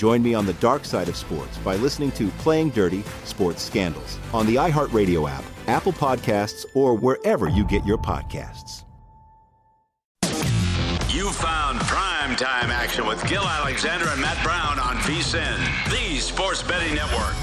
Join 0.00 0.22
me 0.22 0.32
on 0.32 0.46
the 0.46 0.54
dark 0.54 0.86
side 0.86 1.10
of 1.10 1.16
sports 1.16 1.58
by 1.58 1.76
listening 1.76 2.10
to 2.12 2.28
Playing 2.38 2.70
Dirty 2.70 3.02
Sports 3.24 3.62
Scandals 3.62 4.18
on 4.32 4.46
the 4.46 4.54
iHeartRadio 4.54 5.28
app, 5.28 5.44
Apple 5.66 5.92
Podcasts, 5.92 6.64
or 6.74 6.94
wherever 6.94 7.50
you 7.50 7.66
get 7.66 7.84
your 7.84 7.98
podcasts. 7.98 8.84
You 11.10 11.28
found 11.28 11.80
prime 11.80 12.34
time 12.34 12.70
action 12.70 13.06
with 13.06 13.22
Gil 13.28 13.42
Alexander 13.42 14.06
and 14.08 14.22
Matt 14.22 14.42
Brown 14.42 14.78
on 14.78 14.96
VSIN, 15.02 15.58
the 15.90 16.18
sports 16.18 16.62
betting 16.62 16.94
network. 16.94 17.34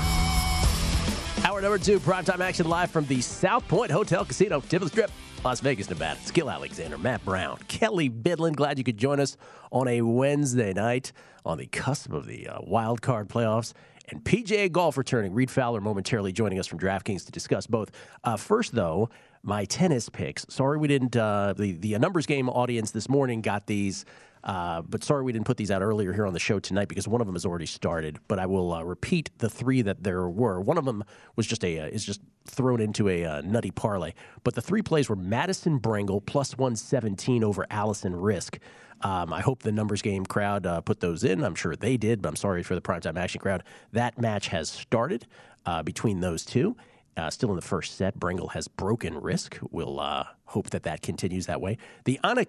Hour 1.45 1.61
number 1.61 1.77
two, 1.77 1.99
primetime 1.99 2.39
action 2.39 2.67
live 2.67 2.89
from 2.89 3.05
the 3.05 3.21
South 3.21 3.67
Point 3.67 3.91
Hotel 3.91 4.25
Casino, 4.25 4.61
tip 4.61 4.81
of 4.81 4.87
the 4.87 4.89
strip, 4.89 5.11
Las 5.43 5.59
Vegas, 5.61 5.89
Nevada. 5.89 6.19
Skill 6.21 6.49
Alexander, 6.49 6.97
Matt 6.97 7.23
Brown, 7.23 7.57
Kelly 7.67 8.09
Bidlin. 8.09 8.55
Glad 8.55 8.77
you 8.77 8.83
could 8.83 8.97
join 8.97 9.19
us 9.19 9.37
on 9.71 9.87
a 9.87 10.01
Wednesday 10.01 10.73
night 10.73 11.11
on 11.45 11.57
the 11.57 11.67
cusp 11.67 12.11
of 12.11 12.25
the 12.27 12.47
uh, 12.47 12.59
wild 12.61 13.01
card 13.01 13.29
playoffs. 13.29 13.73
And 14.09 14.23
PGA 14.23 14.71
Golf 14.71 14.97
returning. 14.97 15.33
Reid 15.33 15.51
Fowler 15.51 15.81
momentarily 15.81 16.31
joining 16.31 16.59
us 16.59 16.67
from 16.67 16.79
DraftKings 16.79 17.25
to 17.25 17.31
discuss 17.31 17.67
both. 17.67 17.91
Uh, 18.23 18.37
first, 18.37 18.73
though, 18.73 19.09
my 19.43 19.65
tennis 19.65 20.09
picks. 20.09 20.45
Sorry 20.49 20.77
we 20.77 20.87
didn't. 20.87 21.15
Uh, 21.15 21.53
the 21.57 21.73
the 21.73 21.97
numbers 21.99 22.25
game 22.25 22.49
audience 22.49 22.91
this 22.91 23.09
morning 23.09 23.41
got 23.41 23.67
these. 23.67 24.05
Uh, 24.43 24.81
but 24.81 25.03
sorry 25.03 25.23
we 25.23 25.31
didn't 25.31 25.45
put 25.45 25.57
these 25.57 25.71
out 25.71 25.81
earlier 25.81 26.13
here 26.13 26.25
on 26.25 26.33
the 26.33 26.39
show 26.39 26.59
tonight 26.59 26.87
because 26.87 27.07
one 27.07 27.21
of 27.21 27.27
them 27.27 27.35
has 27.35 27.45
already 27.45 27.65
started. 27.65 28.19
But 28.27 28.39
I 28.39 28.45
will 28.45 28.73
uh, 28.73 28.83
repeat 28.83 29.29
the 29.37 29.49
three 29.49 29.81
that 29.81 30.03
there 30.03 30.29
were. 30.29 30.61
One 30.61 30.77
of 30.77 30.85
them 30.85 31.03
was 31.35 31.47
just 31.47 31.63
a 31.63 31.79
uh, 31.79 31.87
is 31.87 32.05
just 32.05 32.21
thrown 32.45 32.79
into 32.79 33.09
a 33.09 33.25
uh, 33.25 33.41
nutty 33.41 33.71
parlay. 33.71 34.13
But 34.43 34.55
the 34.55 34.61
three 34.61 34.81
plays 34.81 35.09
were 35.09 35.15
Madison 35.15 35.79
Brengle 35.79 36.25
plus 36.25 36.57
one 36.57 36.75
seventeen 36.75 37.43
over 37.43 37.65
Alison 37.69 38.13
Riske. 38.13 38.59
Um, 39.01 39.31
I 39.31 39.41
hope 39.41 39.61
the 39.61 39.71
numbers 39.71 40.01
game 40.01 40.25
crowd 40.25 40.65
uh, 40.65 40.81
put 40.81 41.01
those 41.01 41.23
in. 41.23 41.43
I'm 41.43 41.55
sure 41.55 41.75
they 41.75 41.97
did, 41.97 42.21
but 42.21 42.29
I'm 42.29 42.35
sorry 42.35 42.63
for 42.63 42.73
the 42.73 42.81
primetime 42.81 43.17
action 43.17 43.39
crowd. 43.39 43.63
That 43.91 44.19
match 44.19 44.47
has 44.47 44.69
started 44.69 45.27
uh, 45.65 45.83
between 45.83 46.19
those 46.19 46.43
two. 46.43 46.75
Uh, 47.17 47.31
still 47.31 47.49
in 47.49 47.55
the 47.55 47.61
first 47.61 47.97
set, 47.97 48.19
Brengle 48.19 48.51
has 48.51 48.67
broken 48.67 49.15
Riske. 49.15 49.57
We'll 49.71 49.99
uh, 49.99 50.25
hope 50.45 50.69
that 50.69 50.83
that 50.83 51.01
continues 51.01 51.47
that 51.47 51.59
way. 51.59 51.77
The 52.05 52.19
Anna 52.23 52.45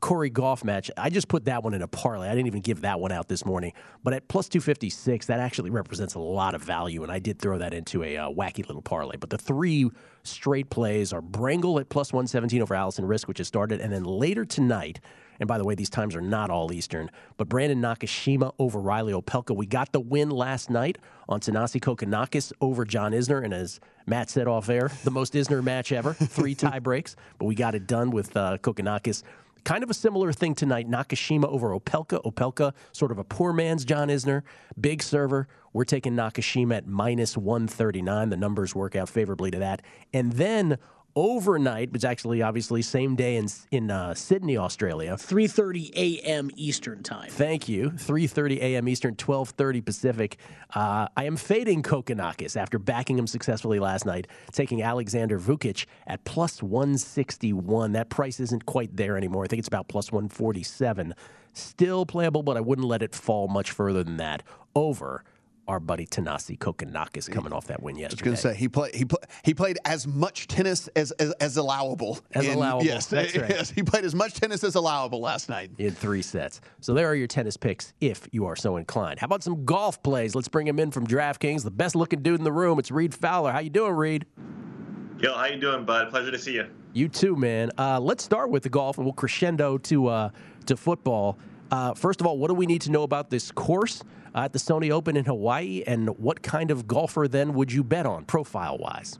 Corey 0.00 0.30
Golf 0.30 0.64
match, 0.64 0.90
I 0.96 1.10
just 1.10 1.28
put 1.28 1.44
that 1.46 1.62
one 1.62 1.74
in 1.74 1.82
a 1.82 1.88
parlay. 1.88 2.28
I 2.28 2.34
didn't 2.34 2.46
even 2.48 2.60
give 2.60 2.82
that 2.82 3.00
one 3.00 3.10
out 3.10 3.28
this 3.28 3.44
morning. 3.44 3.72
But 4.04 4.14
at 4.14 4.28
plus 4.28 4.48
256, 4.48 5.26
that 5.26 5.40
actually 5.40 5.70
represents 5.70 6.14
a 6.14 6.20
lot 6.20 6.54
of 6.54 6.62
value, 6.62 7.02
and 7.02 7.10
I 7.10 7.18
did 7.18 7.38
throw 7.38 7.58
that 7.58 7.74
into 7.74 8.04
a 8.04 8.16
uh, 8.16 8.28
wacky 8.30 8.66
little 8.66 8.82
parlay. 8.82 9.16
But 9.16 9.30
the 9.30 9.38
three 9.38 9.90
straight 10.22 10.70
plays 10.70 11.12
are 11.12 11.22
Brengle 11.22 11.80
at 11.80 11.88
plus 11.88 12.12
117 12.12 12.62
over 12.62 12.74
Alison 12.74 13.06
Riske, 13.06 13.28
which 13.28 13.38
has 13.38 13.48
started, 13.48 13.80
and 13.80 13.92
then 13.92 14.04
later 14.04 14.44
tonight, 14.44 15.00
and 15.40 15.46
by 15.46 15.58
the 15.58 15.64
way, 15.64 15.74
these 15.74 15.90
times 15.90 16.16
are 16.16 16.20
not 16.20 16.50
all 16.50 16.72
Eastern. 16.72 17.10
But 17.36 17.48
Brandon 17.48 17.80
Nakashima 17.80 18.52
over 18.58 18.80
Reilly 18.80 19.12
Opelka. 19.12 19.54
We 19.54 19.66
got 19.66 19.92
the 19.92 20.00
win 20.00 20.30
last 20.30 20.70
night 20.70 20.98
on 21.28 21.40
Thanasi 21.40 21.80
Kokkinakis 21.80 22.52
over 22.60 22.84
John 22.84 23.12
Isner. 23.12 23.44
And 23.44 23.54
as 23.54 23.80
Matt 24.06 24.30
said 24.30 24.48
off 24.48 24.68
air, 24.68 24.90
the 25.04 25.10
most 25.10 25.34
Isner 25.34 25.62
match 25.62 25.92
ever. 25.92 26.12
Three 26.14 26.54
tie 26.54 26.80
breaks. 26.80 27.14
But 27.38 27.46
we 27.46 27.54
got 27.54 27.74
it 27.74 27.86
done 27.86 28.10
with 28.10 28.36
uh, 28.36 28.58
Kokkinakis. 28.58 29.22
Kind 29.64 29.82
of 29.82 29.90
a 29.90 29.94
similar 29.94 30.32
thing 30.32 30.54
tonight. 30.54 30.88
Nakashima 30.88 31.44
over 31.44 31.78
Opelka. 31.78 32.22
Opelka, 32.24 32.72
sort 32.92 33.10
of 33.10 33.18
a 33.18 33.24
poor 33.24 33.52
man's 33.52 33.84
John 33.84 34.08
Isner. 34.08 34.42
Big 34.80 35.02
server. 35.02 35.46
We're 35.72 35.84
taking 35.84 36.14
Nakashima 36.14 36.78
at 36.78 36.86
minus 36.86 37.36
139. 37.36 38.30
The 38.30 38.36
numbers 38.36 38.74
work 38.74 38.96
out 38.96 39.08
favorably 39.08 39.50
to 39.50 39.58
that. 39.58 39.82
And 40.12 40.32
then 40.32 40.78
overnight, 41.18 41.90
which 41.92 42.04
actually 42.04 42.42
obviously 42.42 42.80
same 42.80 43.16
day 43.16 43.36
in 43.36 43.48
in 43.72 43.90
uh, 43.90 44.14
Sydney, 44.14 44.56
Australia. 44.56 45.14
3:30 45.14 45.90
a.m. 45.96 46.48
Eastern 46.54 47.02
time. 47.02 47.28
Thank 47.28 47.68
you. 47.68 47.90
3:30 47.90 48.58
a.m. 48.58 48.88
Eastern, 48.88 49.16
12:30 49.16 49.84
Pacific. 49.84 50.36
Uh, 50.74 51.08
I 51.16 51.24
am 51.24 51.36
fading 51.36 51.82
Kokkinakis 51.82 52.56
after 52.56 52.78
backing 52.78 53.18
him 53.18 53.26
successfully 53.26 53.80
last 53.80 54.06
night, 54.06 54.28
taking 54.52 54.82
Alexander 54.82 55.40
Vukic 55.40 55.86
at 56.06 56.24
plus 56.24 56.62
161. 56.62 57.92
That 57.92 58.10
price 58.10 58.38
isn't 58.38 58.64
quite 58.64 58.96
there 58.96 59.16
anymore. 59.16 59.44
I 59.44 59.48
think 59.48 59.58
it's 59.58 59.68
about 59.68 59.88
plus 59.88 60.12
147. 60.12 61.14
Still 61.52 62.06
playable, 62.06 62.44
but 62.44 62.56
I 62.56 62.60
wouldn't 62.60 62.86
let 62.86 63.02
it 63.02 63.14
fall 63.14 63.48
much 63.48 63.72
further 63.72 64.04
than 64.04 64.18
that. 64.18 64.44
Over 64.76 65.24
our 65.68 65.78
buddy 65.78 66.06
Thanasi 66.06 66.58
Kokkinakis 66.58 67.30
coming 67.30 67.52
off 67.52 67.66
that 67.66 67.82
win 67.82 67.96
yesterday. 67.96 68.30
I 68.30 68.32
was 68.32 68.42
going 68.42 68.52
to 68.52 68.56
say 68.56 68.60
he 68.60 68.68
played 68.68 68.94
he 68.94 69.04
play, 69.04 69.18
he 69.44 69.54
played 69.54 69.78
as 69.84 70.06
much 70.06 70.48
tennis 70.48 70.88
as 70.96 71.12
as, 71.12 71.32
as 71.34 71.56
allowable. 71.56 72.18
As 72.32 72.46
in, 72.46 72.56
allowable. 72.56 72.86
Yes, 72.86 73.06
That's 73.06 73.36
right. 73.36 73.50
yes, 73.50 73.70
he 73.70 73.82
played 73.82 74.04
as 74.04 74.14
much 74.14 74.34
tennis 74.34 74.64
as 74.64 74.74
allowable 74.74 75.20
last 75.20 75.48
night. 75.48 75.70
in 75.78 75.92
three 75.92 76.22
sets. 76.22 76.60
So 76.80 76.94
there 76.94 77.06
are 77.06 77.14
your 77.14 77.26
tennis 77.26 77.56
picks 77.56 77.92
if 78.00 78.26
you 78.32 78.46
are 78.46 78.56
so 78.56 78.76
inclined. 78.76 79.20
How 79.20 79.26
about 79.26 79.42
some 79.42 79.64
golf 79.64 80.02
plays? 80.02 80.34
Let's 80.34 80.48
bring 80.48 80.66
him 80.66 80.78
in 80.78 80.90
from 80.90 81.06
DraftKings, 81.06 81.62
the 81.62 81.70
best 81.70 81.94
looking 81.94 82.22
dude 82.22 82.38
in 82.38 82.44
the 82.44 82.52
room. 82.52 82.78
It's 82.78 82.90
Reid 82.90 83.14
Fowler. 83.14 83.52
How 83.52 83.60
you 83.60 83.70
doing, 83.70 83.92
Reid? 83.92 84.26
Gil, 85.18 85.34
how 85.34 85.46
you 85.46 85.60
doing, 85.60 85.84
bud? 85.84 86.10
Pleasure 86.10 86.30
to 86.30 86.38
see 86.38 86.54
you. 86.54 86.66
You 86.92 87.08
too, 87.08 87.36
man. 87.36 87.70
Uh, 87.76 88.00
let's 88.00 88.24
start 88.24 88.50
with 88.50 88.62
the 88.62 88.68
golf, 88.70 88.96
and 88.96 89.04
we'll 89.04 89.12
crescendo 89.12 89.76
to 89.78 90.06
uh, 90.06 90.30
to 90.66 90.76
football. 90.76 91.38
Uh, 91.70 91.92
first 91.94 92.20
of 92.20 92.26
all, 92.26 92.38
what 92.38 92.48
do 92.48 92.54
we 92.54 92.66
need 92.66 92.80
to 92.82 92.90
know 92.90 93.02
about 93.02 93.28
this 93.28 93.50
course 93.50 94.02
at 94.34 94.52
the 94.52 94.58
Sony 94.58 94.90
Open 94.90 95.16
in 95.16 95.24
Hawaii, 95.24 95.82
and 95.86 96.10
what 96.18 96.42
kind 96.42 96.70
of 96.70 96.86
golfer 96.86 97.28
then 97.28 97.54
would 97.54 97.72
you 97.72 97.82
bet 97.82 98.06
on, 98.06 98.24
profile 98.24 98.78
wise? 98.78 99.18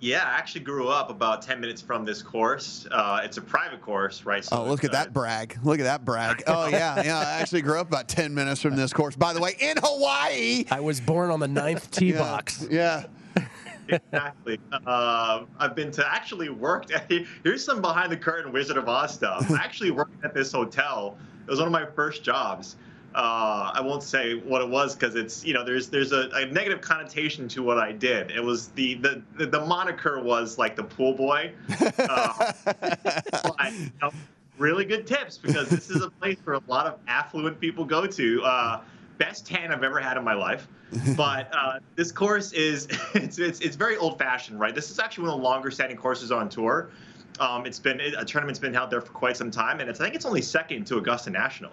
Yeah, 0.00 0.22
I 0.24 0.38
actually 0.38 0.60
grew 0.60 0.88
up 0.88 1.10
about 1.10 1.42
10 1.42 1.60
minutes 1.60 1.82
from 1.82 2.04
this 2.04 2.22
course. 2.22 2.86
Uh, 2.90 3.20
it's 3.24 3.36
a 3.36 3.40
private 3.40 3.80
course, 3.80 4.24
right? 4.24 4.44
So 4.44 4.58
Oh, 4.58 4.64
look 4.64 4.84
at 4.84 4.90
uh, 4.90 4.92
that 4.92 5.12
brag! 5.12 5.58
Look 5.64 5.80
at 5.80 5.84
that 5.84 6.04
brag! 6.04 6.44
Oh 6.46 6.68
yeah, 6.68 7.02
yeah. 7.02 7.18
I 7.18 7.40
actually 7.40 7.62
grew 7.62 7.80
up 7.80 7.88
about 7.88 8.08
ten 8.08 8.32
minutes 8.32 8.62
from 8.62 8.76
this 8.76 8.92
course. 8.92 9.16
By 9.16 9.32
the 9.32 9.40
way, 9.40 9.56
in 9.58 9.76
Hawaii. 9.82 10.64
I 10.70 10.78
was 10.78 11.00
born 11.00 11.30
on 11.30 11.40
the 11.40 11.48
ninth 11.48 11.90
tee 11.90 12.12
Yeah, 12.12 12.18
box. 12.18 12.66
Yeah. 12.70 13.06
Exactly. 13.88 14.60
Uh, 14.70 15.44
I've 15.58 15.74
been 15.74 15.90
to 15.92 16.06
actually 16.06 16.48
worked 16.50 16.90
at, 16.90 17.10
here's 17.42 17.64
some 17.64 17.80
behind 17.80 18.12
the 18.12 18.16
curtain 18.16 18.52
Wizard 18.52 18.76
of 18.76 18.88
Oz 18.88 19.14
stuff. 19.14 19.50
I 19.50 19.56
actually 19.56 19.90
worked 19.90 20.22
at 20.24 20.34
this 20.34 20.52
hotel. 20.52 21.16
It 21.46 21.50
was 21.50 21.58
one 21.58 21.66
of 21.68 21.72
my 21.72 21.86
first 21.86 22.22
jobs. 22.22 22.76
Uh, 23.14 23.72
I 23.74 23.80
won't 23.80 24.02
say 24.02 24.34
what 24.34 24.60
it 24.60 24.68
was 24.68 24.94
because 24.94 25.14
it's 25.14 25.44
you 25.44 25.54
know 25.54 25.64
there's 25.64 25.88
there's 25.88 26.12
a, 26.12 26.28
a 26.34 26.46
negative 26.46 26.80
connotation 26.80 27.48
to 27.48 27.62
what 27.62 27.78
I 27.78 27.92
did. 27.92 28.30
It 28.30 28.42
was 28.42 28.68
the 28.68 28.94
the 28.96 29.22
the, 29.36 29.46
the 29.46 29.64
moniker 29.64 30.20
was 30.22 30.58
like 30.58 30.76
the 30.76 30.84
pool 30.84 31.14
boy. 31.14 31.52
Uh, 31.98 32.52
but, 32.64 33.72
you 33.72 33.90
know, 34.00 34.10
really 34.56 34.84
good 34.84 35.06
tips 35.06 35.36
because 35.36 35.68
this 35.68 35.90
is 35.90 36.02
a 36.02 36.10
place 36.10 36.38
where 36.44 36.56
a 36.56 36.62
lot 36.68 36.86
of 36.86 36.98
affluent 37.06 37.60
people 37.60 37.84
go 37.84 38.06
to. 38.06 38.42
Uh, 38.42 38.80
best 39.18 39.46
tan 39.46 39.72
I've 39.72 39.82
ever 39.82 40.00
had 40.00 40.16
in 40.16 40.24
my 40.24 40.34
life. 40.34 40.66
But 41.16 41.50
uh, 41.52 41.80
this 41.96 42.12
course 42.12 42.52
is 42.52 42.88
it's, 43.14 43.38
it's 43.38 43.60
it's 43.60 43.76
very 43.76 43.96
old 43.96 44.18
fashioned, 44.18 44.58
right? 44.58 44.74
This 44.74 44.90
is 44.90 44.98
actually 44.98 45.24
one 45.24 45.34
of 45.34 45.40
the 45.40 45.44
longer 45.44 45.70
standing 45.70 45.98
courses 45.98 46.32
on 46.32 46.48
tour. 46.48 46.90
Um, 47.40 47.66
it's 47.66 47.78
been 47.78 48.00
a 48.00 48.24
tournament's 48.24 48.58
been 48.58 48.74
held 48.74 48.90
there 48.90 49.00
for 49.00 49.12
quite 49.12 49.36
some 49.36 49.50
time, 49.50 49.80
and 49.80 49.90
it's 49.90 50.00
I 50.00 50.04
think 50.04 50.14
it's 50.14 50.24
only 50.24 50.42
second 50.42 50.86
to 50.86 50.96
Augusta 50.96 51.30
National. 51.30 51.72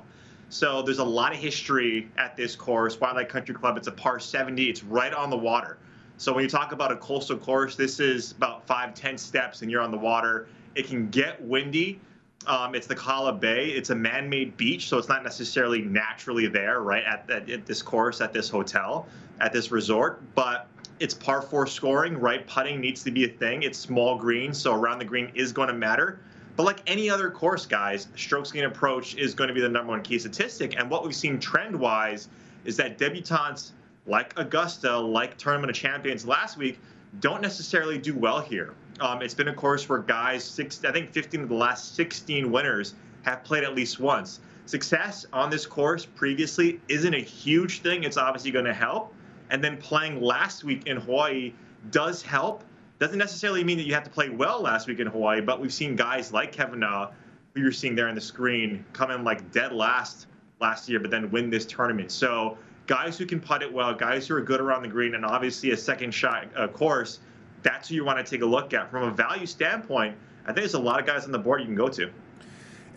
So 0.49 0.81
there's 0.81 0.99
a 0.99 1.03
lot 1.03 1.33
of 1.33 1.39
history 1.39 2.09
at 2.17 2.37
this 2.37 2.55
course. 2.55 2.97
Waialae 2.97 3.27
Country 3.27 3.55
Club. 3.55 3.77
It's 3.77 3.87
a 3.87 3.91
par 3.91 4.19
70. 4.19 4.69
It's 4.69 4.83
right 4.83 5.13
on 5.13 5.29
the 5.29 5.37
water. 5.37 5.77
So 6.17 6.33
when 6.33 6.43
you 6.43 6.49
talk 6.49 6.71
about 6.71 6.91
a 6.91 6.97
coastal 6.97 7.37
course, 7.37 7.75
this 7.75 7.99
is 7.99 8.31
about 8.31 8.65
five, 8.65 8.93
ten 8.93 9.17
steps, 9.17 9.61
and 9.61 9.69
you're 9.71 9.81
on 9.81 9.91
the 9.91 9.97
water. 9.97 10.47
It 10.75 10.87
can 10.87 11.09
get 11.09 11.41
windy. 11.41 11.99
Um, 12.47 12.75
it's 12.75 12.87
the 12.87 12.95
Kahala 12.95 13.37
Bay. 13.37 13.69
It's 13.69 13.89
a 13.89 13.95
man-made 13.95 14.55
beach, 14.55 14.87
so 14.87 14.97
it's 14.97 15.09
not 15.09 15.23
necessarily 15.23 15.81
naturally 15.81 16.47
there, 16.47 16.81
right? 16.81 17.03
At, 17.03 17.29
at, 17.29 17.49
at 17.49 17.65
this 17.65 17.81
course, 17.81 18.21
at 18.21 18.33
this 18.33 18.49
hotel, 18.49 19.07
at 19.41 19.51
this 19.51 19.71
resort, 19.71 20.21
but 20.35 20.67
it's 20.99 21.13
par 21.13 21.41
four 21.41 21.67
scoring, 21.67 22.17
right? 22.17 22.45
Putting 22.47 22.79
needs 22.79 23.03
to 23.03 23.11
be 23.11 23.25
a 23.25 23.27
thing. 23.27 23.63
It's 23.63 23.77
small 23.77 24.17
green, 24.17 24.53
so 24.53 24.73
around 24.73 24.99
the 24.99 25.05
green 25.05 25.31
is 25.35 25.51
going 25.51 25.67
to 25.67 25.73
matter. 25.73 26.19
But 26.55 26.63
like 26.63 26.81
any 26.87 27.09
other 27.09 27.29
course, 27.29 27.65
guys, 27.65 28.07
strokes 28.15 28.51
gained 28.51 28.65
approach 28.65 29.15
is 29.15 29.33
going 29.33 29.49
to 29.49 29.53
be 29.53 29.61
the 29.61 29.69
number 29.69 29.91
one 29.91 30.01
key 30.01 30.19
statistic. 30.19 30.77
And 30.77 30.89
what 30.89 31.03
we've 31.03 31.15
seen 31.15 31.39
trend 31.39 31.77
wise 31.77 32.29
is 32.63 32.77
that 32.77 32.97
debutantes 32.97 33.71
like 34.07 34.37
Augusta, 34.37 34.97
like 34.97 35.37
Tournament 35.37 35.69
of 35.69 35.75
Champions 35.75 36.25
last 36.25 36.57
week, 36.57 36.79
don't 37.19 37.41
necessarily 37.41 37.97
do 37.97 38.15
well 38.15 38.39
here. 38.39 38.73
Um, 38.99 39.21
it's 39.21 39.33
been 39.33 39.49
a 39.49 39.53
course 39.53 39.89
where 39.89 39.99
guys, 39.99 40.43
six, 40.43 40.83
I 40.85 40.91
think 40.91 41.11
15 41.11 41.41
of 41.41 41.49
the 41.49 41.55
last 41.55 41.95
16 41.95 42.51
winners 42.51 42.95
have 43.23 43.43
played 43.43 43.63
at 43.63 43.75
least 43.75 43.99
once. 43.99 44.39
Success 44.65 45.25
on 45.33 45.49
this 45.49 45.65
course 45.65 46.05
previously 46.05 46.79
isn't 46.87 47.13
a 47.13 47.19
huge 47.19 47.81
thing. 47.81 48.03
It's 48.03 48.17
obviously 48.17 48.51
going 48.51 48.65
to 48.65 48.73
help. 48.73 49.13
And 49.49 49.63
then 49.63 49.77
playing 49.77 50.21
last 50.21 50.63
week 50.63 50.87
in 50.87 50.97
Hawaii 50.97 51.53
does 51.91 52.21
help. 52.21 52.63
Doesn't 52.97 53.17
necessarily 53.17 53.63
mean 53.63 53.77
that 53.77 53.85
you 53.85 53.93
have 53.93 54.05
to 54.05 54.09
play 54.09 54.29
well 54.29 54.61
last 54.61 54.87
week 54.87 54.99
in 54.99 55.07
Hawaii, 55.07 55.41
but 55.41 55.59
we've 55.59 55.73
seen 55.73 55.95
guys 55.95 56.31
like 56.31 56.53
Kevin 56.53 56.79
Na, 56.79 57.11
who 57.53 57.61
you're 57.61 57.71
seeing 57.71 57.95
there 57.95 58.07
on 58.07 58.15
the 58.15 58.21
screen, 58.21 58.85
come 58.93 59.11
in 59.11 59.23
like 59.23 59.51
dead 59.51 59.73
last 59.73 60.27
last 60.61 60.87
year, 60.87 60.99
but 60.99 61.11
then 61.11 61.29
win 61.31 61.49
this 61.49 61.65
tournament. 61.65 62.11
So 62.11 62.57
guys 62.87 63.17
who 63.17 63.25
can 63.25 63.41
putt 63.41 63.61
it 63.61 63.71
well, 63.71 63.93
guys 63.93 64.27
who 64.27 64.35
are 64.35 64.41
good 64.41 64.61
around 64.61 64.83
the 64.83 64.87
green, 64.87 65.15
and 65.15 65.25
obviously 65.25 65.71
a 65.71 65.77
second 65.77 66.13
shot 66.13 66.47
uh, 66.55 66.67
course, 66.67 67.19
that's 67.63 67.89
who 67.89 67.95
you 67.95 68.05
want 68.05 68.23
to 68.23 68.29
take 68.29 68.41
a 68.41 68.45
look 68.45 68.73
at. 68.73 68.89
From 68.89 69.03
a 69.03 69.11
value 69.11 69.45
standpoint, 69.45 70.15
I 70.43 70.47
think 70.47 70.57
there's 70.57 70.75
a 70.75 70.79
lot 70.79 70.99
of 70.99 71.05
guys 71.05 71.25
on 71.25 71.31
the 71.31 71.39
board 71.39 71.59
you 71.59 71.65
can 71.65 71.75
go 71.75 71.89
to. 71.89 72.09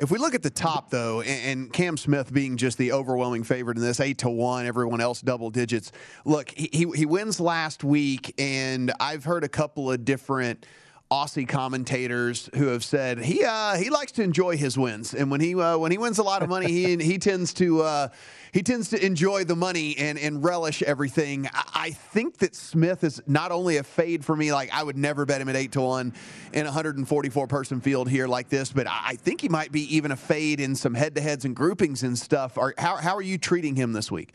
If 0.00 0.12
we 0.12 0.19
look 0.19 0.35
at 0.35 0.43
the 0.43 0.50
top, 0.50 0.91
though, 0.91 1.23
and, 1.23 1.73
Cam 1.73 1.97
Smith 1.97 2.33
being 2.33 2.56
just 2.56 2.79
the 2.79 2.93
overwhelming 2.93 3.43
favorite 3.43 3.77
in 3.77 3.83
this, 3.83 3.99
eight 3.99 4.19
to 4.19 4.31
one, 4.31 4.65
everyone 4.65 5.00
else 5.00 5.21
double 5.21 5.50
digits. 5.50 5.91
Look, 6.25 6.50
he, 6.50 6.89
he 6.95 7.05
wins 7.05 7.41
last 7.41 7.83
week, 7.83 8.33
and 8.39 8.93
I've 9.00 9.25
heard 9.25 9.43
a 9.43 9.49
couple 9.49 9.91
of 9.91 10.05
different 10.05 10.67
Aussie 11.10 11.49
commentators 11.49 12.50
who 12.55 12.66
have 12.66 12.84
said 12.84 13.19
he 13.19 13.43
uh, 13.43 13.76
he 13.76 13.88
likes 13.88 14.12
to 14.12 14.22
enjoy 14.22 14.58
his 14.58 14.76
wins, 14.76 15.14
and 15.14 15.31
when 15.31 15.40
he 15.40 15.55
uh, 15.55 15.78
when 15.78 15.90
he 15.90 15.96
wins 15.96 16.19
a 16.19 16.22
lot 16.22 16.43
of 16.43 16.50
money, 16.50 16.70
he 16.70 16.96
he 17.02 17.16
tends 17.19 17.55
to 17.55 17.81
uh, 17.81 18.08
he 18.52 18.62
tends 18.62 18.90
to 18.90 19.05
enjoy 19.05 19.44
the 19.44 19.56
money 19.56 19.96
and 19.96 20.19
and 20.19 20.44
relish 20.44 20.82
everything. 20.82 21.49
I, 21.50 21.62
I, 21.75 21.90
think 21.93 22.38
that 22.38 22.55
Smith 22.55 23.05
is 23.05 23.22
not 23.26 23.52
only 23.52 23.78
a 23.78 23.82
fade 23.82 24.22
for 24.22 24.37
me, 24.37 24.52
like 24.52 24.69
I 24.70 24.82
would 24.82 24.99
never 24.99 25.25
bet 25.25 25.40
him 25.40 25.49
at 25.49 25.56
eight 25.56 25.72
to 25.72 25.81
one 25.81 26.12
in 26.52 26.62
a 26.62 26.69
144 26.69 27.46
person 27.46 27.81
field 27.81 28.10
here 28.10 28.28
like 28.28 28.50
this, 28.50 28.70
but 28.70 28.87
I 28.87 29.14
think 29.14 29.40
he 29.40 29.49
might 29.49 29.72
be 29.72 29.96
even 29.96 30.12
a 30.12 30.16
fade 30.16 30.60
in 30.60 30.75
some 30.75 30.93
head 30.93 31.14
to 31.14 31.22
heads 31.22 31.46
and 31.46 31.56
groupings 31.56 32.02
and 32.02 32.19
stuff. 32.19 32.58
Are, 32.58 32.75
how 32.76 32.96
how 32.96 33.16
are 33.16 33.22
you 33.22 33.38
treating 33.38 33.76
him 33.76 33.94
this 33.94 34.10
week? 34.12 34.34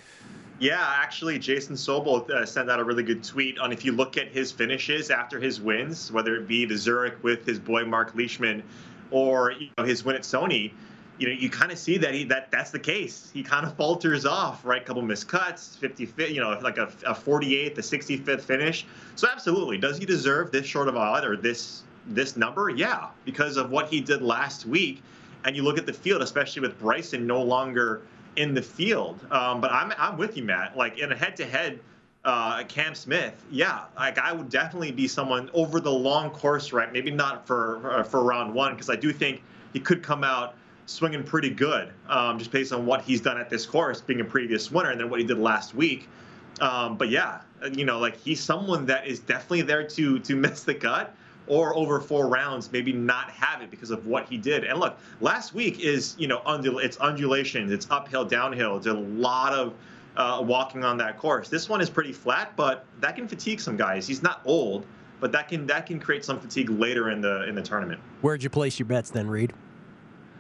Yeah, 0.64 0.94
actually, 0.96 1.40
Jason 1.40 1.76
Sobel 1.76 2.30
uh, 2.30 2.46
sent 2.46 2.72
out 2.72 2.80
a 2.80 2.86
really 2.86 3.04
good 3.04 3.22
tweet 3.22 3.60
on 3.60 3.74
if 3.74 3.84
you 3.84 3.92
look 3.92 4.16
at 4.16 4.30
his 4.30 4.50
finishes 4.50 5.12
after 5.12 5.38
his 5.38 5.60
wins, 5.60 6.10
whether 6.10 6.38
it 6.38 6.48
be 6.48 6.64
the 6.64 6.78
Zurich 6.78 7.22
with 7.22 7.46
his 7.46 7.60
boy 7.60 7.84
Mark 7.84 8.16
Leishman 8.16 8.64
or 9.12 9.52
you 9.52 9.68
know, 9.78 9.84
his 9.84 10.06
win 10.06 10.16
at 10.16 10.22
Sony, 10.22 10.72
you 11.18 11.28
know, 11.28 11.34
you 11.34 11.50
kind 11.50 11.70
of 11.74 11.78
see 11.78 11.98
that 11.98 12.14
he 12.14 12.24
that 12.24 12.50
that's 12.50 12.72
the 12.72 12.80
case. 12.80 13.30
He 13.34 13.44
kind 13.44 13.66
of 13.66 13.76
falters 13.78 14.26
off, 14.26 14.64
right? 14.64 14.86
Couple 14.86 15.02
missed 15.02 15.28
cuts, 15.28 15.76
55, 15.76 16.30
you 16.30 16.40
know, 16.40 16.58
like 16.62 16.78
a, 16.78 16.86
a 17.06 17.14
48th, 17.14 17.78
a 17.78 17.82
65th 17.82 18.42
finish. 18.44 18.86
So 19.18 19.28
absolutely, 19.30 19.80
does 19.80 19.98
he 19.98 20.06
deserve 20.06 20.54
this 20.54 20.66
short 20.66 20.88
of 20.88 20.96
odd 20.96 21.26
or 21.26 21.36
this 21.36 21.84
this 22.08 22.38
number? 22.38 22.70
Yeah, 22.70 23.10
because 23.26 23.58
of 23.58 23.70
what 23.70 23.90
he 23.90 24.00
did 24.00 24.22
last 24.22 24.66
week. 24.66 25.04
And 25.44 25.58
you 25.58 25.64
look 25.64 25.78
at 25.78 25.86
the 25.86 25.92
field, 25.92 26.22
especially 26.22 26.62
with 26.62 26.80
Bryson 26.80 27.28
no 27.28 27.44
longer 27.44 28.04
in 28.36 28.54
the 28.54 28.62
field. 28.62 29.20
Um, 29.32 29.62
but 29.62 29.72
I'm 29.72 29.94
I'm 29.98 30.18
with 30.18 30.38
you, 30.38 30.44
Matt. 30.44 30.78
Like 30.78 31.00
in 31.00 31.12
a 31.12 31.16
head-to-head, 31.16 31.80
uh, 32.26 32.64
Cam 32.66 32.96
Smith, 32.96 33.44
yeah, 33.52 33.86
like 33.96 34.18
I 34.18 34.32
would 34.32 34.50
definitely 34.50 34.92
be 34.92 35.08
someone 35.08 35.50
over 35.54 35.80
the 35.80 35.92
long 35.92 36.30
course, 36.30 36.72
right? 36.72 36.92
Maybe 36.92 37.12
not 37.12 37.46
for 37.46 38.00
uh, 38.00 38.04
for 38.04 38.24
round 38.24 38.54
one 38.54 38.74
because 38.74 38.90
I 38.90 38.96
do 38.96 39.12
think 39.12 39.42
he 39.74 39.80
could 39.80 40.04
come 40.04 40.24
out 40.24 40.56
swinging 40.86 41.24
pretty 41.24 41.50
good, 41.50 41.92
um, 42.10 42.38
just 42.38 42.52
based 42.52 42.74
on 42.74 42.86
what 42.86 43.02
he's 43.02 43.22
done 43.22 43.40
at 43.40 43.50
this 43.50 43.66
course, 43.66 44.02
being 44.02 44.22
a 44.22 44.26
previous 44.26 44.72
winner, 44.72 44.92
and 44.92 45.00
then 45.00 45.10
what 45.10 45.20
he 45.20 45.26
did 45.26 45.40
last 45.40 45.74
week. 45.74 46.08
Um, 46.62 46.98
but 46.98 47.10
yeah, 47.10 47.42
you 47.72 47.86
know, 47.86 48.00
like 48.00 48.18
he's 48.18 48.42
someone 48.42 48.86
that 48.88 49.08
is 49.08 49.20
definitely 49.20 49.64
there 49.64 49.88
to 49.88 50.20
to 50.20 50.36
miss 50.38 50.64
the 50.64 50.76
cut 50.76 51.16
or 51.48 51.76
over 51.76 52.00
four 52.00 52.28
rounds, 52.28 52.72
maybe 52.72 52.94
not 52.94 53.30
have 53.32 53.62
it 53.62 53.70
because 53.70 53.92
of 53.92 54.08
what 54.08 54.28
he 54.28 54.38
did. 54.38 54.64
And 54.64 54.80
look, 54.80 54.98
last 55.22 55.54
week 55.54 55.80
is 55.80 56.16
you 56.18 56.28
know 56.28 56.40
undul- 56.46 56.84
it's 56.84 56.98
undulations, 56.98 57.72
it's 57.72 57.88
uphill, 57.90 58.26
downhill. 58.26 58.78
It's 58.78 58.88
a 58.88 58.94
lot 58.94 59.54
of 59.54 59.74
uh, 60.16 60.44
walking 60.46 60.84
on 60.84 60.98
that 60.98 61.18
course. 61.18 61.50
This 61.50 61.70
one 61.70 61.82
is 61.82 61.90
pretty 61.90 62.14
flat, 62.14 62.56
but 62.56 62.86
that 63.00 63.16
can 63.16 63.28
fatigue 63.28 63.60
some 63.60 63.78
guys. 63.78 64.08
He's 64.08 64.24
not 64.24 64.42
old, 64.46 64.86
but 65.20 65.32
that 65.32 65.48
can 65.48 65.66
that 65.68 65.86
can 65.86 66.00
create 66.00 66.26
some 66.26 66.40
fatigue 66.40 66.70
later 66.70 67.10
in 67.10 67.22
the 67.22 67.48
in 67.48 67.56
the 67.56 67.62
tournament. 67.62 68.00
Where'd 68.22 68.44
you 68.44 68.50
place 68.50 68.80
your 68.80 68.86
bets 68.86 69.10
then, 69.10 69.30
Reid? 69.30 69.54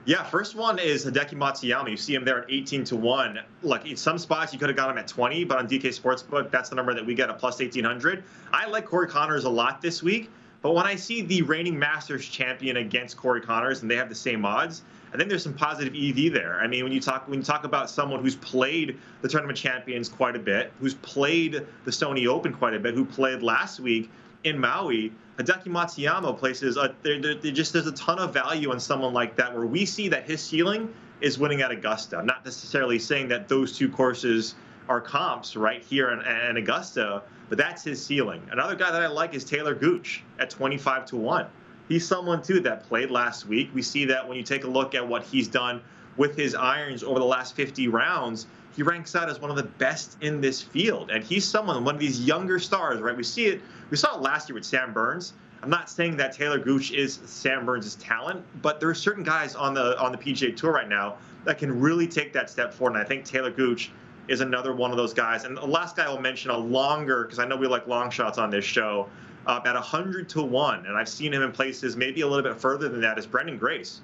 Yeah, 0.05 0.21
first 0.23 0.55
one 0.55 0.79
is 0.79 1.05
Hideki 1.05 1.35
Matsuyama. 1.35 1.89
You 1.89 1.95
see 1.95 2.13
him 2.13 2.25
there 2.25 2.43
at 2.43 2.51
18 2.51 2.83
to 2.85 2.97
1. 2.97 3.39
Look, 3.61 3.85
in 3.85 3.95
some 3.95 4.17
spots 4.17 4.51
you 4.51 4.59
could 4.59 4.67
have 4.67 4.75
got 4.75 4.89
him 4.89 4.97
at 4.97 5.07
20, 5.07 5.45
but 5.45 5.57
on 5.57 5.65
DK 5.65 5.97
Sportsbook, 5.97 6.51
that's 6.51 6.67
the 6.67 6.75
number 6.75 6.93
that 6.93 7.05
we 7.05 7.15
get 7.15 7.29
at 7.29 7.39
plus 7.39 7.59
1800. 7.59 8.21
I 8.51 8.67
like 8.67 8.85
Corey 8.85 9.07
Conners 9.07 9.45
a 9.45 9.49
lot 9.49 9.81
this 9.81 10.03
week. 10.03 10.29
But 10.63 10.73
when 10.73 10.85
I 10.87 10.95
see 10.95 11.21
the 11.21 11.41
reigning 11.41 11.77
Masters 11.77 12.25
champion 12.25 12.77
against 12.77 13.17
Corey 13.17 13.41
Conners 13.41 13.81
and 13.81 13.91
they 13.91 13.97
have 13.97 14.07
the 14.09 14.15
same 14.15 14.45
odds, 14.45 14.81
I 15.13 15.17
think 15.17 15.29
there's 15.29 15.43
some 15.43 15.53
positive 15.53 15.93
EV 15.93 16.33
there. 16.33 16.59
I 16.59 16.67
mean, 16.67 16.83
when 16.83 16.93
you 16.93 17.01
talk 17.01 17.27
when 17.27 17.39
you 17.39 17.45
talk 17.45 17.65
about 17.65 17.89
someone 17.89 18.21
who's 18.21 18.37
played 18.37 18.97
the 19.21 19.27
tournament 19.27 19.57
champions 19.57 20.09
quite 20.09 20.35
a 20.35 20.39
bit, 20.39 20.71
who's 20.79 20.95
played 20.95 21.67
the 21.83 21.91
Sony 21.91 22.27
Open 22.27 22.53
quite 22.53 22.73
a 22.73 22.79
bit, 22.79 22.95
who 22.95 23.03
played 23.05 23.43
last 23.43 23.81
week 23.81 24.09
in 24.45 24.57
Maui, 24.57 25.11
Hideki 25.37 25.65
Matsuyama 25.65 26.37
places 26.37 26.75
there, 27.03 27.21
there, 27.21 27.35
there 27.35 27.51
just 27.51 27.73
there's 27.73 27.85
a 27.85 27.91
ton 27.91 28.17
of 28.17 28.33
value 28.33 28.71
on 28.71 28.79
someone 28.79 29.13
like 29.13 29.35
that 29.35 29.53
where 29.53 29.65
we 29.65 29.85
see 29.85 30.07
that 30.07 30.25
his 30.25 30.41
ceiling 30.41 30.91
is 31.19 31.37
winning 31.37 31.61
at 31.61 31.71
Augusta. 31.71 32.17
I'm 32.17 32.25
not 32.25 32.45
necessarily 32.45 32.99
saying 32.99 33.27
that 33.27 33.49
those 33.49 33.77
two 33.77 33.89
courses 33.89 34.55
are 34.87 35.01
comps 35.01 35.55
right 35.55 35.81
here 35.81 36.11
in, 36.11 36.21
in 36.49 36.57
Augusta, 36.57 37.21
but 37.53 37.63
that's 37.63 37.83
his 37.83 38.03
ceiling. 38.03 38.41
Another 38.51 38.73
guy 38.75 38.91
that 38.91 39.03
I 39.03 39.05
like 39.05 39.35
is 39.35 39.43
Taylor 39.43 39.75
Gooch 39.75 40.23
at 40.39 40.49
25 40.49 41.05
to 41.05 41.17
1. 41.17 41.45
He's 41.87 42.03
someone, 42.03 42.41
too, 42.41 42.59
that 42.61 42.81
played 42.87 43.11
last 43.11 43.45
week. 43.45 43.69
We 43.75 43.83
see 43.83 44.05
that 44.05 44.27
when 44.27 44.37
you 44.37 44.41
take 44.41 44.63
a 44.63 44.67
look 44.67 44.95
at 44.95 45.07
what 45.07 45.21
he's 45.21 45.47
done 45.47 45.79
with 46.17 46.35
his 46.35 46.55
irons 46.55 47.03
over 47.03 47.19
the 47.19 47.25
last 47.25 47.55
50 47.55 47.89
rounds, 47.89 48.47
he 48.75 48.81
ranks 48.81 49.15
out 49.15 49.29
as 49.29 49.39
one 49.39 49.51
of 49.51 49.55
the 49.55 49.65
best 49.65 50.17
in 50.21 50.41
this 50.41 50.63
field. 50.63 51.11
And 51.11 51.23
he's 51.23 51.45
someone, 51.45 51.85
one 51.85 51.93
of 51.93 52.01
these 52.01 52.21
younger 52.21 52.57
stars, 52.57 52.99
right? 53.01 53.15
We 53.15 53.21
see 53.21 53.45
it, 53.45 53.61
we 53.91 53.97
saw 53.97 54.15
it 54.15 54.23
last 54.23 54.49
year 54.49 54.55
with 54.55 54.65
Sam 54.65 54.91
Burns. 54.91 55.33
I'm 55.61 55.69
not 55.69 55.91
saying 55.91 56.17
that 56.17 56.33
Taylor 56.33 56.57
Gooch 56.57 56.89
is 56.89 57.19
Sam 57.25 57.67
Burns' 57.67 57.93
talent, 57.97 58.43
but 58.63 58.79
there 58.79 58.89
are 58.89 58.95
certain 58.95 59.23
guys 59.23 59.53
on 59.53 59.75
the 59.75 59.95
on 59.99 60.11
the 60.11 60.17
PGA 60.17 60.57
Tour 60.57 60.71
right 60.71 60.89
now 60.89 61.17
that 61.45 61.59
can 61.59 61.79
really 61.79 62.07
take 62.07 62.33
that 62.33 62.49
step 62.49 62.73
forward. 62.73 62.95
And 62.95 63.05
I 63.05 63.07
think 63.07 63.25
Taylor 63.25 63.51
Gooch 63.51 63.91
is 64.27 64.41
another 64.41 64.73
one 64.73 64.91
of 64.91 64.97
those 64.97 65.13
guys. 65.13 65.43
And 65.43 65.57
the 65.57 65.65
last 65.65 65.95
guy 65.95 66.03
I'll 66.03 66.19
mention 66.19 66.51
a 66.51 66.57
longer, 66.57 67.23
because 67.23 67.39
I 67.39 67.45
know 67.45 67.55
we 67.55 67.67
like 67.67 67.87
long 67.87 68.09
shots 68.09 68.37
on 68.37 68.49
this 68.49 68.65
show, 68.65 69.09
uh, 69.47 69.59
at 69.65 69.73
100 69.73 70.29
to 70.29 70.41
1. 70.41 70.85
And 70.85 70.97
I've 70.97 71.09
seen 71.09 71.33
him 71.33 71.41
in 71.41 71.51
places 71.51 71.97
maybe 71.97 72.21
a 72.21 72.27
little 72.27 72.43
bit 72.43 72.59
further 72.59 72.89
than 72.89 73.01
that, 73.01 73.17
is 73.17 73.27
Branden 73.27 73.59
Grace. 73.59 74.01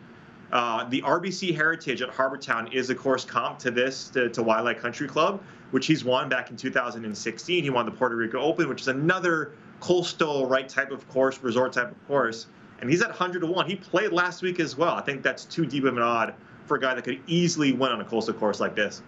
Uh, 0.51 0.83
the 0.89 1.01
RBC 1.03 1.55
Heritage 1.55 2.01
at 2.01 2.09
Harbour 2.09 2.38
Town 2.38 2.71
is, 2.71 2.89
of 2.89 2.97
course, 2.97 3.23
comp 3.23 3.59
to 3.59 3.71
this, 3.71 4.09
to, 4.09 4.29
to 4.29 4.43
Waialae 4.43 4.79
Country 4.79 5.07
Club, 5.07 5.41
which 5.71 5.85
he's 5.85 6.03
won 6.03 6.27
back 6.27 6.49
in 6.49 6.57
2016. 6.57 7.63
He 7.63 7.69
won 7.69 7.85
the 7.85 7.91
Puerto 7.91 8.15
Rico 8.15 8.39
Open, 8.39 8.67
which 8.67 8.81
is 8.81 8.88
another 8.88 9.51
coastal, 9.79 10.47
right, 10.47 10.67
type 10.67 10.91
of 10.91 11.07
course, 11.09 11.39
resort 11.43 11.73
type 11.73 11.91
of 11.91 12.07
course. 12.07 12.47
And 12.81 12.89
he's 12.89 13.01
at 13.01 13.09
100 13.09 13.41
to 13.41 13.45
1. 13.45 13.69
He 13.69 13.75
played 13.75 14.11
last 14.11 14.41
week 14.41 14.59
as 14.59 14.75
well. 14.75 14.95
I 14.95 15.01
think 15.01 15.21
that's 15.21 15.45
too 15.45 15.65
deep 15.65 15.83
of 15.83 15.95
an 15.95 16.03
odd 16.03 16.33
for 16.65 16.77
a 16.77 16.79
guy 16.79 16.95
that 16.95 17.03
could 17.03 17.19
easily 17.27 17.71
win 17.73 17.91
on 17.91 18.01
a 18.01 18.05
coastal 18.05 18.33
course 18.33 18.59
like 18.59 18.75
this. 18.75 19.03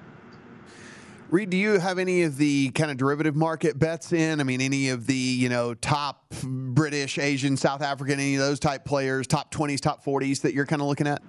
Reid, 1.31 1.50
do 1.50 1.55
you 1.55 1.79
have 1.79 1.97
any 1.97 2.23
of 2.23 2.35
the 2.35 2.71
kind 2.71 2.91
of 2.91 2.97
derivative 2.97 3.38
market 3.38 3.79
bets 3.79 4.11
in? 4.11 4.41
I 4.41 4.43
mean, 4.43 4.59
any 4.59 4.89
of 4.89 5.07
the 5.07 5.15
you 5.15 5.47
know 5.47 5.73
top 5.75 6.29
British, 6.43 7.17
Asian, 7.17 7.55
South 7.55 7.81
African, 7.81 8.19
any 8.19 8.35
of 8.35 8.41
those 8.41 8.59
type 8.59 8.83
players, 8.83 9.27
top 9.27 9.50
twenties, 9.50 9.79
top 9.79 10.03
forties 10.03 10.41
that 10.41 10.53
you're 10.53 10.65
kind 10.65 10.81
of 10.81 10.89
looking 10.89 11.07
at? 11.07 11.21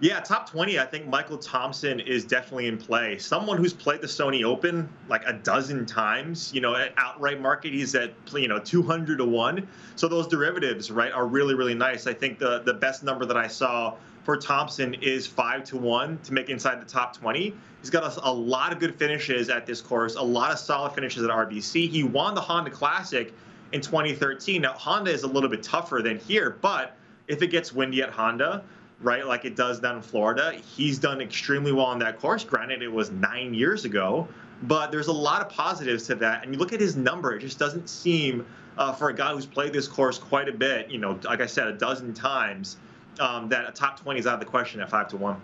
Yeah, 0.00 0.20
top 0.20 0.50
20, 0.50 0.78
I 0.78 0.84
think 0.84 1.06
Michael 1.06 1.38
Thompson 1.38 1.98
is 2.00 2.24
definitely 2.24 2.66
in 2.66 2.76
play. 2.76 3.16
Someone 3.16 3.56
who's 3.56 3.72
played 3.72 4.00
the 4.02 4.06
Sony 4.06 4.44
Open 4.44 4.88
like 5.08 5.22
a 5.24 5.32
dozen 5.32 5.86
times, 5.86 6.52
you 6.52 6.60
know, 6.60 6.74
at 6.74 6.92
outright 6.96 7.40
market, 7.40 7.72
he's 7.72 7.94
at, 7.94 8.12
you 8.34 8.48
know, 8.48 8.58
200 8.58 9.18
to 9.18 9.24
1. 9.24 9.66
So 9.94 10.08
those 10.08 10.26
derivatives, 10.26 10.90
right, 10.90 11.12
are 11.12 11.26
really, 11.26 11.54
really 11.54 11.74
nice. 11.74 12.06
I 12.08 12.12
think 12.12 12.38
the, 12.38 12.58
the 12.64 12.74
best 12.74 13.04
number 13.04 13.24
that 13.24 13.36
I 13.36 13.46
saw 13.46 13.94
for 14.24 14.36
Thompson 14.38 14.94
is 14.94 15.26
5 15.26 15.64
to 15.64 15.76
1 15.76 16.18
to 16.24 16.32
make 16.32 16.48
inside 16.48 16.80
the 16.80 16.86
top 16.86 17.16
20. 17.16 17.54
He's 17.80 17.90
got 17.90 18.16
a, 18.16 18.28
a, 18.28 18.32
lot 18.32 18.72
of 18.72 18.78
good 18.80 18.94
finishes 18.94 19.50
at 19.50 19.66
this 19.66 19.82
course, 19.82 20.16
a 20.16 20.22
lot 20.22 20.50
of 20.50 20.58
solid 20.58 20.92
finishes 20.94 21.22
at 21.22 21.30
RBC. 21.30 21.90
He 21.90 22.02
won 22.02 22.34
the 22.34 22.40
Honda 22.40 22.70
Classic 22.70 23.32
in 23.72 23.82
2013. 23.82 24.62
Now, 24.62 24.72
Honda 24.72 25.10
is 25.10 25.22
a 25.22 25.26
little 25.26 25.50
bit 25.50 25.62
tougher 25.62 26.00
than 26.02 26.18
here, 26.18 26.56
but 26.62 26.96
if 27.28 27.42
it 27.42 27.48
gets 27.48 27.72
windy 27.72 28.02
at 28.02 28.10
Honda, 28.10 28.64
right, 29.00 29.26
like 29.26 29.44
it 29.44 29.56
does 29.56 29.80
down 29.80 29.96
in 29.96 30.02
Florida, 30.02 30.52
he's 30.52 30.98
done 30.98 31.20
extremely 31.20 31.72
well 31.72 31.86
on 31.86 31.98
that 31.98 32.18
course. 32.18 32.44
Granted, 32.44 32.82
it 32.82 32.92
was 32.92 33.10
nine 33.10 33.52
years 33.52 33.84
ago, 33.84 34.26
But 34.62 34.90
there's 34.90 35.08
a 35.08 35.12
lot 35.12 35.42
of 35.42 35.50
positives 35.50 36.06
to 36.06 36.14
that. 36.16 36.44
And 36.44 36.54
you 36.54 36.58
look 36.58 36.72
at 36.72 36.80
his 36.80 36.96
number, 36.96 37.34
it 37.34 37.40
just 37.40 37.58
doesn't 37.58 37.90
seem, 37.90 38.46
uh, 38.78 38.92
for 38.92 39.10
a 39.10 39.14
guy 39.14 39.32
who's 39.34 39.44
played 39.44 39.74
this 39.74 39.86
course 39.86 40.18
quite 40.18 40.48
a 40.48 40.52
bit, 40.52 40.90
you 40.90 40.98
know, 40.98 41.18
like 41.24 41.42
I 41.42 41.46
said, 41.46 41.68
a 41.68 41.72
dozen 41.74 42.14
times, 42.14 42.78
um, 43.20 43.48
that 43.48 43.68
a 43.68 43.72
top 43.72 44.00
20 44.00 44.20
is 44.20 44.26
out 44.26 44.34
of 44.34 44.40
the 44.40 44.46
question 44.46 44.80
at 44.80 44.90
5 44.90 45.08
to 45.08 45.16
1. 45.16 45.40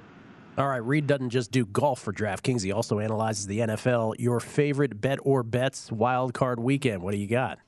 All 0.58 0.68
right, 0.68 0.76
Reid 0.76 1.06
doesn't 1.06 1.30
just 1.30 1.52
do 1.52 1.64
golf 1.64 2.00
for 2.00 2.12
DraftKings. 2.12 2.62
He 2.62 2.72
also 2.72 2.98
analyzes 2.98 3.46
the 3.46 3.60
NFL. 3.60 4.16
Your 4.18 4.40
favorite 4.40 5.00
bet 5.00 5.18
or 5.22 5.42
bets 5.42 5.90
wild 5.90 6.34
card 6.34 6.60
weekend. 6.60 7.02
What 7.02 7.12
do 7.12 7.18
you 7.18 7.28
got? 7.28 7.58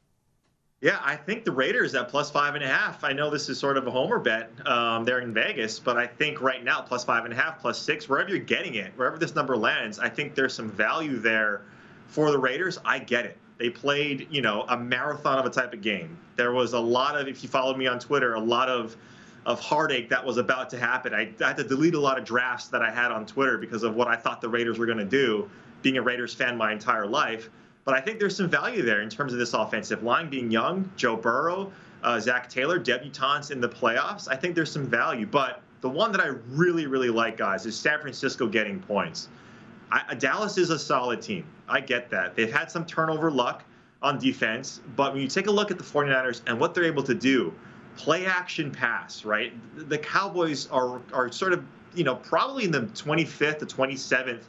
Yeah, 0.82 0.99
I 1.00 1.14
think 1.14 1.44
the 1.44 1.52
Raiders 1.52 1.94
at 1.94 2.09
plus 2.09 2.28
five 2.32 2.56
and 2.56 2.64
a 2.64 2.66
half. 2.66 3.04
I 3.04 3.12
know 3.12 3.30
this 3.30 3.49
is 3.49 3.56
sort 3.56 3.76
of 3.76 3.87
a 3.87 3.90
homer 3.90 4.18
bet 4.18 4.50
um, 4.66 5.04
there 5.04 5.21
in 5.21 5.32
Vegas, 5.32 5.78
but 5.78 5.97
I 5.97 6.09
think 6.09 6.40
right 6.40 6.62
now 6.64 6.80
plus 6.80 7.04
five 7.04 7.25
and 7.25 7.32
a 7.32 7.37
half, 7.37 7.61
plus 7.61 7.80
six, 7.80 8.09
wherever 8.09 8.28
you're 8.30 8.40
getting 8.40 8.75
it, 8.75 8.92
wherever 8.97 9.16
this 9.16 9.37
number 9.37 9.56
lands, 9.56 10.00
I 10.00 10.09
think 10.09 10.35
there's 10.35 10.52
some 10.52 10.68
value 10.68 11.18
there 11.18 11.62
for 12.09 12.32
the 12.32 12.38
Raiders. 12.38 12.80
I 12.85 12.99
get 12.99 13.26
it. 13.26 13.38
They 13.59 13.71
played, 13.71 14.26
you 14.28 14.42
know, 14.42 14.64
a 14.68 14.76
marathon 14.76 15.38
of 15.38 15.47
a 15.47 15.50
type 15.50 15.73
of 15.73 15.82
game. 15.82 16.18
There 16.35 16.50
was 16.50 16.73
a 16.73 16.80
lot 16.80 17.16
of, 17.16 17.28
if 17.28 17.44
you 17.44 17.49
followed 17.49 17.78
me 17.78 17.87
on 17.87 18.00
Twitter, 18.00 18.35
a 18.35 18.40
lot 18.40 18.68
of 18.68 18.97
of 19.45 19.61
heartache 19.61 20.09
that 20.09 20.25
was 20.25 20.37
about 20.37 20.71
to 20.71 20.79
happen. 20.79 21.13
I, 21.13 21.33
had 21.41 21.57
to 21.57 21.65
delete 21.65 21.95
a 21.95 22.01
lot 22.01 22.19
of 22.19 22.25
drafts 22.25 22.69
that 22.69 22.83
I 22.83 22.91
had 22.91 23.11
on 23.11 23.27
Twitter 23.27 23.59
because 23.59 23.83
of 23.83 23.95
what 23.95 24.09
I 24.09 24.17
thought 24.17 24.41
the 24.41 24.49
Raiders 24.49 24.79
were 24.79 24.87
going 24.87 24.99
to 24.99 25.05
do, 25.05 25.51
being 25.83 25.97
a 25.97 26.03
Raiders 26.03 26.33
fan 26.33 26.57
my 26.57 26.73
entire 26.73 27.07
life. 27.07 27.51
But 27.85 27.95
I 27.95 28.01
think 28.01 28.21
there's 28.21 28.37
some 28.37 28.49
value 28.49 28.83
there 28.83 29.03
in 29.03 29.11
terms 29.11 29.33
of 29.33 29.39
this 29.39 29.55
offensive 29.55 30.05
line 30.05 30.31
being 30.31 30.51
young, 30.51 30.89
Joe 30.97 31.17
Burrow, 31.17 31.73
uh, 32.05 32.21
Zac 32.21 32.49
Taylor, 32.49 32.79
debutantes 32.79 33.51
in 33.51 33.61
the 33.61 33.69
playoffs. 33.69 34.29
I 34.29 34.37
think 34.37 34.55
there's 34.55 34.71
some 34.71 34.87
value. 34.87 35.27
But 35.27 35.63
the 35.81 35.89
one 35.89 36.13
that 36.13 36.21
I 36.21 36.29
really, 36.49 36.87
really 36.87 37.11
like, 37.11 37.37
guys, 37.37 37.67
is 37.67 37.77
San 37.77 38.01
Francisco 38.01 38.47
getting 38.47 38.81
points. 38.81 39.29
I, 39.91 40.15
Dallas 40.15 40.57
is 40.57 40.71
a 40.71 40.79
solid 40.79 41.21
team. 41.21 41.45
I 41.69 41.81
get 41.81 42.09
that. 42.11 42.37
They've 42.37 42.53
had 42.53 42.71
some 42.71 42.87
turnover 42.87 43.31
luck 43.31 43.65
on 44.01 44.19
defense, 44.19 44.81
but 44.97 45.13
when 45.13 45.23
you 45.23 45.29
take 45.29 45.49
a 45.49 45.51
look 45.51 45.71
at 45.71 45.79
the 45.79 45.85
49ers 45.85 46.41
and 46.47 46.59
what 46.59 46.75
they're 46.75 46.85
able 46.85 47.03
to 47.03 47.15
do, 47.15 47.53
play 47.97 48.27
action 48.27 48.71
pass, 48.71 49.25
right? 49.25 49.53
The 49.89 49.99
Cowboys 49.99 50.69
are, 50.71 51.01
are 51.13 51.31
sort 51.31 51.53
of, 51.53 51.65
you 51.95 52.05
know, 52.05 52.17
probably 52.17 52.65
in 52.65 52.71
the 52.71 52.83
25th 52.83 53.59
to 53.59 53.67
27th 53.67 54.43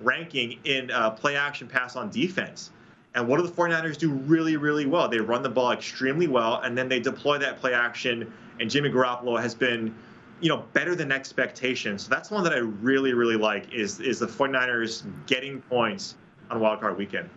ranking 0.00 0.58
in 0.64 0.90
uh, 0.90 1.10
play 1.10 1.36
action 1.36 1.68
pass 1.68 1.96
on 1.96 2.10
defense. 2.10 2.70
And 3.14 3.26
what 3.26 3.38
do 3.38 3.46
the 3.46 3.52
49ers 3.52 3.96
do 3.96 4.10
really, 4.10 4.56
really 4.56 4.86
well? 4.86 5.08
They 5.08 5.18
run 5.18 5.42
the 5.42 5.48
ball 5.48 5.72
extremely 5.72 6.28
well, 6.28 6.60
and 6.60 6.76
then 6.76 6.88
they 6.88 7.00
deploy 7.00 7.38
that 7.38 7.58
play 7.58 7.74
action. 7.74 8.32
And 8.60 8.70
Jimmy 8.70 8.90
Garoppolo 8.90 9.40
has 9.40 9.54
been, 9.54 9.94
you 10.40 10.48
know, 10.48 10.64
better 10.72 10.94
than 10.94 11.10
expectations. 11.10 12.04
So 12.04 12.10
that's 12.10 12.30
one 12.30 12.44
that 12.44 12.52
I 12.52 12.58
really, 12.58 13.14
really 13.14 13.36
like 13.36 13.72
is 13.72 14.00
is 14.00 14.18
the 14.18 14.26
49ers 14.26 15.04
getting 15.26 15.62
points 15.62 16.16
on 16.50 16.60
Wild 16.60 16.80
Card 16.80 16.96
Weekend. 16.96 17.28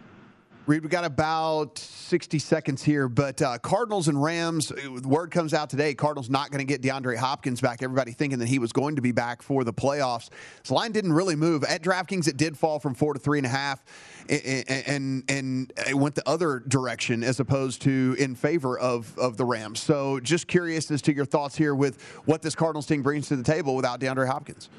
Reid, 0.67 0.83
we 0.83 0.89
got 0.89 1.05
about 1.05 1.79
60 1.79 2.37
seconds 2.37 2.83
here, 2.83 3.09
but 3.09 3.41
uh, 3.41 3.57
Cardinals 3.57 4.07
and 4.07 4.21
Rams, 4.21 4.71
word 5.03 5.31
comes 5.31 5.55
out 5.55 5.71
today 5.71 5.95
Cardinals 5.95 6.29
not 6.29 6.51
going 6.51 6.59
to 6.59 6.65
get 6.65 6.83
DeAndre 6.83 7.17
Hopkins 7.17 7.59
back. 7.59 7.81
Everybody 7.81 8.11
thinking 8.11 8.37
that 8.37 8.47
he 8.47 8.59
was 8.59 8.71
going 8.71 8.95
to 8.95 9.01
be 9.01 9.11
back 9.11 9.41
for 9.41 9.63
the 9.63 9.73
playoffs. 9.73 10.29
So 10.61 10.75
line 10.75 10.91
didn't 10.91 11.13
really 11.13 11.35
move. 11.35 11.63
At 11.63 11.81
DraftKings, 11.81 12.27
it 12.27 12.37
did 12.37 12.55
fall 12.55 12.77
from 12.77 12.93
four 12.93 13.15
to 13.15 13.19
three 13.19 13.39
and 13.39 13.47
a 13.47 13.49
half, 13.49 13.83
and, 14.29 14.69
and, 14.69 15.23
and 15.29 15.73
it 15.89 15.95
went 15.95 16.13
the 16.13 16.29
other 16.29 16.59
direction 16.59 17.23
as 17.23 17.39
opposed 17.39 17.81
to 17.81 18.15
in 18.19 18.35
favor 18.35 18.77
of, 18.77 19.17
of 19.17 19.37
the 19.37 19.45
Rams. 19.45 19.79
So 19.79 20.19
just 20.19 20.47
curious 20.47 20.91
as 20.91 21.01
to 21.03 21.15
your 21.15 21.25
thoughts 21.25 21.57
here 21.57 21.73
with 21.73 21.99
what 22.25 22.43
this 22.43 22.53
Cardinals 22.53 22.85
team 22.85 23.01
brings 23.01 23.27
to 23.29 23.35
the 23.35 23.43
table 23.43 23.75
without 23.75 23.99
DeAndre 23.99 24.27
Hopkins. 24.27 24.69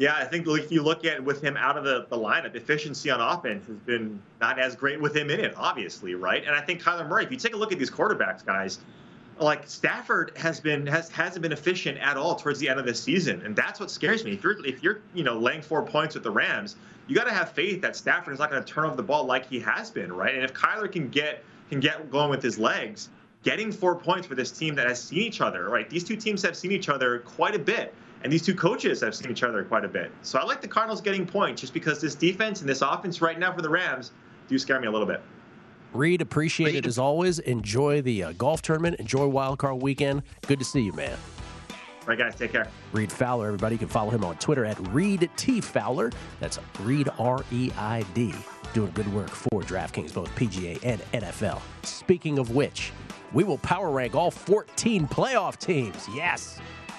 Yeah, 0.00 0.14
I 0.16 0.24
think 0.24 0.46
if 0.48 0.72
you 0.72 0.82
look 0.82 1.04
at 1.04 1.22
with 1.22 1.42
him 1.44 1.58
out 1.58 1.76
of 1.76 1.84
the, 1.84 2.06
the 2.08 2.16
lineup, 2.16 2.54
efficiency 2.54 3.10
on 3.10 3.20
offense 3.20 3.66
has 3.66 3.76
been 3.76 4.18
not 4.40 4.58
as 4.58 4.74
great 4.74 4.98
with 4.98 5.14
him 5.14 5.28
in 5.28 5.38
it, 5.38 5.52
obviously, 5.58 6.14
right? 6.14 6.42
And 6.42 6.56
I 6.56 6.62
think 6.62 6.82
Kyler 6.82 7.06
Murray, 7.06 7.22
if 7.22 7.30
you 7.30 7.36
take 7.36 7.52
a 7.52 7.58
look 7.58 7.70
at 7.70 7.78
these 7.78 7.90
quarterbacks, 7.90 8.42
guys, 8.42 8.78
like 9.38 9.68
Stafford 9.68 10.32
has 10.36 10.58
been 10.58 10.86
has 10.86 11.10
hasn't 11.10 11.42
been 11.42 11.52
efficient 11.52 11.98
at 11.98 12.16
all 12.16 12.34
towards 12.34 12.58
the 12.60 12.70
end 12.70 12.80
of 12.80 12.86
the 12.86 12.94
season, 12.94 13.42
and 13.42 13.54
that's 13.54 13.78
what 13.78 13.90
scares 13.90 14.24
me. 14.24 14.32
If 14.32 14.42
you're 14.42 14.64
if 14.64 14.82
you're 14.82 15.02
you 15.12 15.22
know 15.22 15.38
laying 15.38 15.60
four 15.60 15.82
points 15.82 16.14
with 16.14 16.24
the 16.24 16.30
Rams, 16.30 16.76
you 17.06 17.14
got 17.14 17.24
to 17.24 17.34
have 17.34 17.52
faith 17.52 17.82
that 17.82 17.94
Stafford 17.94 18.32
is 18.32 18.40
not 18.40 18.50
going 18.50 18.64
to 18.64 18.72
turn 18.72 18.86
over 18.86 18.96
the 18.96 19.02
ball 19.02 19.24
like 19.24 19.50
he 19.50 19.60
has 19.60 19.90
been, 19.90 20.10
right? 20.10 20.34
And 20.34 20.42
if 20.42 20.54
Kyler 20.54 20.90
can 20.90 21.10
get 21.10 21.44
can 21.68 21.78
get 21.78 22.10
going 22.10 22.30
with 22.30 22.42
his 22.42 22.58
legs, 22.58 23.10
getting 23.42 23.70
four 23.70 23.96
points 23.96 24.26
for 24.26 24.34
this 24.34 24.50
team 24.50 24.74
that 24.76 24.86
has 24.86 25.02
seen 25.02 25.18
each 25.18 25.42
other, 25.42 25.68
right? 25.68 25.90
These 25.90 26.04
two 26.04 26.16
teams 26.16 26.40
have 26.40 26.56
seen 26.56 26.72
each 26.72 26.88
other 26.88 27.18
quite 27.18 27.54
a 27.54 27.58
bit. 27.58 27.92
And 28.22 28.32
these 28.32 28.42
two 28.42 28.54
coaches 28.54 29.00
have 29.00 29.14
seen 29.14 29.30
each 29.30 29.42
other 29.42 29.64
quite 29.64 29.84
a 29.84 29.88
bit. 29.88 30.12
So 30.22 30.38
I 30.38 30.44
like 30.44 30.60
the 30.60 30.68
Cardinals 30.68 31.00
getting 31.00 31.26
points 31.26 31.60
just 31.60 31.72
because 31.72 32.00
this 32.00 32.14
defense 32.14 32.60
and 32.60 32.68
this 32.68 32.82
offense 32.82 33.22
right 33.22 33.38
now 33.38 33.52
for 33.52 33.62
the 33.62 33.70
Rams 33.70 34.12
do 34.48 34.58
scare 34.58 34.80
me 34.80 34.88
a 34.88 34.90
little 34.90 35.06
bit. 35.06 35.22
Reid, 35.92 36.20
appreciate 36.20 36.74
it 36.74 36.86
as 36.86 36.98
always. 36.98 37.38
Enjoy 37.40 38.00
the 38.02 38.24
uh, 38.24 38.32
golf 38.32 38.62
tournament. 38.62 39.00
Enjoy 39.00 39.26
Wild 39.26 39.58
Card 39.58 39.82
Weekend. 39.82 40.22
Good 40.46 40.58
to 40.58 40.64
see 40.64 40.82
you, 40.82 40.92
man. 40.92 41.16
All 41.70 42.06
right, 42.06 42.18
guys, 42.18 42.34
take 42.36 42.52
care. 42.52 42.68
Reid 42.92 43.10
Fowler, 43.10 43.46
everybody. 43.46 43.74
You 43.74 43.80
can 43.80 43.88
follow 43.88 44.10
him 44.10 44.24
on 44.24 44.36
Twitter 44.36 44.64
at 44.64 44.78
Reid 44.88 45.28
T 45.36 45.60
Fowler. 45.60 46.12
That's 46.38 46.58
Reid 46.80 47.08
R 47.18 47.44
E 47.50 47.70
I 47.76 48.04
D. 48.14 48.34
Doing 48.72 48.92
good 48.92 49.12
work 49.12 49.30
for 49.30 49.62
DraftKings, 49.62 50.14
both 50.14 50.32
PGA 50.36 50.78
and 50.84 51.00
NFL. 51.12 51.60
Speaking 51.82 52.38
of 52.38 52.54
which, 52.54 52.92
we 53.32 53.42
will 53.42 53.58
power 53.58 53.90
rank 53.90 54.14
all 54.14 54.30
14 54.30 55.08
playoff 55.08 55.58
teams. 55.58 56.06
Yes 56.14 56.60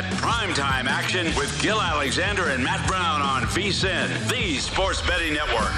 At 0.00 0.10
primetime 0.14 0.86
action 0.86 1.26
with 1.36 1.60
Gil 1.60 1.78
Alexander 1.78 2.48
and 2.48 2.64
Matt 2.64 2.88
Brown 2.88 3.20
on 3.20 3.42
VSIN, 3.42 4.08
the 4.30 4.56
Sports 4.56 5.06
Betting 5.06 5.34
Network. 5.34 5.70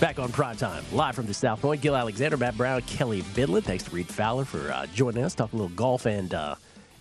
Back 0.00 0.18
on 0.18 0.28
primetime, 0.30 0.82
live 0.92 1.14
from 1.14 1.26
the 1.26 1.34
South 1.34 1.62
Point. 1.62 1.82
Gil 1.82 1.94
Alexander, 1.94 2.36
Matt 2.36 2.56
Brown, 2.56 2.82
Kelly 2.82 3.22
Bidlin. 3.22 3.62
Thanks 3.62 3.84
to 3.84 3.92
Reid 3.92 4.08
Fowler 4.08 4.44
for 4.44 4.72
uh, 4.72 4.86
joining 4.86 5.22
us, 5.22 5.36
talk 5.36 5.52
a 5.52 5.56
little 5.56 5.68
golf 5.68 6.04
and 6.04 6.34
uh, 6.34 6.56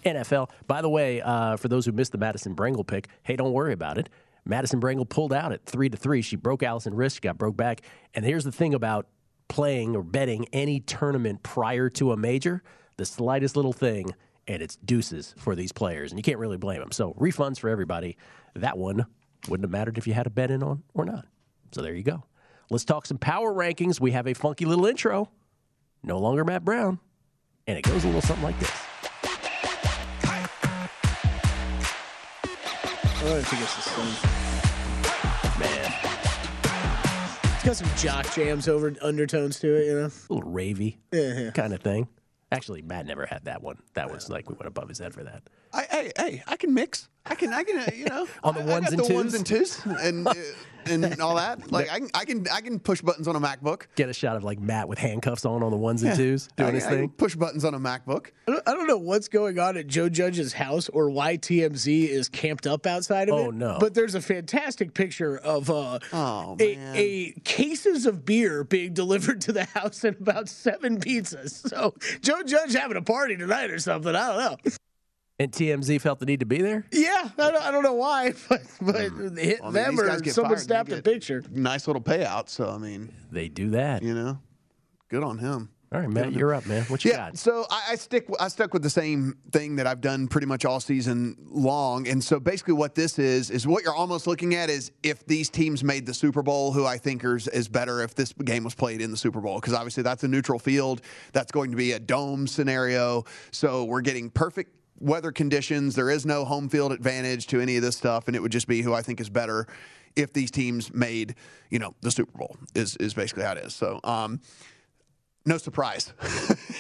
NFL. 0.06 0.52
By 0.68 0.84
the 0.84 0.90
way, 0.90 1.22
uh, 1.22 1.58
for 1.58 1.70
those 1.70 1.88
who 1.88 1.92
missed 1.92 2.12
the 2.12 2.20
Madison 2.20 2.56
Brengle 2.56 2.86
pick, 2.86 3.08
hey, 3.24 3.36
don't 3.36 3.52
worry 3.52 3.74
about 3.74 3.98
it. 3.98 4.10
Madison 4.46 4.80
Brengle 4.80 5.10
pulled 5.10 5.34
out 5.34 5.52
at 5.52 5.66
three 5.66 5.90
to 5.90 5.98
three. 5.98 6.22
She 6.22 6.36
broke 6.36 6.62
Alison 6.62 6.94
Riske, 6.94 7.22
got 7.22 7.40
broke 7.40 7.58
back. 7.58 7.82
And 8.14 8.24
here's 8.24 8.44
the 8.44 8.52
thing 8.52 8.76
about 8.76 9.08
playing 9.48 9.96
or 9.96 10.04
betting 10.04 10.46
any 10.54 10.82
tournament 10.82 11.42
prior 11.42 11.90
to 11.90 12.12
a 12.12 12.18
major 12.18 12.62
the 13.02 13.06
slightest 13.06 13.56
little 13.56 13.74
thing, 13.74 14.14
and 14.52 14.62
it's 14.62 14.76
deuces 14.76 15.34
for 15.38 15.56
these 15.56 15.72
players. 15.72 16.12
And 16.12 16.20
you 16.20 16.24
can't 16.24 16.38
really 16.40 16.58
blame 16.58 16.80
them. 16.82 16.92
So 16.92 17.14
refunds 17.14 17.60
for 17.60 17.70
everybody. 17.70 18.18
That 18.56 18.78
one 18.78 19.06
wouldn't 19.48 19.64
have 19.64 19.72
mattered 19.72 19.98
if 19.98 20.06
you 20.08 20.14
had 20.14 20.28
a 20.28 20.30
bet 20.30 20.52
in 20.52 20.62
on 20.62 20.84
or 20.94 21.06
not. 21.06 21.26
So 21.72 21.82
there 21.82 21.94
you 21.96 22.04
go. 22.04 22.24
Let's 22.70 22.86
talk 22.86 23.06
some 23.06 23.18
power 23.18 23.54
rankings. 23.54 24.00
We 24.00 24.12
have 24.12 24.28
a 24.28 24.34
funky 24.34 24.66
little 24.66 24.86
intro. 24.86 25.30
No 26.04 26.20
longer 26.20 26.44
Matt 26.44 26.66
Brown. 26.66 27.00
And 27.68 27.78
it 27.78 27.84
goes 27.84 28.04
a 28.04 28.08
little 28.08 28.22
something 28.22 28.44
like 28.44 28.60
this. 28.60 28.72
I 33.04 33.24
don't 33.24 33.44
think 33.46 33.62
it's 33.62 33.76
the 33.76 33.82
same. 33.82 34.16
Man, 35.60 35.94
It's 37.56 37.64
got 37.64 37.76
some 37.76 37.90
jock 37.98 38.34
jams 38.34 38.68
over 38.68 38.94
undertones 39.02 39.60
to 39.60 39.76
it, 39.76 39.86
you 39.86 39.94
know. 39.94 40.10
a 40.30 40.34
little 40.34 40.52
ravey 40.52 40.98
Yeah. 41.12 41.52
kind 41.52 41.74
of 41.74 41.82
thing. 41.82 42.08
Actually, 42.52 42.82
Matt 42.82 43.06
never 43.06 43.26
had 43.26 43.46
that 43.46 43.62
one. 43.62 43.78
That 43.94 44.12
was 44.12 44.30
like 44.30 44.50
we 44.50 44.56
went 44.56 44.68
above 44.68 44.90
his 44.90 45.00
head 45.00 45.14
for 45.14 45.24
that. 45.24 45.44
I, 45.74 45.84
hey, 45.90 46.12
hey, 46.18 46.44
I 46.48 46.56
can 46.58 46.74
mix. 46.74 47.08
I 47.26 47.36
can, 47.36 47.54
I 47.54 47.64
can, 47.64 47.78
uh, 47.78 47.86
you 47.96 48.06
know, 48.06 48.28
On 48.44 48.56
the 48.56 48.62
I- 48.62 48.64
I 48.64 48.68
ones 48.68 48.84
got 48.90 48.94
and 48.94 49.00
the 49.10 49.14
ones 49.14 49.32
twos? 49.32 49.34
and 49.36 49.46
twos, 49.46 49.86
and 49.86 50.28
uh, 50.28 50.34
and 50.88 51.22
all 51.22 51.36
that. 51.36 51.72
Like 51.72 51.92
I 51.92 52.00
can, 52.00 52.10
I 52.16 52.26
can, 52.26 52.48
I 52.52 52.62
can 52.62 52.80
push 52.80 53.00
buttons 53.02 53.28
on 53.28 53.36
a 53.36 53.40
MacBook. 53.40 53.84
Get 53.96 54.10
a 54.10 54.14
shot 54.14 54.36
of 54.38 54.44
like 54.44 54.60
Matt 54.60 54.88
with 54.90 54.98
handcuffs 54.98 55.46
on 55.46 55.62
on 55.62 55.70
the 55.70 55.78
ones 55.78 56.02
and 56.02 56.10
Yeah. 56.10 56.16
twos 56.18 56.50
doing 56.58 56.70
I, 56.70 56.74
his 56.74 56.86
I 56.86 56.90
can 56.90 56.98
thing. 57.02 57.10
push 57.10 57.36
buttons 57.36 57.64
on 57.64 57.76
a 57.76 57.80
MacBook. 57.80 58.32
I 58.48 58.52
don't, 58.54 58.64
I 58.70 58.74
don't 58.74 58.88
know 58.88 58.98
what's 58.98 59.28
going 59.28 59.60
on 59.60 59.78
at 59.78 59.86
Joe 59.86 60.10
Judge's 60.10 60.52
house 60.54 60.90
or 60.90 61.12
why 61.12 61.38
TMZ 61.38 62.08
is 62.10 62.28
camped 62.28 62.66
up 62.66 62.88
outside 62.88 63.30
of 63.30 63.38
it. 63.38 63.42
Oh, 63.46 63.52
no. 63.52 63.78
But 63.80 63.94
there's 63.94 64.16
a 64.16 64.22
fantastic 64.22 64.96
picture 64.96 65.38
of 65.38 65.70
uh, 65.70 66.00
Oh, 66.12 66.58
a, 66.60 66.78
a 66.98 67.32
cases 67.42 68.08
of 68.08 68.26
beer 68.26 68.64
being 68.64 68.94
delivered 68.96 69.42
to 69.42 69.52
the 69.52 69.66
house 69.66 70.04
and 70.04 70.18
about 70.20 70.50
seven 70.50 71.00
pizzas. 71.00 71.70
So 71.70 71.94
Joe 72.22 72.42
Judge 72.42 72.74
having 72.74 72.98
a 72.98 73.04
party 73.04 73.38
tonight 73.38 73.70
or 73.70 73.78
something. 73.78 74.16
I 74.16 74.28
don't 74.36 74.66
know. 74.66 74.72
And 75.42 75.52
TMZ 75.52 76.00
felt 76.02 76.20
the 76.20 76.26
need 76.28 76.42
to 76.42 76.46
be 76.46 76.62
there. 76.62 76.86
Yeah, 76.92 77.30
I 77.38 77.52
don't, 77.52 77.64
I 77.64 77.72
don't 77.72 77.82
know 77.84 77.94
why, 77.96 78.34
but 78.50 78.62
but 78.80 78.96
hit 79.40 79.60
Well, 79.60 79.70
I 79.70 79.72
mean, 79.72 79.96
them 79.96 80.00
or 80.00 80.24
someone 80.26 80.58
snapped 80.60 80.92
a 80.92 81.02
picture. 81.02 81.44
Nice 81.50 81.88
little 81.88 82.02
payout. 82.02 82.48
So 82.50 82.70
I 82.70 82.78
mean, 82.78 83.12
They 83.32 83.50
do 83.50 83.72
that. 83.72 84.04
you 84.04 84.14
know, 84.14 84.40
good 85.10 85.24
on 85.24 85.40
him. 85.40 85.70
All 85.94 86.00
right, 86.00 86.10
Matt, 86.10 86.32
you're 86.32 86.54
up, 86.54 86.66
man. 86.68 86.84
What 86.84 87.04
you 87.04 87.12
Yeah, 87.12 87.18
got? 87.32 87.38
so 87.38 87.66
I, 87.70 87.82
I 87.90 87.96
stick. 87.96 88.26
I 88.40 88.48
stuck 88.48 88.72
with 88.74 88.82
the 88.82 88.90
same 88.90 89.34
thing 89.52 89.76
that 89.76 89.88
I've 89.88 90.00
done 90.00 90.30
pretty 90.30 90.48
much 90.48 90.64
all 90.64 90.80
season 90.80 91.36
long, 91.50 92.08
and 92.08 92.24
so 92.24 92.40
basically, 92.40 92.76
what 92.76 92.96
this 92.96 93.20
is 93.20 93.50
is 93.50 93.68
what 93.68 93.84
you're 93.84 93.94
almost 93.94 94.26
looking 94.26 94.56
at 94.56 94.70
is 94.70 94.94
if 95.04 95.26
these 95.26 95.50
teams 95.50 95.84
made 95.84 96.06
the 96.06 96.14
Super 96.14 96.44
Bowl, 96.44 96.72
who 96.72 96.86
I 96.86 96.98
think 96.98 97.26
is, 97.26 97.50
is 97.50 97.68
better 97.68 98.02
if 98.04 98.16
this 98.16 98.32
game 98.32 98.64
was 98.64 98.74
played 98.74 99.02
in 99.02 99.12
the 99.12 99.18
Super 99.18 99.42
Bowl, 99.42 99.56
because 99.60 99.74
obviously 99.74 100.02
that's 100.04 100.24
a 100.24 100.30
neutral 100.30 100.60
field, 100.60 101.02
that's 101.34 101.52
going 101.52 101.72
to 101.72 101.78
be 101.78 101.92
a 101.92 102.00
dome 102.00 102.48
scenario, 102.48 103.26
so 103.52 103.84
we're 103.84 104.00
getting 104.00 104.30
perfect 104.30 104.74
weather 105.02 105.32
conditions. 105.32 105.96
There 105.96 106.10
is 106.10 106.26
no 106.26 106.46
home 106.46 106.70
field 106.70 106.92
advantage 106.92 107.48
to 107.48 107.60
any 107.60 107.76
of 107.76 107.82
this 107.82 107.98
stuff, 107.98 108.28
and 108.28 108.36
it 108.36 108.42
would 108.42 108.52
just 108.52 108.68
be 108.68 108.82
who 108.82 108.94
I 108.94 109.02
think 109.02 109.20
is 109.20 109.30
better 109.30 109.68
if 110.16 110.34
these 110.34 110.52
teams 110.52 110.94
made, 110.94 111.36
you 111.70 111.80
know, 111.80 111.96
the 112.02 112.12
Super 112.12 112.38
Bowl. 112.38 112.58
Is 112.76 112.96
is 112.98 113.14
basically 113.14 113.44
how 113.44 113.54
it 113.54 113.60
is. 113.60 113.74
So. 113.74 114.00
um 114.04 114.40
no 115.46 115.58
surprise. 115.58 116.14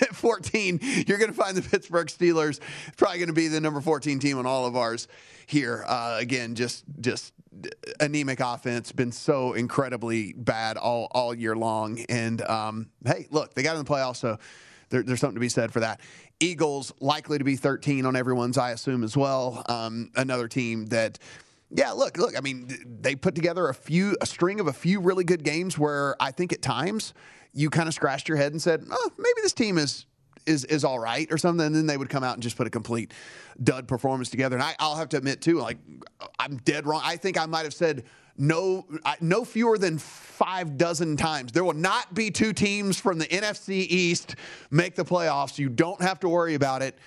At 0.02 0.16
14, 0.16 0.80
you're 1.08 1.18
going 1.18 1.32
to 1.32 1.38
find 1.38 1.58
the 1.58 1.68
Pittsburgh 1.68 2.08
Steelers 2.08 2.60
probably 2.96 3.18
going 3.18 3.28
to 3.28 3.34
be 3.34 3.48
the 3.48 3.60
number 3.60 3.82
14 3.82 4.20
team 4.20 4.38
on 4.38 4.46
all 4.46 4.68
of 4.68 4.76
ours 4.76 5.08
here. 5.48 5.84
Uh, 5.88 6.18
again, 6.20 6.56
just 6.56 6.84
just 7.00 7.34
anemic 8.00 8.40
offense, 8.40 8.92
been 8.92 9.12
so 9.12 9.54
incredibly 9.54 10.34
bad 10.34 10.78
all 10.78 11.08
all 11.12 11.34
year 11.34 11.56
long. 11.56 12.00
And 12.08 12.42
um, 12.44 12.90
hey, 13.06 13.28
look, 13.32 13.54
they 13.54 13.64
got 13.64 13.76
in 13.76 13.84
the 13.84 13.90
playoffs, 13.90 14.18
so 14.18 14.38
there, 14.90 15.04
there's 15.04 15.20
something 15.20 15.36
to 15.36 15.42
be 15.42 15.50
said 15.50 15.72
for 15.72 15.80
that. 15.82 16.00
Eagles 16.42 16.94
likely 17.00 17.38
to 17.38 17.44
be 17.44 17.56
13 17.56 18.06
on 18.06 18.16
everyone's, 18.16 18.58
I 18.58 18.72
assume, 18.72 19.04
as 19.04 19.16
well. 19.16 19.64
Um, 19.70 20.12
another 20.16 20.48
team 20.48 20.88
that. 20.88 21.20
Yeah, 21.74 21.92
look, 21.92 22.18
look. 22.18 22.38
I 22.38 22.42
mean, 22.42 22.68
they 23.02 23.16
put 23.16 23.34
together 23.34 23.70
a 23.70 23.74
few, 23.74 24.18
a 24.20 24.26
string 24.26 24.60
of 24.60 24.68
a 24.68 24.74
few 24.74 25.00
really 25.00 25.24
good 25.24 25.42
games 25.42 25.78
where 25.78 26.18
I 26.20 26.32
think 26.32 26.52
at 26.52 26.62
times 26.62 27.14
you 27.54 27.70
kind 27.70 27.88
of 27.88 27.94
scratched 27.94 28.28
your 28.28 28.38
head 28.38 28.52
and 28.52 28.62
said, 28.62 28.86
"Oh, 28.92 29.12
maybe 29.18 29.42
this 29.42 29.54
team 29.54 29.78
is 29.78 30.06
is 30.46 30.66
is 30.66 30.84
all 30.84 31.00
right" 31.00 31.32
or 31.32 31.38
something. 31.38 31.66
And 31.66 31.74
then 31.74 31.86
they 31.86 31.96
would 31.96 32.10
come 32.10 32.26
out 32.26 32.34
and 32.34 32.44
just 32.44 32.58
put 32.58 32.68
a 32.68 32.70
complete 32.70 33.14
dud 33.64 33.88
performance 33.88 34.30
together. 34.30 34.58
And 34.58 34.64
I, 34.64 34.76
I'll 34.80 34.98
have 34.98 35.08
to 35.10 35.18
admit 35.18 35.42
too, 35.42 35.60
like 35.60 35.78
I'm 36.40 36.58
dead 36.58 36.86
wrong. 36.86 37.02
I 37.06 37.16
think 37.16 37.40
I 37.40 37.46
might 37.46 37.64
have 37.64 37.74
said 37.74 38.04
no, 38.38 38.86
no 39.20 39.46
fewer 39.46 39.78
than 39.78 39.98
five 39.98 40.78
dozen 40.78 41.18
times. 41.18 41.52
There 41.52 41.64
will 41.64 41.74
not 41.74 42.14
be 42.14 42.32
two 42.32 42.54
teams 42.54 43.00
from 43.00 43.18
the 43.20 43.26
NFC 43.26 43.86
East 43.90 44.36
make 44.70 44.96
the 44.96 45.06
playoffs. 45.06 45.58
You 45.60 45.70
don't 45.70 46.02
have 46.02 46.20
to 46.22 46.30
worry 46.30 46.56
about 46.56 46.82
it. 46.82 46.98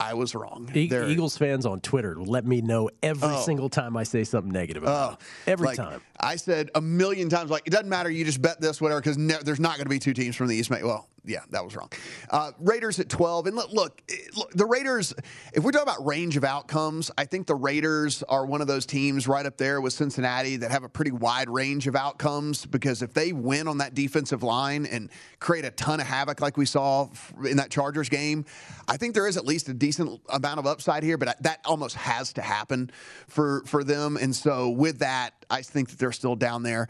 I 0.00 0.14
was 0.14 0.34
wrong. 0.34 0.68
E- 0.74 0.90
Eagles 0.92 1.36
fans 1.36 1.64
on 1.64 1.80
Twitter 1.80 2.16
let 2.20 2.44
me 2.44 2.60
know 2.60 2.90
every 3.02 3.28
Oh. 3.28 3.42
single 3.42 3.68
time 3.68 3.96
I 3.96 4.02
say 4.02 4.24
something 4.24 4.52
negative 4.52 4.82
about 4.82 5.06
oh. 5.06 5.10
them. 5.10 5.18
Every 5.46 5.66
Like, 5.68 5.76
time. 5.76 6.00
I 6.24 6.36
said 6.36 6.70
a 6.74 6.80
million 6.80 7.28
times, 7.28 7.50
like, 7.50 7.66
it 7.66 7.70
doesn't 7.70 7.88
matter. 7.88 8.10
You 8.10 8.24
just 8.24 8.40
bet 8.40 8.60
this, 8.60 8.80
whatever, 8.80 9.00
because 9.00 9.16
there's 9.44 9.60
not 9.60 9.76
going 9.76 9.84
to 9.84 9.90
be 9.90 9.98
two 9.98 10.14
teams 10.14 10.34
from 10.34 10.48
the 10.48 10.56
East. 10.56 10.70
Well, 10.70 11.08
yeah, 11.26 11.40
that 11.50 11.64
was 11.64 11.74
wrong. 11.74 11.90
Uh, 12.30 12.52
Raiders 12.58 13.00
at 13.00 13.08
12. 13.08 13.46
And 13.46 13.56
look, 13.56 13.72
look, 13.72 14.02
look, 14.36 14.52
the 14.52 14.66
Raiders, 14.66 15.14
if 15.54 15.64
we're 15.64 15.70
talking 15.70 15.88
about 15.88 16.04
range 16.04 16.36
of 16.36 16.44
outcomes, 16.44 17.10
I 17.16 17.24
think 17.24 17.46
the 17.46 17.54
Raiders 17.54 18.22
are 18.24 18.44
one 18.44 18.60
of 18.60 18.66
those 18.66 18.84
teams 18.84 19.26
right 19.26 19.46
up 19.46 19.56
there 19.56 19.80
with 19.80 19.94
Cincinnati 19.94 20.56
that 20.56 20.70
have 20.70 20.84
a 20.84 20.88
pretty 20.88 21.12
wide 21.12 21.48
range 21.48 21.86
of 21.86 21.96
outcomes 21.96 22.66
because 22.66 23.00
if 23.00 23.14
they 23.14 23.32
win 23.32 23.68
on 23.68 23.78
that 23.78 23.94
defensive 23.94 24.42
line 24.42 24.84
and 24.84 25.10
create 25.38 25.64
a 25.64 25.70
ton 25.70 25.98
of 25.98 26.06
havoc 26.06 26.40
like 26.40 26.58
we 26.58 26.66
saw 26.66 27.08
in 27.48 27.56
that 27.56 27.70
Chargers 27.70 28.10
game, 28.10 28.44
I 28.86 28.98
think 28.98 29.14
there 29.14 29.26
is 29.26 29.38
at 29.38 29.46
least 29.46 29.68
a 29.70 29.74
decent 29.74 30.20
amount 30.28 30.58
of 30.58 30.66
upside 30.66 31.02
here, 31.02 31.16
but 31.16 31.42
that 31.42 31.60
almost 31.64 31.96
has 31.96 32.34
to 32.34 32.42
happen 32.42 32.90
for, 33.28 33.62
for 33.66 33.82
them. 33.82 34.18
And 34.20 34.36
so 34.36 34.68
with 34.68 34.98
that, 34.98 35.43
I 35.50 35.62
think 35.62 35.90
that 35.90 35.98
they're 35.98 36.12
still 36.12 36.36
down 36.36 36.62
there 36.62 36.88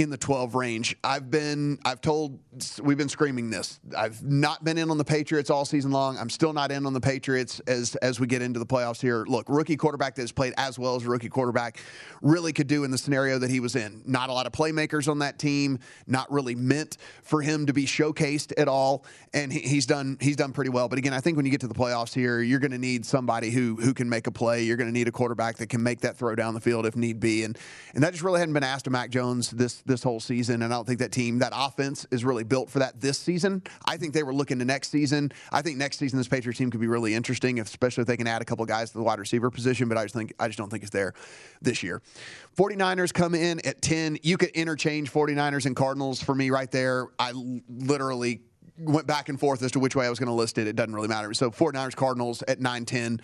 in 0.00 0.08
the 0.08 0.16
12 0.16 0.54
range. 0.54 0.96
I've 1.04 1.30
been, 1.30 1.78
I've 1.84 2.00
told, 2.00 2.38
we've 2.82 2.96
been 2.96 3.10
screaming 3.10 3.50
this. 3.50 3.78
I've 3.96 4.22
not 4.22 4.64
been 4.64 4.78
in 4.78 4.90
on 4.90 4.96
the 4.96 5.04
Patriots 5.04 5.50
all 5.50 5.66
season 5.66 5.90
long. 5.90 6.16
I'm 6.16 6.30
still 6.30 6.54
not 6.54 6.72
in 6.72 6.86
on 6.86 6.94
the 6.94 7.00
Patriots 7.00 7.60
as 7.60 7.96
as 7.96 8.18
we 8.18 8.26
get 8.26 8.40
into 8.40 8.58
the 8.58 8.66
playoffs 8.66 9.00
here. 9.00 9.24
Look, 9.28 9.46
rookie 9.48 9.76
quarterback 9.76 10.14
that 10.14 10.22
has 10.22 10.32
played 10.32 10.54
as 10.56 10.78
well 10.78 10.96
as 10.96 11.04
a 11.04 11.08
rookie 11.08 11.28
quarterback 11.28 11.82
really 12.22 12.52
could 12.52 12.66
do 12.66 12.84
in 12.84 12.90
the 12.90 12.98
scenario 12.98 13.38
that 13.38 13.50
he 13.50 13.60
was 13.60 13.76
in. 13.76 14.02
Not 14.06 14.30
a 14.30 14.32
lot 14.32 14.46
of 14.46 14.52
playmakers 14.52 15.06
on 15.06 15.18
that 15.18 15.38
team. 15.38 15.78
Not 16.06 16.30
really 16.32 16.54
meant 16.54 16.96
for 17.22 17.42
him 17.42 17.66
to 17.66 17.72
be 17.74 17.84
showcased 17.84 18.52
at 18.56 18.68
all. 18.68 19.04
And 19.34 19.52
he, 19.52 19.60
he's 19.60 19.84
done 19.84 20.16
he's 20.20 20.36
done 20.36 20.52
pretty 20.52 20.70
well. 20.70 20.88
But 20.88 20.98
again, 20.98 21.12
I 21.12 21.20
think 21.20 21.36
when 21.36 21.44
you 21.44 21.52
get 21.52 21.60
to 21.60 21.68
the 21.68 21.74
playoffs 21.74 22.14
here, 22.14 22.40
you're 22.40 22.58
going 22.58 22.70
to 22.72 22.78
need 22.78 23.04
somebody 23.04 23.50
who 23.50 23.76
who 23.76 23.92
can 23.92 24.08
make 24.08 24.26
a 24.26 24.32
play. 24.32 24.62
You're 24.62 24.78
going 24.78 24.88
to 24.88 24.94
need 24.94 25.08
a 25.08 25.12
quarterback 25.12 25.58
that 25.58 25.68
can 25.68 25.82
make 25.82 26.00
that 26.00 26.16
throw 26.16 26.34
down 26.34 26.54
the 26.54 26.60
field 26.60 26.86
if 26.86 26.96
need 26.96 27.20
be. 27.20 27.44
And 27.44 27.58
and 27.94 28.02
that 28.02 28.12
just 28.12 28.22
really 28.22 28.40
hadn't 28.40 28.54
been 28.54 28.64
asked 28.64 28.86
of 28.86 28.94
Mac 28.94 29.10
Jones 29.10 29.50
this 29.50 29.82
this 29.90 30.02
whole 30.02 30.20
season. 30.20 30.62
And 30.62 30.72
I 30.72 30.76
don't 30.76 30.86
think 30.86 31.00
that 31.00 31.12
team, 31.12 31.38
that 31.40 31.52
offense, 31.54 32.06
is 32.10 32.24
really 32.24 32.44
built 32.44 32.70
for 32.70 32.78
that 32.78 33.00
this 33.00 33.18
season. 33.18 33.62
I 33.84 33.96
think 33.96 34.14
they 34.14 34.22
were 34.22 34.32
looking 34.32 34.58
to 34.60 34.64
next 34.64 34.90
season. 34.90 35.32
I 35.52 35.60
think 35.60 35.76
next 35.76 35.98
season 35.98 36.18
this 36.18 36.28
Patriots 36.28 36.58
team 36.58 36.70
could 36.70 36.80
be 36.80 36.86
really 36.86 37.14
interesting, 37.14 37.60
especially 37.60 38.02
if 38.02 38.08
they 38.08 38.16
can 38.16 38.26
add 38.26 38.40
a 38.40 38.44
couple 38.44 38.64
guys 38.64 38.90
to 38.92 38.98
the 38.98 39.04
wide 39.04 39.18
receiver 39.18 39.50
position. 39.50 39.88
But 39.88 39.98
I 39.98 40.04
just 40.04 40.14
think 40.14 40.32
I 40.38 40.46
just 40.46 40.58
don't 40.58 40.70
think 40.70 40.82
it's 40.82 40.92
there 40.92 41.12
this 41.60 41.82
year. 41.82 42.00
49ers 42.56 43.12
come 43.12 43.34
in 43.34 43.64
at 43.66 43.82
10. 43.82 44.18
You 44.22 44.36
could 44.36 44.50
interchange 44.50 45.12
49ers 45.12 45.66
and 45.66 45.76
Cardinals 45.76 46.22
for 46.22 46.34
me 46.34 46.50
right 46.50 46.70
there. 46.70 47.08
I 47.18 47.32
literally 47.68 48.42
went 48.78 49.06
back 49.06 49.28
and 49.28 49.38
forth 49.38 49.62
as 49.62 49.72
to 49.72 49.78
which 49.78 49.94
way 49.94 50.06
I 50.06 50.10
was 50.10 50.18
going 50.18 50.28
to 50.28 50.34
list 50.34 50.58
it. 50.58 50.66
It 50.66 50.76
doesn't 50.76 50.94
really 50.94 51.08
matter. 51.08 51.34
So 51.34 51.50
49ers, 51.50 51.94
Cardinals 51.94 52.42
at 52.48 52.60
9 52.60 52.84
10 52.84 53.20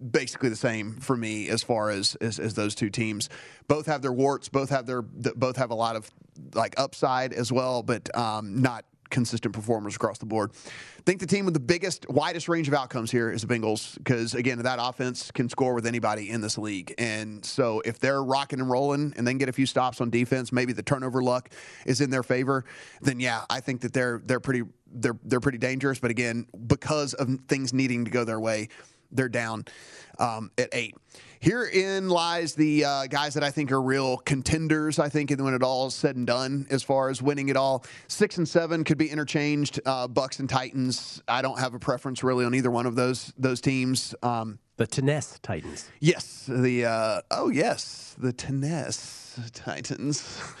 basically 0.00 0.48
the 0.48 0.56
same 0.56 0.96
for 0.96 1.16
me 1.16 1.48
as 1.48 1.62
far 1.62 1.90
as, 1.90 2.14
as 2.16 2.38
as 2.38 2.54
those 2.54 2.74
two 2.74 2.90
teams. 2.90 3.28
Both 3.68 3.86
have 3.86 4.02
their 4.02 4.12
warts. 4.12 4.48
Both 4.48 4.70
have 4.70 4.86
their 4.86 5.02
both 5.02 5.56
have 5.56 5.70
a 5.70 5.74
lot 5.74 5.96
of 5.96 6.10
like 6.54 6.74
upside 6.78 7.32
as 7.32 7.52
well, 7.52 7.82
but 7.82 8.14
um, 8.16 8.60
not 8.62 8.84
consistent 9.10 9.52
performers 9.52 9.96
across 9.96 10.18
the 10.18 10.26
board. 10.26 10.52
I 10.98 11.02
think 11.02 11.20
the 11.20 11.26
team 11.26 11.44
with 11.44 11.54
the 11.54 11.60
biggest, 11.60 12.08
widest 12.08 12.48
range 12.48 12.68
of 12.68 12.74
outcomes 12.74 13.10
here 13.10 13.30
is 13.30 13.42
the 13.42 13.52
Bengals 13.52 13.96
because 13.98 14.34
again, 14.34 14.62
that 14.62 14.78
offense 14.80 15.30
can 15.30 15.48
score 15.48 15.74
with 15.74 15.86
anybody 15.86 16.30
in 16.30 16.40
this 16.40 16.56
league, 16.56 16.94
and 16.98 17.44
so 17.44 17.82
if 17.84 17.98
they're 17.98 18.22
rocking 18.22 18.60
and 18.60 18.70
rolling 18.70 19.12
and 19.16 19.26
then 19.26 19.38
get 19.38 19.48
a 19.48 19.52
few 19.52 19.66
stops 19.66 20.00
on 20.00 20.10
defense, 20.10 20.52
maybe 20.52 20.72
the 20.72 20.82
turnover 20.82 21.22
luck 21.22 21.50
is 21.84 22.00
in 22.00 22.10
their 22.10 22.22
favor. 22.22 22.64
Then 23.02 23.20
yeah, 23.20 23.44
I 23.50 23.60
think 23.60 23.80
that 23.82 23.92
they're 23.92 24.22
they're 24.24 24.40
pretty 24.40 24.62
they're 24.92 25.18
they're 25.24 25.40
pretty 25.40 25.58
dangerous. 25.58 25.98
But 25.98 26.10
again, 26.10 26.46
because 26.66 27.14
of 27.14 27.28
things 27.48 27.72
needing 27.72 28.04
to 28.04 28.10
go 28.10 28.24
their 28.24 28.40
way 28.40 28.68
they're 29.12 29.28
down 29.28 29.64
um, 30.18 30.50
at 30.58 30.68
eight. 30.72 30.94
Herein 31.40 32.10
lies 32.10 32.54
the 32.54 32.84
uh, 32.84 33.06
guys 33.06 33.32
that 33.32 33.42
I 33.42 33.50
think 33.50 33.72
are 33.72 33.80
real 33.80 34.18
contenders. 34.18 34.98
I 34.98 35.08
think 35.08 35.30
when 35.30 35.54
it 35.54 35.62
all 35.62 35.86
is 35.86 35.94
said 35.94 36.14
and 36.16 36.26
done, 36.26 36.66
as 36.70 36.82
far 36.82 37.08
as 37.08 37.22
winning 37.22 37.48
it 37.48 37.56
all, 37.56 37.82
six 38.08 38.36
and 38.36 38.46
seven 38.46 38.84
could 38.84 38.98
be 38.98 39.08
interchanged. 39.08 39.80
Uh, 39.86 40.06
Bucks 40.06 40.38
and 40.38 40.50
Titans. 40.50 41.22
I 41.26 41.40
don't 41.40 41.58
have 41.58 41.72
a 41.72 41.78
preference 41.78 42.22
really 42.22 42.44
on 42.44 42.54
either 42.54 42.70
one 42.70 42.84
of 42.84 42.94
those 42.94 43.32
those 43.38 43.62
teams. 43.62 44.14
Um, 44.22 44.58
The 44.76 44.86
Tennessee 44.86 45.38
Titans. 45.42 45.88
yes, 46.00 46.44
the 46.46 46.84
uh, 46.84 47.20
oh 47.30 47.48
yes, 47.48 48.14
the 48.18 48.34
Tennessee 48.34 49.42
Titans. 49.54 50.42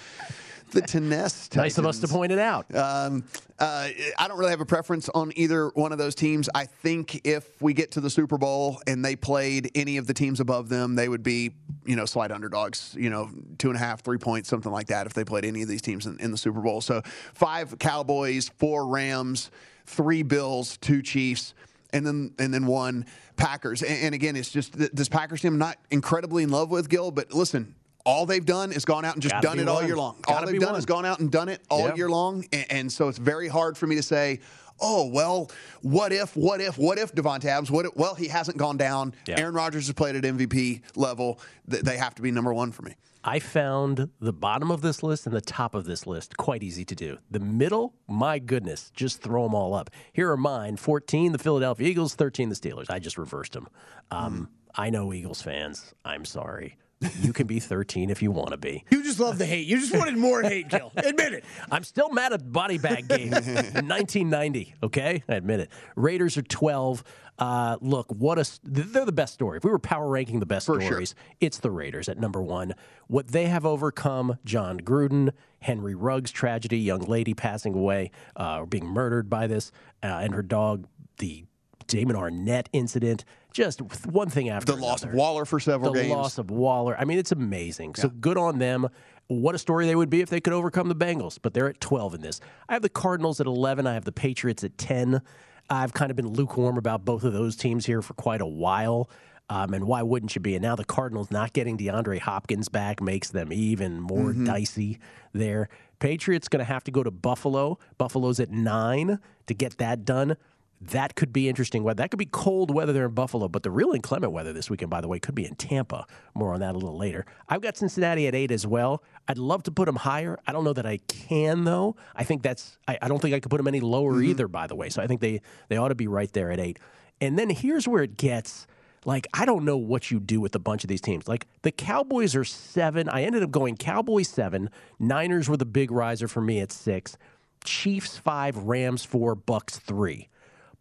The 0.72 0.82
Tennessee 0.82 1.48
Titans. 1.50 1.56
Nice 1.56 1.78
of 1.78 1.86
us 1.86 1.98
to 2.00 2.08
point 2.08 2.32
it 2.32 2.38
out. 2.38 2.74
Um, 2.74 3.24
uh, 3.58 3.88
I 4.18 4.28
don't 4.28 4.38
really 4.38 4.50
have 4.50 4.60
a 4.60 4.66
preference 4.66 5.08
on 5.10 5.32
either 5.36 5.68
one 5.74 5.92
of 5.92 5.98
those 5.98 6.14
teams. 6.14 6.48
I 6.54 6.64
think 6.66 7.20
if 7.26 7.60
we 7.60 7.74
get 7.74 7.90
to 7.92 8.00
the 8.00 8.08
Super 8.10 8.38
Bowl 8.38 8.80
and 8.86 9.04
they 9.04 9.16
played 9.16 9.70
any 9.74 9.98
of 9.98 10.06
the 10.06 10.14
teams 10.14 10.40
above 10.40 10.68
them, 10.68 10.94
they 10.94 11.08
would 11.08 11.22
be, 11.22 11.52
you 11.84 11.96
know, 11.96 12.06
slight 12.06 12.30
underdogs, 12.30 12.94
you 12.98 13.10
know, 13.10 13.28
two 13.58 13.68
and 13.68 13.76
a 13.76 13.80
half, 13.80 14.02
three 14.02 14.18
points, 14.18 14.48
something 14.48 14.72
like 14.72 14.86
that, 14.86 15.06
if 15.06 15.12
they 15.12 15.24
played 15.24 15.44
any 15.44 15.62
of 15.62 15.68
these 15.68 15.82
teams 15.82 16.06
in, 16.06 16.18
in 16.20 16.30
the 16.30 16.38
Super 16.38 16.60
Bowl. 16.60 16.80
So 16.80 17.02
five 17.34 17.78
Cowboys, 17.78 18.48
four 18.58 18.86
Rams, 18.86 19.50
three 19.86 20.22
Bills, 20.22 20.78
two 20.78 21.02
Chiefs. 21.02 21.52
and 21.92 22.06
then 22.06 22.32
and 22.38 22.54
then 22.54 22.66
one 22.66 23.04
Packers. 23.36 23.82
And, 23.82 23.98
and 24.04 24.14
again, 24.14 24.36
it's 24.36 24.50
just 24.50 24.78
th- 24.78 24.90
this 24.92 25.08
Packers 25.08 25.40
team 25.40 25.54
I'm 25.54 25.58
not 25.58 25.76
incredibly 25.90 26.42
in 26.42 26.50
love 26.50 26.70
with 26.70 26.88
Gil, 26.88 27.10
but 27.10 27.32
listen. 27.34 27.74
All 28.06 28.26
they've 28.26 28.44
done 28.44 28.72
is 28.72 28.84
gone 28.84 29.04
out 29.04 29.14
and 29.14 29.22
just 29.22 29.34
Gotta 29.34 29.46
done 29.46 29.58
it 29.58 29.68
all 29.68 29.76
one. 29.76 29.86
year 29.86 29.96
long. 29.96 30.16
Gotta 30.22 30.40
all 30.40 30.46
they've 30.46 30.60
done 30.60 30.70
one. 30.72 30.78
is 30.78 30.86
gone 30.86 31.04
out 31.06 31.20
and 31.20 31.30
done 31.30 31.48
it 31.48 31.60
all 31.68 31.88
Yeah. 31.88 31.94
year 31.96 32.08
long. 32.08 32.44
And, 32.52 32.66
and 32.70 32.92
so 32.92 33.08
it's 33.08 33.18
very 33.18 33.48
hard 33.48 33.76
for 33.76 33.86
me 33.86 33.96
to 33.96 34.02
say, 34.02 34.40
oh, 34.80 35.06
well, 35.06 35.50
what 35.82 36.10
if, 36.12 36.34
what 36.36 36.60
if, 36.60 36.78
what 36.78 36.98
if 36.98 37.14
Davante 37.14 37.44
Adams, 37.44 37.70
what 37.70 37.84
if, 37.84 37.94
well, 37.96 38.14
he 38.14 38.28
hasn't 38.28 38.56
gone 38.56 38.78
down. 38.78 39.12
Yeah. 39.26 39.38
Aaron 39.38 39.54
Rodgers 39.54 39.86
has 39.88 39.94
played 39.94 40.16
at 40.16 40.24
MVP 40.24 40.80
level. 40.96 41.38
They 41.68 41.98
have 41.98 42.14
to 42.14 42.22
be 42.22 42.30
number 42.30 42.54
one 42.54 42.72
for 42.72 42.82
me. 42.82 42.94
I 43.22 43.38
found 43.38 44.08
the 44.18 44.32
bottom 44.32 44.70
of 44.70 44.80
this 44.80 45.02
list 45.02 45.26
and 45.26 45.36
the 45.36 45.42
top 45.42 45.74
of 45.74 45.84
this 45.84 46.06
list 46.06 46.38
quite 46.38 46.62
easy 46.62 46.86
to 46.86 46.94
do. 46.94 47.18
The 47.30 47.38
middle, 47.40 47.92
my 48.08 48.38
goodness, 48.38 48.90
just 48.94 49.20
throw 49.20 49.42
them 49.42 49.54
all 49.54 49.74
up. 49.74 49.90
Here 50.14 50.30
are 50.30 50.38
mine 50.38 50.76
14, 50.78 51.32
the 51.32 51.38
Philadelphia 51.38 51.86
Eagles, 51.86 52.14
13, 52.14 52.48
the 52.48 52.54
Steelers. 52.54 52.88
I 52.88 52.98
just 52.98 53.18
reversed 53.18 53.52
them. 53.52 53.68
Um, 54.10 54.48
I 54.74 54.88
know 54.88 55.12
Eagles 55.12 55.42
fans. 55.42 55.92
I'm 56.06 56.24
sorry. 56.24 56.78
You 57.20 57.32
can 57.32 57.46
be 57.46 57.60
13 57.60 58.10
if 58.10 58.20
you 58.22 58.30
want 58.30 58.50
to 58.50 58.58
be. 58.58 58.84
You 58.90 59.02
just 59.02 59.18
love 59.18 59.38
the 59.38 59.46
hate. 59.46 59.66
You 59.66 59.80
just 59.80 59.96
wanted 59.96 60.18
more 60.18 60.42
hate, 60.42 60.68
Gil. 60.68 60.92
Admit 60.96 61.32
it. 61.32 61.44
I'm 61.70 61.82
still 61.82 62.10
mad 62.10 62.34
at 62.34 62.52
body 62.52 62.76
bag 62.76 63.08
game 63.08 63.32
in 63.32 63.88
1990. 63.88 64.74
Okay, 64.82 65.22
I 65.26 65.34
admit 65.34 65.60
it. 65.60 65.70
Raiders 65.96 66.36
are 66.36 66.42
12. 66.42 67.02
Uh, 67.38 67.78
look, 67.80 68.10
what 68.12 68.38
a 68.38 68.60
they're 68.64 69.06
the 69.06 69.12
best 69.12 69.32
story. 69.32 69.56
If 69.56 69.64
we 69.64 69.70
were 69.70 69.78
power 69.78 70.08
ranking 70.08 70.40
the 70.40 70.46
best 70.46 70.66
For 70.66 70.78
sure. 70.78 70.90
stories, 70.90 71.14
it's 71.40 71.58
the 71.58 71.70
Raiders 71.70 72.10
at 72.10 72.18
number 72.18 72.42
one. 72.42 72.74
What 73.06 73.28
they 73.28 73.46
have 73.46 73.64
overcome: 73.64 74.36
Jon 74.44 74.78
Gruden, 74.80 75.30
Henry 75.60 75.94
Ruggs 75.94 76.30
tragedy, 76.30 76.78
young 76.78 77.00
lady 77.00 77.32
passing 77.32 77.74
away 77.74 78.10
uh, 78.36 78.58
or 78.60 78.66
being 78.66 78.84
murdered 78.86 79.30
by 79.30 79.46
this, 79.46 79.72
uh, 80.02 80.06
and 80.06 80.34
her 80.34 80.42
dog. 80.42 80.86
The 81.16 81.44
Damon 81.86 82.14
Arnette 82.16 82.66
incident. 82.74 83.24
Just 83.52 83.80
one 84.06 84.28
thing 84.30 84.48
after 84.48 84.72
The 84.72 84.80
loss 84.80 85.02
of 85.02 85.12
Waller 85.12 85.44
for 85.44 85.58
several 85.60 85.92
the 85.92 86.00
games. 86.02 86.12
The 86.12 86.16
loss 86.16 86.38
of 86.38 86.50
Waller. 86.50 86.96
I 86.98 87.04
mean, 87.04 87.18
it's 87.18 87.32
amazing. 87.32 87.94
So 87.96 88.08
good 88.08 88.38
on 88.38 88.58
them. 88.58 88.88
What 89.28 89.54
a 89.54 89.58
story 89.58 89.86
they 89.86 89.94
would 89.96 90.10
be 90.10 90.20
if 90.20 90.28
they 90.30 90.40
could 90.40 90.52
overcome 90.52 90.88
the 90.88 90.96
Bengals, 90.96 91.38
but 91.40 91.54
they're 91.54 91.68
at 91.68 91.80
12 91.80 92.14
in 92.16 92.20
this. 92.20 92.40
I 92.68 92.72
have 92.72 92.82
the 92.82 92.88
Cardinals 92.88 93.40
at 93.40 93.46
11. 93.46 93.86
I 93.86 93.94
have 93.94 94.04
the 94.04 94.12
Patriots 94.12 94.64
at 94.64 94.76
10. 94.78 95.20
I've 95.68 95.92
kind 95.92 96.10
of 96.10 96.16
been 96.16 96.28
lukewarm 96.28 96.76
about 96.78 97.04
both 97.04 97.22
of 97.22 97.32
those 97.32 97.54
teams 97.56 97.86
here 97.86 98.02
for 98.02 98.14
quite 98.14 98.40
a 98.40 98.46
while. 98.46 99.08
Um, 99.48 99.74
and 99.74 99.84
why 99.86 100.02
wouldn't 100.02 100.34
you 100.36 100.40
be? 100.40 100.54
And 100.54 100.62
now 100.62 100.76
the 100.76 100.84
Cardinals 100.84 101.30
not 101.32 101.52
getting 101.52 101.76
DeAndre 101.76 102.20
Hopkins 102.20 102.68
back 102.68 103.00
makes 103.02 103.30
them 103.30 103.52
even 103.52 104.00
more 104.00 104.30
Mm-hmm. 104.30 104.44
dicey 104.44 104.98
there. 105.32 105.68
Patriots 105.98 106.48
going 106.48 106.58
to 106.60 106.64
have 106.64 106.84
to 106.84 106.90
go 106.90 107.02
to 107.02 107.10
Buffalo. 107.10 107.78
Buffalo's 107.98 108.38
at 108.40 108.50
nine 108.50 109.18
to 109.46 109.54
get 109.54 109.78
that 109.78 110.04
done. 110.04 110.36
That 110.82 111.14
could 111.14 111.30
be 111.30 111.48
interesting 111.48 111.82
weather. 111.82 112.02
That 112.02 112.10
could 112.10 112.18
be 112.18 112.26
cold 112.26 112.74
weather 112.74 112.94
there 112.94 113.04
in 113.04 113.12
Buffalo, 113.12 113.48
but 113.48 113.62
the 113.62 113.70
real 113.70 113.92
inclement 113.92 114.32
weather 114.32 114.54
this 114.54 114.70
weekend, 114.70 114.90
by 114.90 115.02
the 115.02 115.08
way, 115.08 115.18
could 115.18 115.34
be 115.34 115.44
in 115.44 115.54
Tampa. 115.54 116.06
More 116.34 116.54
on 116.54 116.60
that 116.60 116.74
a 116.74 116.78
little 116.78 116.96
later. 116.96 117.26
I've 117.48 117.60
got 117.60 117.76
Cincinnati 117.76 118.26
at 118.26 118.34
eight 118.34 118.50
as 118.50 118.66
well. 118.66 119.02
I'd 119.28 119.36
love 119.36 119.62
to 119.64 119.70
put 119.70 119.84
them 119.84 119.96
higher. 119.96 120.38
I 120.46 120.52
don't 120.52 120.64
know 120.64 120.72
that 120.72 120.86
I 120.86 120.96
can 121.08 121.64
though. 121.64 121.96
I 122.16 122.24
think 122.24 122.42
that's. 122.42 122.78
I, 122.88 122.98
I 123.02 123.08
don't 123.08 123.20
think 123.20 123.34
I 123.34 123.40
could 123.40 123.50
put 123.50 123.58
them 123.58 123.68
any 123.68 123.80
lower 123.80 124.14
mm-hmm. 124.14 124.30
either. 124.30 124.48
By 124.48 124.66
the 124.66 124.74
way, 124.74 124.88
so 124.88 125.02
I 125.02 125.06
think 125.06 125.20
they 125.20 125.42
they 125.68 125.76
ought 125.76 125.88
to 125.88 125.94
be 125.94 126.06
right 126.06 126.32
there 126.32 126.50
at 126.50 126.58
eight. 126.58 126.78
And 127.20 127.38
then 127.38 127.50
here's 127.50 127.86
where 127.86 128.02
it 128.02 128.16
gets. 128.16 128.66
Like, 129.06 129.26
I 129.32 129.46
don't 129.46 129.64
know 129.64 129.78
what 129.78 130.10
you 130.10 130.20
do 130.20 130.42
with 130.42 130.54
a 130.54 130.58
bunch 130.58 130.84
of 130.84 130.88
these 130.88 131.00
teams. 131.00 131.26
Like, 131.26 131.46
the 131.62 131.72
Cowboys 131.72 132.36
are 132.36 132.44
seven. 132.44 133.08
I 133.08 133.22
ended 133.22 133.42
up 133.42 133.50
going 133.50 133.78
Cowboys 133.78 134.28
seven. 134.28 134.68
Niners 134.98 135.48
were 135.48 135.56
the 135.56 135.64
big 135.64 135.90
riser 135.90 136.28
for 136.28 136.42
me 136.42 136.60
at 136.60 136.70
six. 136.70 137.16
Chiefs 137.64 138.18
five, 138.18 138.56
Rams 138.56 139.04
four, 139.04 139.34
Bucks 139.34 139.78
three. 139.78 140.28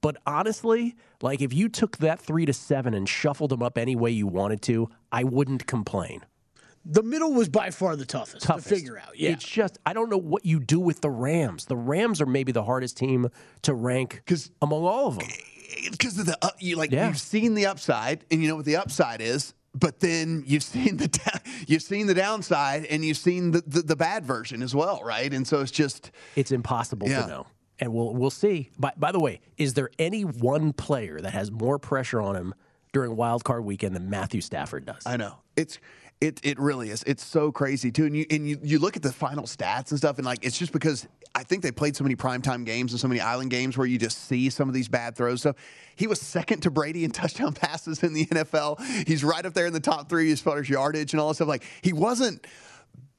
But 0.02 0.18
honestly, 0.26 0.96
like 1.22 1.42
if 1.42 1.54
you 1.54 1.68
took 1.70 1.98
that 1.98 2.20
three 2.20 2.46
to 2.46 2.54
seven 2.54 2.94
and 2.94 3.08
shuffled 3.08 3.52
them 3.52 3.62
up 3.62 3.78
any 3.78 3.96
way 3.96 4.12
you 4.12 4.28
wanted 4.28 4.62
to, 4.64 4.90
I 5.12 5.24
wouldn't 5.26 5.68
complain. 5.68 6.26
The 6.86 7.04
middle 7.04 7.34
was 7.34 7.50
by 7.50 7.72
far 7.72 7.96
the 7.98 8.06
toughest, 8.06 8.42
Toughest. 8.44 8.70
to 8.70 8.76
figure 8.76 8.98
out. 8.98 9.20
Yeah. 9.20 9.32
It's 9.32 9.44
just 9.44 9.78
I 9.86 9.92
don't 9.94 10.10
know 10.10 10.18
what 10.18 10.46
you 10.46 10.60
do 10.62 10.80
with 10.80 11.02
the 11.02 11.10
Rams. 11.10 11.66
The 11.66 11.76
Rams 11.76 12.22
are 12.22 12.26
maybe 12.26 12.52
the 12.54 12.64
hardest 12.64 12.96
team 12.98 13.28
to 13.64 13.74
rank 13.74 14.22
'Cause- 14.26 14.50
among 14.62 14.84
all 14.86 15.08
of 15.08 15.20
them. 15.20 15.28
because 15.92 16.18
eh, 16.18 16.22
of 16.22 16.28
the 16.28 16.38
up, 16.42 16.56
you 16.60 16.78
like 16.78 16.92
Yeah. 16.92 17.08
you've 17.10 17.20
seen 17.20 17.54
the 17.54 17.66
upside 17.66 18.24
and 18.32 18.42
you 18.42 18.48
know 18.48 18.56
what 18.56 18.66
the 18.66 18.78
upside 18.78 19.22
is 19.22 19.54
but 19.76 20.00
then 20.00 20.44
you've 20.48 20.64
seen 20.64 20.98
the 20.98 21.10
da- 21.10 21.40
you've 21.68 21.84
seen 21.84 22.08
the 22.08 22.16
downside 22.16 22.86
and 22.86 23.06
you've 23.06 23.18
seen 23.18 23.52
the, 23.52 23.62
the, 23.68 23.82
the 23.84 23.96
bad 23.96 24.26
version 24.26 24.64
as 24.64 24.74
well 24.74 25.02
right 25.04 25.32
and 25.34 25.46
so 25.48 25.60
it's 25.62 25.70
just 25.72 26.10
It's 26.36 26.52
impossible 26.52 27.08
Yeah. 27.10 27.22
to 27.24 27.28
know. 27.28 27.48
And 27.80 27.94
we'll 27.94 28.14
we'll 28.14 28.30
see. 28.30 28.72
By, 28.78 28.92
by 28.98 29.12
the 29.12 29.20
way, 29.20 29.42
is 29.58 29.74
there 29.74 29.90
any 29.98 30.24
one 30.24 30.74
player 30.74 31.20
that 31.22 31.32
has 31.32 31.52
more 31.52 31.80
pressure 31.80 32.22
on 32.22 32.36
him 32.36 32.54
during 32.92 33.16
wild 33.16 33.44
card 33.44 33.64
weekend 33.64 33.96
than 33.96 34.10
Matthew 34.10 34.42
Stafford 34.42 34.86
does? 34.86 35.04
i 35.06 35.16
know 35.16 35.36
it's 35.56 35.80
it, 36.22 36.40
it 36.44 36.60
really 36.60 36.90
is 36.90 37.04
it's 37.04 37.24
so 37.24 37.52
crazy 37.52 37.92
too 37.92 38.06
and 38.06 38.18
you 38.18 38.26
and 38.30 38.50
you, 38.50 38.60
you 38.62 38.80
look 38.80 38.98
at 38.98 39.04
the 39.04 39.12
final 39.12 39.44
stats 39.44 39.92
and 39.92 39.98
stuff 39.98 40.18
and 40.18 40.26
like 40.26 40.44
it's 40.44 40.58
just 40.58 40.74
because 40.74 41.08
i 41.36 41.44
think 41.44 41.62
they 41.62 41.72
played 41.72 41.96
so 41.96 42.04
many 42.04 42.16
primetime 42.16 42.66
games 42.66 42.92
and 42.92 43.00
so 43.00 43.08
many 43.08 43.22
island 43.22 43.52
games 43.52 43.78
where 43.78 43.88
you 43.88 43.98
just 43.98 44.26
see 44.26 44.50
some 44.50 44.68
of 44.68 44.74
these 44.74 44.90
bad 44.90 45.16
throws 45.16 45.44
So 45.44 45.56
he 45.96 46.08
was 46.08 46.20
second 46.20 46.62
to 46.62 46.72
brady 46.72 47.06
in 47.06 47.12
touchdown 47.22 47.54
passes 47.54 48.04
in 48.04 48.14
the 48.14 48.26
nfl 48.26 48.82
he's 49.08 49.24
right 49.24 49.46
up 49.46 49.54
there 49.54 49.68
in 49.68 49.74
the 49.74 49.80
top 49.80 50.10
three 50.10 50.32
as 50.32 50.42
far 50.42 50.60
as 50.60 50.68
yardage 50.68 51.14
and 51.14 51.22
all 51.22 51.30
that 51.30 51.36
stuff 51.36 51.48
like 51.48 51.64
he 51.82 51.94
wasn't 51.94 52.46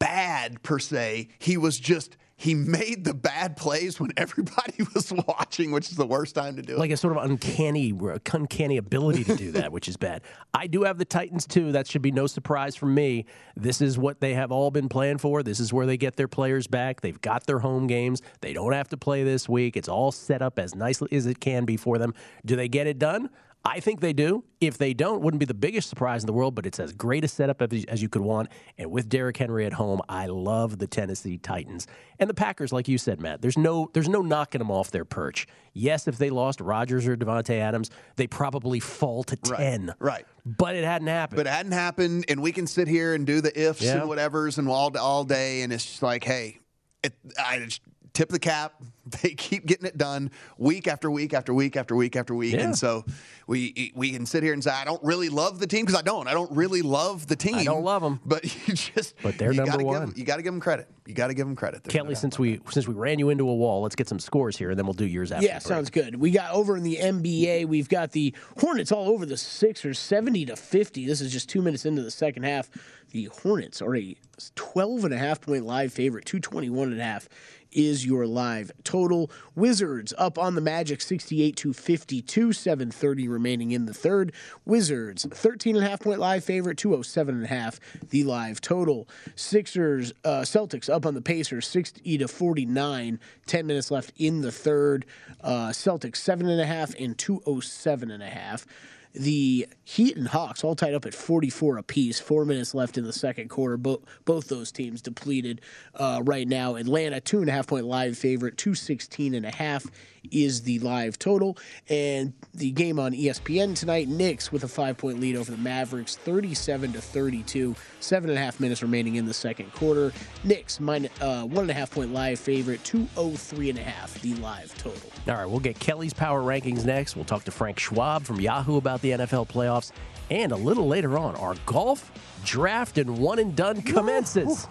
bad 0.00 0.62
per 0.64 0.80
se. 0.80 1.28
He 1.38 1.56
was 1.56 1.78
just 1.78 2.16
he 2.40 2.54
made 2.54 3.04
the 3.04 3.12
bad 3.12 3.54
plays 3.54 4.00
when 4.00 4.12
everybody 4.16 4.82
was 4.94 5.12
watching, 5.12 5.72
which 5.72 5.90
is 5.90 5.98
the 5.98 6.06
worst 6.06 6.34
time 6.34 6.56
to 6.56 6.62
do 6.62 6.72
it. 6.72 6.78
like 6.78 6.90
a 6.90 6.96
sort 6.96 7.14
of 7.14 7.22
uncanny, 7.22 7.92
uncanny 8.32 8.78
ability 8.78 9.24
to 9.24 9.36
do 9.36 9.52
that, 9.52 9.70
which 9.70 9.88
is 9.88 9.98
bad. 9.98 10.22
I 10.54 10.66
do 10.66 10.84
have 10.84 10.96
the 10.96 11.04
Titans 11.04 11.46
too. 11.46 11.72
That 11.72 11.86
should 11.86 12.00
be 12.00 12.10
no 12.10 12.26
surprise 12.26 12.74
for 12.76 12.86
me. 12.86 13.26
This 13.56 13.82
is 13.82 13.98
what 13.98 14.20
they 14.20 14.32
have 14.32 14.50
all 14.50 14.70
been 14.70 14.88
playing 14.88 15.18
for. 15.18 15.42
This 15.42 15.60
is 15.60 15.70
where 15.70 15.84
they 15.84 15.98
get 15.98 16.16
their 16.16 16.28
players 16.28 16.66
back. 16.66 17.02
They've 17.02 17.20
got 17.20 17.44
their 17.44 17.58
home 17.58 17.86
games. 17.86 18.22
They 18.40 18.54
don't 18.54 18.72
have 18.72 18.88
to 18.88 18.96
play 18.96 19.22
this 19.22 19.46
week. 19.46 19.76
It's 19.76 19.88
all 19.88 20.10
set 20.10 20.40
up 20.40 20.58
as 20.58 20.74
nicely 20.74 21.08
as 21.12 21.26
it 21.26 21.40
can 21.40 21.66
be 21.66 21.76
for 21.76 21.98
them. 21.98 22.14
Do 22.46 22.56
they 22.56 22.68
get 22.68 22.86
it 22.86 22.98
done? 22.98 23.28
I 23.62 23.80
think 23.80 24.00
they 24.00 24.14
do. 24.14 24.44
If 24.60 24.78
they 24.78 24.94
don't, 24.94 25.20
wouldn't 25.20 25.38
be 25.38 25.44
the 25.44 25.52
biggest 25.54 25.90
surprise 25.90 26.22
in 26.22 26.26
the 26.26 26.32
world, 26.32 26.54
but 26.54 26.64
it's 26.64 26.80
as 26.80 26.92
great 26.92 27.24
a 27.24 27.28
setup 27.28 27.60
as, 27.60 28.00
you 28.02 28.08
could 28.08 28.22
want. 28.22 28.48
And 28.78 28.90
with 28.90 29.08
Derrick 29.10 29.36
Henry 29.36 29.66
at 29.66 29.74
home, 29.74 30.00
I 30.08 30.26
love 30.26 30.78
the 30.78 30.86
Tennessee 30.86 31.36
Titans 31.36 31.86
and 32.18 32.28
the 32.30 32.34
Packers. 32.34 32.72
Like 32.72 32.88
you 32.88 32.96
said, 32.96 33.20
Matt, 33.20 33.42
there's 33.42 33.58
no 33.58 33.90
there's 33.92 34.08
no 34.08 34.22
knocking 34.22 34.60
them 34.60 34.70
off 34.70 34.90
their 34.90 35.04
perch. 35.04 35.46
Yes, 35.74 36.08
if 36.08 36.16
they 36.16 36.30
lost 36.30 36.60
Rodgers 36.62 37.06
or 37.06 37.16
Davante 37.16 37.58
Adams, 37.58 37.90
they 38.16 38.26
probably 38.26 38.80
fall 38.80 39.24
to 39.24 39.36
ten. 39.36 39.94
right. 39.98 40.24
But 40.46 40.74
it 40.74 40.84
hadn't 40.84 41.08
happened. 41.08 41.36
but 41.36 41.46
it 41.46 41.50
hadn't 41.50 41.72
happened, 41.72 42.24
and 42.30 42.40
we 42.42 42.52
can 42.52 42.66
sit 42.66 42.88
here 42.88 43.14
and 43.14 43.26
do 43.26 43.42
the 43.42 43.58
ifs 43.68 43.82
Yeah. 43.82 44.00
and 44.00 44.10
whatevers 44.10 44.56
and 44.56 44.68
all 44.68 44.96
all 44.96 45.24
day, 45.24 45.60
and 45.62 45.70
it's 45.72 45.84
just 45.84 46.02
like, 46.02 46.24
hey, 46.24 46.60
it, 47.02 47.12
I 47.38 47.58
just 47.58 47.82
tip 48.12 48.28
the 48.28 48.38
cap. 48.38 48.74
They 49.22 49.30
keep 49.30 49.66
getting 49.66 49.86
it 49.86 49.98
done 49.98 50.30
week 50.56 50.86
after 50.86 51.10
week 51.10 51.34
after 51.34 51.52
week 51.52 51.74
after 51.76 51.96
week 51.96 52.14
after 52.14 52.32
week, 52.32 52.52
Yeah. 52.54 52.60
and 52.60 52.78
so 52.78 53.04
we 53.48 53.90
we 53.96 54.12
can 54.12 54.24
sit 54.24 54.44
here 54.44 54.52
and 54.52 54.62
say, 54.62 54.70
I 54.70 54.84
don't 54.84 55.02
really 55.02 55.28
love 55.30 55.58
the 55.58 55.66
team 55.66 55.84
because 55.84 55.98
I 55.98 56.02
don't. 56.02 56.28
I 56.28 56.32
don't 56.32 56.52
really 56.52 56.82
love 56.82 57.26
the 57.26 57.34
team. 57.34 57.56
I 57.56 57.64
don't 57.64 57.82
love 57.82 58.02
them. 58.02 58.20
but 58.24 58.44
you 58.68 58.74
just 58.74 59.16
But 59.20 59.36
they're 59.36 59.50
you 59.50 59.56
number 59.56 59.72
gotta 59.72 59.82
give 59.82 59.86
one. 59.88 60.02
'em- 60.02 60.14
you 60.16 60.24
got 60.24 60.36
to 60.36 60.42
give 60.42 60.52
them 60.52 60.60
credit. 60.60 60.86
You 61.06 61.14
got 61.14 61.26
to 61.26 61.34
give 61.34 61.44
them 61.44 61.56
credit. 61.56 61.82
There's 61.82 61.92
no 61.94 62.02
Kelly, 62.02 62.14
doubt 62.14 62.20
since 62.20 62.34
about 62.36 62.42
we 62.42 62.60
since 62.70 62.86
we 62.86 62.94
ran 62.94 63.18
you 63.18 63.30
into 63.30 63.48
a 63.48 63.54
wall, 63.54 63.82
let's 63.82 63.96
get 63.96 64.08
some 64.08 64.20
scores 64.20 64.56
here, 64.56 64.70
and 64.70 64.78
then 64.78 64.86
we'll 64.86 64.92
do 64.94 65.06
yours 65.06 65.32
after. 65.32 65.44
Yeah, 65.44 65.54
break. 65.54 65.62
sounds 65.62 65.90
good. 65.90 66.14
We 66.14 66.30
got 66.30 66.52
over 66.52 66.76
in 66.76 66.84
the 66.84 66.98
NBA, 66.98 67.66
we've 67.66 67.88
got 67.88 68.12
the 68.12 68.32
Hornets 68.60 68.92
all 68.92 69.08
over 69.08 69.26
the 69.26 69.36
Sixers, 69.38 69.98
70 69.98 70.44
to 70.46 70.56
50. 70.56 71.04
This 71.06 71.20
is 71.20 71.32
just 71.32 71.48
two 71.48 71.62
minutes 71.62 71.84
into 71.84 72.02
the 72.02 72.12
second 72.12 72.44
half. 72.44 72.70
The 73.10 73.24
Hornets 73.42 73.82
are 73.82 73.96
a 73.96 74.14
12 74.54 75.06
and 75.06 75.14
a 75.14 75.18
half 75.18 75.40
point 75.40 75.66
live 75.66 75.92
favorite, 75.92 76.26
221 76.26 76.92
and 76.92 77.00
a 77.00 77.04
half 77.04 77.28
is 77.72 78.04
your 78.04 78.26
live 78.26 78.70
total. 78.84 79.30
Wizards 79.54 80.12
up 80.18 80.38
on 80.38 80.54
the 80.54 80.60
Magic 80.60 81.00
68 81.00 81.56
to 81.56 81.72
52, 81.72 82.52
730 82.52 83.28
remaining 83.28 83.70
in 83.72 83.86
the 83.86 83.94
third. 83.94 84.32
Wizards 84.64 85.26
13 85.30 85.76
and 85.76 85.84
a 85.84 85.88
half 85.88 86.00
point 86.00 86.20
live 86.20 86.44
favorite, 86.44 86.78
207 86.78 87.34
and 87.34 87.44
a 87.44 87.48
half 87.48 87.80
the 88.10 88.24
live 88.24 88.60
total. 88.60 89.08
Sixers 89.34 90.12
uh, 90.24 90.40
Celtics 90.40 90.88
up 90.88 91.06
on 91.06 91.14
the 91.14 91.22
Pacers 91.22 91.66
60 91.66 92.18
to 92.18 92.28
49, 92.28 93.20
10 93.46 93.66
minutes 93.66 93.90
left 93.90 94.12
in 94.16 94.40
the 94.40 94.52
third. 94.52 95.06
Uh, 95.40 95.68
Celtics 95.68 96.16
seven 96.16 96.48
and 96.48 96.60
a 96.60 96.66
half 96.66 96.94
and 96.98 97.16
207 97.16 98.10
and 98.10 98.22
a 98.22 98.28
half. 98.28 98.66
The 99.12 99.66
Heat 99.82 100.16
and 100.16 100.28
Hawks 100.28 100.62
all 100.62 100.76
tied 100.76 100.94
up 100.94 101.04
at 101.04 101.14
44 101.14 101.78
apiece. 101.78 102.20
Four 102.20 102.44
minutes 102.44 102.74
left 102.74 102.96
in 102.96 103.04
the 103.04 103.12
second 103.12 103.48
quarter. 103.48 103.76
Both 103.76 104.00
both 104.24 104.48
those 104.48 104.70
teams 104.70 105.02
depleted 105.02 105.60
uh, 105.94 106.20
right 106.24 106.46
now. 106.46 106.76
Atlanta 106.76 107.20
two 107.20 107.40
and 107.40 107.48
a 107.48 107.52
half 107.52 107.66
point 107.66 107.86
live 107.86 108.16
favorite. 108.16 108.56
216 108.56 109.34
and 109.34 109.44
a 109.44 109.50
half 109.50 109.86
is 110.30 110.62
the 110.62 110.78
live 110.80 111.18
total. 111.18 111.56
And 111.88 112.32
the 112.54 112.70
game 112.70 112.98
on 112.98 113.12
ESPN 113.12 113.76
tonight. 113.76 114.08
Knicks 114.08 114.52
with 114.52 114.64
a 114.64 114.68
five 114.68 114.96
point 114.96 115.20
lead 115.20 115.36
over 115.36 115.50
the 115.50 115.58
Mavericks, 115.58 116.16
37 116.16 116.92
to 116.94 117.00
32. 117.00 117.74
Seven 118.00 118.30
and 118.30 118.38
a 118.38 118.42
half 118.42 118.60
minutes 118.60 118.82
remaining 118.82 119.16
in 119.16 119.26
the 119.26 119.34
second 119.34 119.72
quarter. 119.72 120.12
Knicks 120.44 120.80
minus, 120.80 121.10
uh, 121.20 121.44
one 121.44 121.62
and 121.62 121.70
a 121.70 121.74
half 121.74 121.90
point 121.90 122.12
live 122.12 122.38
favorite. 122.38 122.82
203 122.84 123.70
and 123.70 123.78
a 123.78 123.82
half 123.82 124.20
the 124.22 124.34
live 124.34 124.76
total. 124.78 125.10
All 125.28 125.34
right, 125.34 125.46
we'll 125.46 125.60
get 125.60 125.78
Kelly's 125.78 126.14
power 126.14 126.42
rankings 126.42 126.84
next. 126.84 127.16
We'll 127.16 127.24
talk 127.24 127.44
to 127.44 127.50
Frank 127.50 127.78
Schwab 127.78 128.24
from 128.24 128.40
Yahoo 128.40 128.76
about 128.76 129.00
the 129.02 129.10
NFL 129.12 129.48
playoffs. 129.48 129.92
And 130.30 130.52
a 130.52 130.56
little 130.56 130.86
later 130.86 131.18
on, 131.18 131.34
our 131.36 131.56
golf 131.66 132.12
draft 132.44 132.98
and 132.98 133.18
one 133.18 133.38
and 133.38 133.54
done 133.56 133.82
commences 133.82 134.66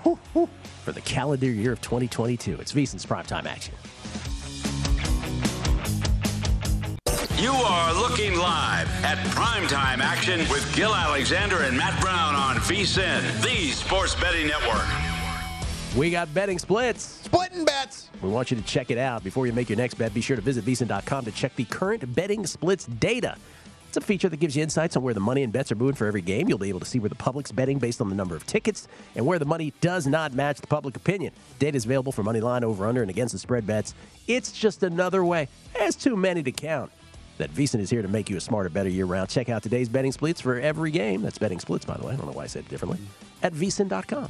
for 0.83 0.91
the 0.91 1.01
calendar 1.01 1.47
year 1.47 1.73
of 1.73 1.81
2022. 1.81 2.55
It's 2.59 2.71
VSiN's 2.71 3.05
primetime 3.05 3.45
action. 3.45 3.75
You 7.39 7.53
are 7.53 7.93
looking 7.93 8.35
live 8.35 8.89
at 9.05 9.17
primetime 9.27 9.99
action 9.99 10.39
with 10.49 10.75
Gil 10.75 10.93
Alexander 10.93 11.61
and 11.61 11.77
Matt 11.77 12.01
Brown 12.01 12.35
on 12.35 12.57
VSIN, 12.57 13.21
the 13.41 13.71
Sports 13.71 14.13
Betting 14.13 14.45
Network. 14.45 14.85
We 15.95 16.11
got 16.11 16.33
betting 16.33 16.59
splits. 16.59 17.01
Splitting 17.23 17.63
bets. 17.63 18.09
We 18.21 18.27
want 18.27 18.51
you 18.51 18.57
to 18.57 18.63
check 18.63 18.91
it 18.91 18.97
out. 18.97 19.23
Before 19.23 19.47
you 19.47 19.53
make 19.53 19.69
your 19.69 19.77
next 19.77 19.93
bet, 19.93 20.13
be 20.13 20.19
sure 20.19 20.35
to 20.35 20.41
visit 20.41 20.65
VSiN.com 20.65 21.23
to 21.23 21.31
check 21.31 21.55
the 21.55 21.63
current 21.63 22.13
betting 22.13 22.45
splits 22.45 22.87
data. 22.87 23.37
It's 23.87 23.95
a 23.95 24.01
feature 24.01 24.27
that 24.27 24.41
gives 24.41 24.57
you 24.57 24.61
insights 24.61 24.97
on 24.97 25.03
where 25.03 25.13
the 25.13 25.21
money 25.21 25.41
and 25.41 25.53
bets 25.53 25.71
are 25.71 25.75
moving 25.75 25.95
for 25.95 26.07
every 26.07 26.21
game. 26.21 26.49
You'll 26.49 26.57
be 26.57 26.67
able 26.67 26.81
to 26.81 26.85
see 26.85 26.99
where 26.99 27.07
the 27.07 27.15
public's 27.15 27.53
betting 27.53 27.79
based 27.79 28.01
on 28.01 28.09
the 28.09 28.15
number 28.15 28.35
of 28.35 28.45
tickets 28.47 28.89
and 29.15 29.25
where 29.25 29.39
the 29.39 29.45
money 29.45 29.71
does 29.79 30.05
not 30.05 30.33
match 30.33 30.59
the 30.59 30.67
public 30.67 30.97
opinion. 30.97 31.31
Data 31.57 31.77
is 31.77 31.85
available 31.85 32.11
for 32.11 32.21
money 32.21 32.41
line, 32.41 32.65
over, 32.65 32.85
under, 32.85 33.01
and 33.01 33.09
against 33.09 33.31
the 33.31 33.39
spread 33.39 33.65
bets. 33.65 33.95
It's 34.27 34.51
just 34.51 34.83
another 34.83 35.23
way. 35.23 35.47
There's 35.73 35.95
too 35.95 36.17
many 36.17 36.43
to 36.43 36.51
count. 36.51 36.91
That 37.39 37.53
VSiN 37.53 37.79
is 37.79 37.89
here 37.89 38.01
to 38.01 38.07
make 38.07 38.29
you 38.29 38.35
a 38.37 38.41
smarter, 38.41 38.69
better 38.69 38.89
year 38.89 39.05
round. 39.05 39.29
Check 39.29 39.49
out 39.49 39.63
today's 39.63 39.89
betting 39.89 40.11
splits 40.11 40.41
for 40.41 40.59
every 40.59 40.91
game. 40.91 41.21
That's 41.21 41.37
betting 41.37 41.59
splits, 41.59 41.85
by 41.85 41.97
the 41.97 42.05
way. 42.05 42.13
I 42.13 42.17
don't 42.17 42.25
know 42.25 42.33
why 42.33 42.43
I 42.43 42.47
said 42.47 42.65
it 42.65 42.69
differently. 42.69 42.99
At 43.41 43.53
VSiN.com. 43.53 44.29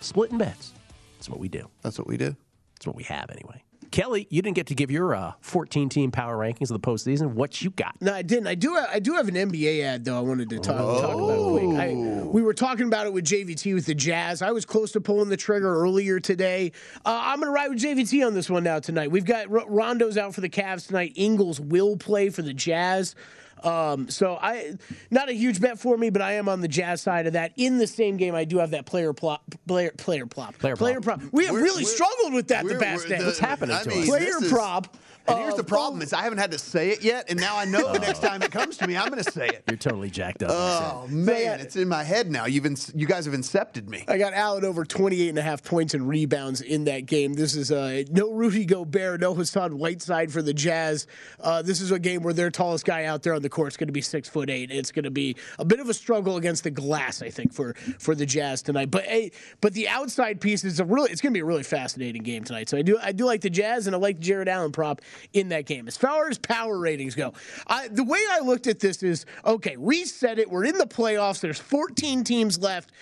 Splitting 0.00 0.36
bets. 0.36 0.72
That's 1.16 1.30
what 1.30 1.38
we 1.38 1.48
do. 1.48 1.68
That's 1.82 1.98
what 1.98 2.08
we 2.08 2.16
do. 2.16 2.36
That's 2.74 2.86
what 2.86 2.96
we 2.96 3.04
have 3.04 3.30
anyway. 3.30 3.62
Kelly, 3.90 4.26
you 4.30 4.42
didn't 4.42 4.56
get 4.56 4.66
to 4.68 4.74
give 4.74 4.90
your 4.90 5.14
uh, 5.14 5.32
14 5.40 5.88
team 5.88 6.10
power 6.10 6.36
rankings 6.36 6.70
of 6.70 6.80
the 6.80 6.80
postseason. 6.80 7.32
What 7.34 7.62
you 7.62 7.70
got? 7.70 7.94
No, 8.00 8.14
I 8.14 8.22
didn't. 8.22 8.46
I 8.46 8.54
do. 8.54 8.76
I 8.76 8.98
do 8.98 9.14
have 9.14 9.28
an 9.28 9.34
NBA 9.34 9.82
ad 9.82 10.04
though. 10.04 10.16
I 10.16 10.20
wanted 10.20 10.50
to 10.50 10.58
talk, 10.58 10.76
talk 10.76 11.14
about 11.14 11.50
quick. 11.50 11.78
I, 11.78 12.22
we 12.24 12.42
were 12.42 12.54
talking 12.54 12.86
about 12.86 13.06
it 13.06 13.12
with 13.12 13.24
JVT 13.24 13.74
with 13.74 13.86
the 13.86 13.94
Jazz. 13.94 14.42
I 14.42 14.50
was 14.52 14.64
close 14.64 14.92
to 14.92 15.00
pulling 15.00 15.28
the 15.28 15.36
trigger 15.36 15.74
earlier 15.74 16.20
today. 16.20 16.72
Uh, 17.04 17.20
I'm 17.24 17.38
going 17.40 17.48
to 17.48 17.52
ride 17.52 17.68
with 17.70 17.82
JVT 17.82 18.26
on 18.26 18.34
this 18.34 18.50
one 18.50 18.64
now 18.64 18.78
tonight. 18.78 19.10
We've 19.10 19.24
got 19.24 19.50
R- 19.50 19.68
Rondo's 19.68 20.18
out 20.18 20.34
for 20.34 20.40
the 20.40 20.48
Cavs 20.48 20.86
tonight. 20.86 21.12
Ingles 21.16 21.60
will 21.60 21.96
play 21.96 22.28
for 22.30 22.42
the 22.42 22.52
Jazz. 22.54 23.14
Um, 23.62 24.08
so 24.10 24.38
I, 24.40 24.74
not 25.10 25.28
a 25.28 25.32
huge 25.32 25.60
bet 25.60 25.78
for 25.78 25.96
me, 25.96 26.10
but 26.10 26.22
I 26.22 26.32
am 26.32 26.48
on 26.48 26.60
the 26.60 26.68
Jazz 26.68 27.00
side 27.00 27.26
of 27.26 27.32
that. 27.32 27.52
In 27.56 27.78
the 27.78 27.86
same 27.86 28.16
game, 28.16 28.34
I 28.34 28.44
do 28.44 28.58
have 28.58 28.70
that 28.72 28.86
player 28.86 29.12
plop, 29.12 29.42
player 29.66 29.92
player 29.96 30.26
plop, 30.26 30.58
Player 30.58 30.76
prop. 31.00 31.20
We 31.32 31.46
have 31.46 31.52
We're- 31.54 31.64
really 31.64 31.84
we're- 31.84 31.94
struggled 31.94 32.34
with 32.34 32.48
that 32.48 32.66
the 32.66 32.76
past 32.76 33.08
day. 33.08 33.24
What's 33.24 33.38
happening 33.38 33.74
I 33.76 33.82
to 33.82 33.88
mean, 33.88 34.02
us? 34.02 34.08
Player 34.08 34.20
this 34.20 34.42
is- 34.42 34.52
prop. 34.52 34.96
And 35.28 35.38
here's 35.38 35.54
the 35.54 35.64
problem: 35.64 36.02
is 36.02 36.12
I 36.12 36.22
haven't 36.22 36.38
had 36.38 36.50
to 36.52 36.58
say 36.58 36.90
it 36.90 37.02
yet, 37.02 37.26
and 37.28 37.40
now 37.40 37.56
I 37.56 37.64
know 37.64 37.92
the 37.92 37.98
next 37.98 38.20
time 38.20 38.42
it 38.42 38.50
comes 38.50 38.76
to 38.78 38.86
me, 38.86 38.96
I'm 38.96 39.10
going 39.10 39.22
to 39.22 39.30
say 39.30 39.48
it. 39.48 39.64
You're 39.68 39.76
totally 39.76 40.10
jacked 40.10 40.42
up. 40.42 40.50
Oh 40.52 41.06
man, 41.08 41.60
it's 41.60 41.76
in 41.76 41.88
my 41.88 42.04
head 42.04 42.30
now. 42.30 42.46
You've 42.46 42.66
ins- 42.66 42.92
you 42.94 43.06
guys 43.06 43.24
have 43.24 43.34
incepted 43.34 43.88
me. 43.88 44.04
I 44.08 44.18
got 44.18 44.32
Allen 44.32 44.64
over 44.64 44.84
28 44.84 45.28
and 45.28 45.38
a 45.38 45.42
half 45.42 45.62
points 45.62 45.94
and 45.94 46.08
rebounds 46.08 46.60
in 46.60 46.84
that 46.84 47.06
game. 47.06 47.34
This 47.34 47.54
is 47.54 47.72
uh, 47.72 48.04
no 48.10 48.32
Rudy 48.32 48.64
Gobert, 48.64 49.20
no 49.20 49.34
Hassan 49.34 49.78
Whiteside 49.78 50.32
for 50.32 50.42
the 50.42 50.54
Jazz. 50.54 51.06
Uh, 51.40 51.62
this 51.62 51.80
is 51.80 51.90
a 51.90 51.98
game 51.98 52.22
where 52.22 52.34
their 52.34 52.50
tallest 52.50 52.84
guy 52.84 53.04
out 53.04 53.22
there 53.22 53.34
on 53.34 53.42
the 53.42 53.48
court 53.48 53.68
is 53.72 53.76
going 53.76 53.88
to 53.88 53.92
be 53.92 54.00
six 54.00 54.28
foot 54.28 54.50
eight. 54.50 54.70
It's 54.70 54.92
going 54.92 55.04
to 55.04 55.10
be 55.10 55.36
a 55.58 55.64
bit 55.64 55.80
of 55.80 55.88
a 55.88 55.94
struggle 55.94 56.36
against 56.36 56.64
the 56.64 56.70
glass, 56.70 57.22
I 57.22 57.30
think, 57.30 57.52
for 57.52 57.74
for 57.98 58.14
the 58.14 58.26
Jazz 58.26 58.62
tonight. 58.62 58.90
But 58.90 59.04
hey, 59.04 59.32
but 59.60 59.74
the 59.74 59.88
outside 59.88 60.40
piece 60.40 60.64
is 60.64 60.80
a 60.80 60.84
really 60.84 61.10
it's 61.10 61.20
going 61.20 61.32
to 61.32 61.36
be 61.36 61.42
a 61.42 61.44
really 61.44 61.62
fascinating 61.62 62.22
game 62.22 62.44
tonight. 62.44 62.68
So 62.68 62.78
I 62.78 62.82
do 62.82 62.98
I 63.02 63.12
do 63.12 63.24
like 63.24 63.40
the 63.40 63.50
Jazz 63.50 63.86
and 63.86 63.96
I 63.96 63.98
like 63.98 64.18
Jarrett 64.18 64.48
Allen 64.48 64.72
prop 64.72 65.00
in 65.32 65.48
that 65.50 65.66
game. 65.66 65.88
As 65.88 65.96
far 65.96 66.28
as 66.28 66.38
power 66.38 66.78
ratings 66.78 67.14
go, 67.14 67.32
I, 67.66 67.88
the 67.88 68.04
way 68.04 68.20
I 68.30 68.40
looked 68.40 68.66
at 68.66 68.80
this 68.80 69.02
is 69.02 69.26
okay. 69.44 69.76
we 69.76 70.04
said 70.04 70.38
it. 70.38 70.50
We're 70.50 70.64
in 70.64 70.78
the 70.78 70.86
playoffs. 70.86 71.40
There's 71.40 71.58
14 71.58 72.24
teams 72.24 72.58
left. 72.58 72.92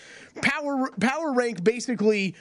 Power 0.42 0.90
power 0.98 1.33
rank 1.33 1.62
basically 1.62 2.35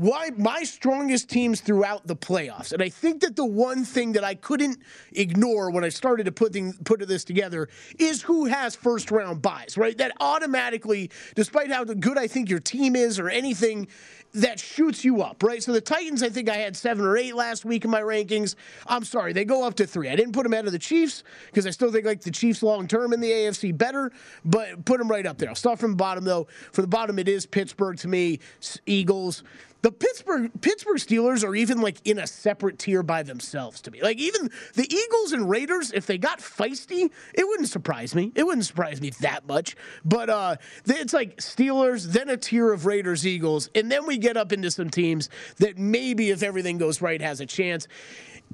why 0.00 0.30
my 0.38 0.62
strongest 0.62 1.28
teams 1.28 1.60
throughout 1.60 2.06
the 2.06 2.16
playoffs. 2.16 2.72
And 2.72 2.82
I 2.82 2.88
think 2.88 3.20
that 3.20 3.36
the 3.36 3.44
one 3.44 3.84
thing 3.84 4.12
that 4.12 4.24
I 4.24 4.34
couldn't 4.34 4.78
ignore 5.12 5.70
when 5.70 5.84
I 5.84 5.90
started 5.90 6.24
to 6.24 6.32
put 6.32 6.54
thing, 6.54 6.72
put 6.84 7.06
this 7.06 7.22
together 7.22 7.68
is 7.98 8.22
who 8.22 8.46
has 8.46 8.74
first 8.74 9.10
round 9.10 9.42
buys, 9.42 9.76
right? 9.76 9.98
That 9.98 10.12
automatically, 10.18 11.10
despite 11.34 11.70
how 11.70 11.84
good 11.84 12.16
I 12.16 12.28
think 12.28 12.48
your 12.48 12.60
team 12.60 12.96
is 12.96 13.18
or 13.18 13.28
anything, 13.28 13.88
that 14.34 14.60
shoots 14.60 15.04
you 15.04 15.22
up, 15.22 15.42
right? 15.42 15.62
So 15.62 15.72
the 15.72 15.80
Titans, 15.80 16.22
I 16.22 16.28
think 16.28 16.48
I 16.48 16.56
had 16.56 16.76
seven 16.76 17.04
or 17.04 17.16
eight 17.16 17.34
last 17.34 17.64
week 17.64 17.84
in 17.84 17.90
my 17.90 18.00
rankings. 18.00 18.54
I'm 18.86 19.04
sorry, 19.04 19.32
they 19.32 19.44
go 19.44 19.66
up 19.66 19.74
to 19.74 19.86
three. 19.86 20.08
I 20.08 20.16
didn't 20.16 20.32
put 20.32 20.44
them 20.44 20.52
ahead 20.52 20.66
of 20.66 20.72
the 20.72 20.78
Chiefs 20.78 21.24
because 21.46 21.66
I 21.66 21.70
still 21.70 21.90
think 21.90 22.04
like 22.04 22.20
the 22.20 22.30
Chiefs 22.30 22.62
long 22.62 22.86
term 22.86 23.12
in 23.12 23.20
the 23.20 23.30
AFC 23.30 23.76
better, 23.76 24.12
but 24.44 24.84
put 24.84 24.98
them 24.98 25.08
right 25.08 25.26
up 25.26 25.38
there. 25.38 25.48
I'll 25.48 25.54
start 25.54 25.78
from 25.78 25.92
the 25.92 25.96
bottom 25.96 26.24
though. 26.24 26.46
For 26.72 26.82
the 26.82 26.88
bottom, 26.88 27.18
it 27.18 27.28
is 27.28 27.46
Pittsburgh 27.46 27.96
to 27.98 28.08
me, 28.08 28.38
Eagles. 28.86 29.42
The 29.82 29.92
Pittsburgh 29.92 30.50
Pittsburgh 30.60 30.98
Steelers 30.98 31.44
are 31.44 31.54
even 31.54 31.80
like 31.80 31.96
in 32.04 32.18
a 32.18 32.26
separate 32.26 32.78
tier 32.78 33.02
by 33.02 33.22
themselves 33.22 33.80
to 33.82 33.90
me. 33.90 34.02
Like 34.02 34.18
even 34.18 34.50
the 34.74 34.92
Eagles 34.92 35.32
and 35.32 35.48
Raiders, 35.48 35.92
if 35.92 36.06
they 36.06 36.18
got 36.18 36.40
feisty, 36.40 37.10
it 37.34 37.46
wouldn't 37.46 37.68
surprise 37.68 38.14
me. 38.14 38.32
It 38.34 38.44
wouldn't 38.44 38.66
surprise 38.66 39.00
me 39.00 39.10
that 39.20 39.46
much. 39.46 39.76
But 40.04 40.28
uh, 40.28 40.56
it's 40.86 41.14
like 41.14 41.38
Steelers, 41.38 42.04
then 42.04 42.28
a 42.28 42.36
tier 42.36 42.72
of 42.72 42.84
Raiders, 42.84 43.26
Eagles, 43.26 43.70
and 43.74 43.90
then 43.90 44.06
we 44.06 44.18
get 44.18 44.36
up 44.36 44.52
into 44.52 44.70
some 44.70 44.90
teams 44.90 45.30
that 45.58 45.78
maybe 45.78 46.30
if 46.30 46.42
everything 46.42 46.78
goes 46.78 47.00
right 47.00 47.20
has 47.20 47.40
a 47.40 47.46
chance 47.46 47.88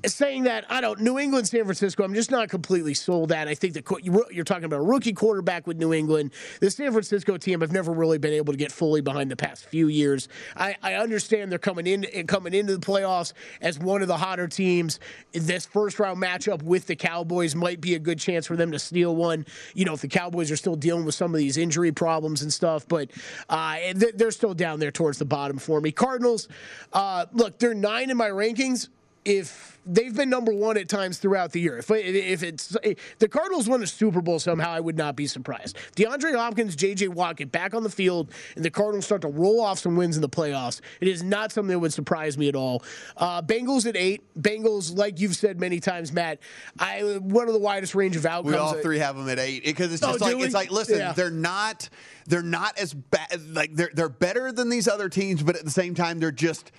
saying 0.05 0.45
that 0.45 0.65
I 0.69 0.81
don't 0.81 1.01
New 1.01 1.19
England, 1.19 1.49
San 1.49 1.65
Francisco. 1.65 2.05
I'm 2.05 2.15
just 2.15 2.31
not 2.31 2.49
completely 2.49 2.93
sold 2.95 3.33
at. 3.33 3.49
I 3.49 3.55
think 3.55 3.75
that 3.75 3.85
you- 4.05 4.25
you're 4.31 4.45
talking 4.45 4.65
about 4.65 4.81
a 4.81 4.83
rookie 4.83 5.13
quarterback 5.13 5.67
with 5.67 5.79
New 5.79 5.93
England. 5.93 6.33
The 6.61 6.71
San 6.71 6.93
Francisco 6.93 7.37
team 7.39 7.63
I've 7.63 7.73
never 7.73 7.93
really 7.93 8.19
been 8.19 8.35
able 8.35 8.53
to 8.53 8.59
get 8.59 8.71
fully 8.71 9.01
behind 9.01 9.31
the 9.31 9.37
past 9.37 9.65
few 9.67 9.89
years. 9.89 10.29
I, 10.55 10.77
I 10.83 10.95
understand 10.95 11.51
they're 11.51 11.59
coming 11.59 11.87
in 11.87 12.05
and 12.05 12.29
coming 12.29 12.53
into 12.53 12.77
the 12.77 12.85
playoffs 12.87 13.33
as 13.61 13.79
one 13.79 14.03
of 14.03 14.09
the 14.09 14.19
hotter 14.19 14.49
teams. 14.49 15.01
This 15.33 15.65
first 15.67 15.99
round 15.99 16.23
matchup 16.23 16.63
with 16.63 16.87
the 16.87 16.97
Cowboys 16.97 17.55
might 17.55 17.81
be 17.81 17.95
a 17.95 17.99
good 17.99 18.19
chance 18.19 18.47
for 18.47 18.57
them 18.57 18.73
to 18.73 18.79
steal 18.79 19.17
one. 19.17 19.47
You 19.75 19.87
know, 19.87 19.95
if 19.95 20.03
the 20.03 20.09
Cowboys 20.09 20.51
are 20.51 20.57
still 20.57 20.77
dealing 20.77 21.05
with 21.05 21.15
some 21.15 21.35
of 21.35 21.39
these 21.39 21.57
injury 21.57 21.93
problems 21.93 22.43
and 22.43 22.53
stuff, 22.53 22.87
but 22.87 23.11
uh, 23.49 23.77
they're 23.95 24.31
still 24.31 24.55
down 24.55 24.79
there 24.79 24.91
towards 24.91 25.19
the 25.19 25.25
bottom 25.25 25.59
for 25.59 25.81
me. 25.81 25.91
Cardinals, 25.91 26.49
uh, 26.93 27.27
look, 27.33 27.59
they're 27.59 27.75
nine 27.75 28.11
in 28.11 28.17
my 28.17 28.29
rankings 28.29 28.89
if 29.27 29.79
they've 29.85 30.15
been 30.17 30.31
number 30.31 30.53
one 30.53 30.77
at 30.77 30.89
times 30.89 31.19
throughout 31.19 31.53
the 31.53 31.61
year. 31.61 31.79
If 31.79 31.91
if 31.91 32.43
it's 32.43 32.77
if 32.83 33.19
the 33.19 33.29
Cardinals 33.29 33.69
won 33.69 33.83
a 33.83 33.87
Super 33.87 34.21
Bowl 34.21 34.39
somehow, 34.39 34.71
I 34.71 34.81
would 34.81 34.97
not 34.97 35.17
be 35.17 35.27
surprised. 35.27 35.77
DeAndre 35.97 36.35
Hopkins, 36.37 36.77
J.J. 36.77 37.09
Watt 37.09 37.37
get 37.37 37.51
back 37.53 37.75
on 37.75 37.83
the 37.83 37.91
field, 37.91 38.31
and 38.55 38.65
the 38.65 38.71
Cardinals 38.71 39.05
start 39.05 39.23
to 39.23 39.29
roll 39.29 39.61
off 39.61 39.81
some 39.81 39.97
wins 39.97 40.17
in 40.17 40.23
the 40.23 40.29
playoffs. 40.29 40.81
It 41.01 41.09
is 41.09 41.23
not 41.25 41.51
something 41.53 41.71
that 41.73 41.79
would 41.81 41.93
surprise 41.93 42.39
me 42.39 42.49
at 42.49 42.55
all. 42.57 42.83
Uh, 43.17 43.43
Bengals 43.43 43.85
at 43.87 43.97
eight. 43.97 44.23
Bengals, 44.41 44.97
like 44.97 45.19
you've 45.21 45.37
said 45.37 45.59
many 45.61 45.81
times, 45.81 46.13
Matt. 46.13 46.39
I 46.79 47.01
one 47.21 47.49
of 47.49 47.53
the 47.53 47.61
widest 47.61 47.95
range 47.97 48.15
of 48.17 48.25
outcomes. 48.27 48.55
We 48.55 48.59
all 48.59 48.75
three 48.75 48.99
have 49.01 49.17
them 49.17 49.29
at 49.29 49.39
eight 49.41 49.65
because 49.65 49.93
it's 49.93 50.03
Oh, 50.05 50.13
just 50.13 50.25
do 50.25 50.37
like 50.37 50.45
it's 50.45 50.55
like 50.55 50.71
listen, 50.71 50.99
Yeah. 50.99 51.13
they're 51.13 51.31
not 51.31 51.89
they're 52.27 52.43
not 52.43 52.79
as 52.79 52.95
bad 52.95 53.41
like 53.51 53.75
they're 53.75 53.91
they're 53.93 54.09
better 54.09 54.53
than 54.53 54.69
these 54.69 54.87
other 54.87 55.09
teams, 55.09 55.43
but 55.43 55.57
at 55.57 55.65
the 55.65 55.71
same 55.71 55.95
time 55.97 56.21
they're 56.21 56.31
just 56.31 56.71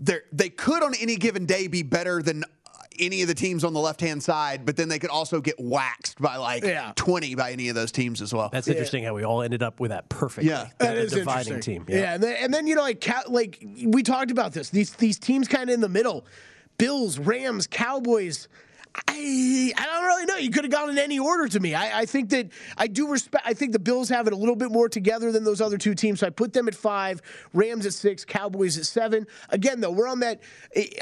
they're 0.00 0.22
they 0.32 0.50
could 0.50 0.82
on 0.82 0.94
any 1.00 1.16
given 1.16 1.46
day 1.46 1.66
be 1.66 1.82
better 1.82 2.22
than 2.22 2.44
any 2.98 3.22
of 3.22 3.28
the 3.28 3.34
teams 3.34 3.64
on 3.64 3.74
the 3.74 3.80
left 3.80 4.00
hand 4.00 4.22
side, 4.22 4.64
but 4.64 4.76
then 4.76 4.88
they 4.88 4.98
could 4.98 5.10
also 5.10 5.40
get 5.40 5.56
waxed 5.58 6.18
by 6.20 6.36
like 6.36 6.64
Yeah. 6.64 6.92
20 6.96 7.34
by 7.34 7.52
any 7.52 7.68
of 7.68 7.74
those 7.74 7.92
teams 7.92 8.22
as 8.22 8.32
well. 8.32 8.48
That's 8.50 8.68
interesting 8.68 9.04
how 9.04 9.14
we 9.14 9.22
all 9.22 9.42
ended 9.42 9.62
up 9.62 9.80
with 9.80 9.90
that 9.90 10.08
perfect. 10.08 10.46
Yeah. 10.46 10.68
That 10.78 10.94
the 10.94 11.00
is 11.02 11.12
dividing 11.12 11.60
team. 11.60 11.84
Yeah, 11.88 12.14
and, 12.14 12.22
then, 12.22 12.36
and 12.40 12.54
then 12.54 12.66
you 12.66 12.74
know, 12.74 12.82
like 12.82 13.06
like 13.28 13.64
we 13.84 14.02
talked 14.02 14.30
about 14.30 14.52
this. 14.52 14.70
These 14.70 14.92
these 14.92 15.18
teams 15.18 15.48
kind 15.48 15.68
of 15.68 15.74
in 15.74 15.80
the 15.80 15.88
middle: 15.88 16.26
Bills, 16.78 17.18
Rams, 17.18 17.66
Cowboys. 17.66 18.48
I 19.08 19.72
I 19.76 19.84
don't 19.84 20.04
really 20.04 20.24
know. 20.26 20.36
You 20.36 20.50
could 20.50 20.64
have 20.64 20.72
gone 20.72 20.90
in 20.90 20.98
any 20.98 21.18
order 21.18 21.48
to 21.48 21.60
me. 21.60 21.74
I, 21.74 22.00
I 22.00 22.06
think 22.06 22.30
that 22.30 22.50
I 22.76 22.86
do 22.86 23.08
respect. 23.08 23.44
I 23.46 23.54
think 23.54 23.72
the 23.72 23.78
Bills 23.78 24.08
have 24.08 24.26
it 24.26 24.32
a 24.32 24.36
little 24.36 24.56
bit 24.56 24.70
more 24.70 24.88
together 24.88 25.32
than 25.32 25.44
those 25.44 25.60
other 25.60 25.78
two 25.78 25.94
teams. 25.94 26.20
So 26.20 26.26
I 26.26 26.30
put 26.30 26.52
them 26.52 26.68
at 26.68 26.74
five, 26.74 27.22
Rams 27.52 27.86
at 27.86 27.92
six, 27.94 28.24
Cowboys 28.24 28.78
at 28.78 28.86
seven. 28.86 29.26
Again, 29.50 29.80
though, 29.80 29.90
we're 29.90 30.08
on 30.08 30.20
that. 30.20 30.40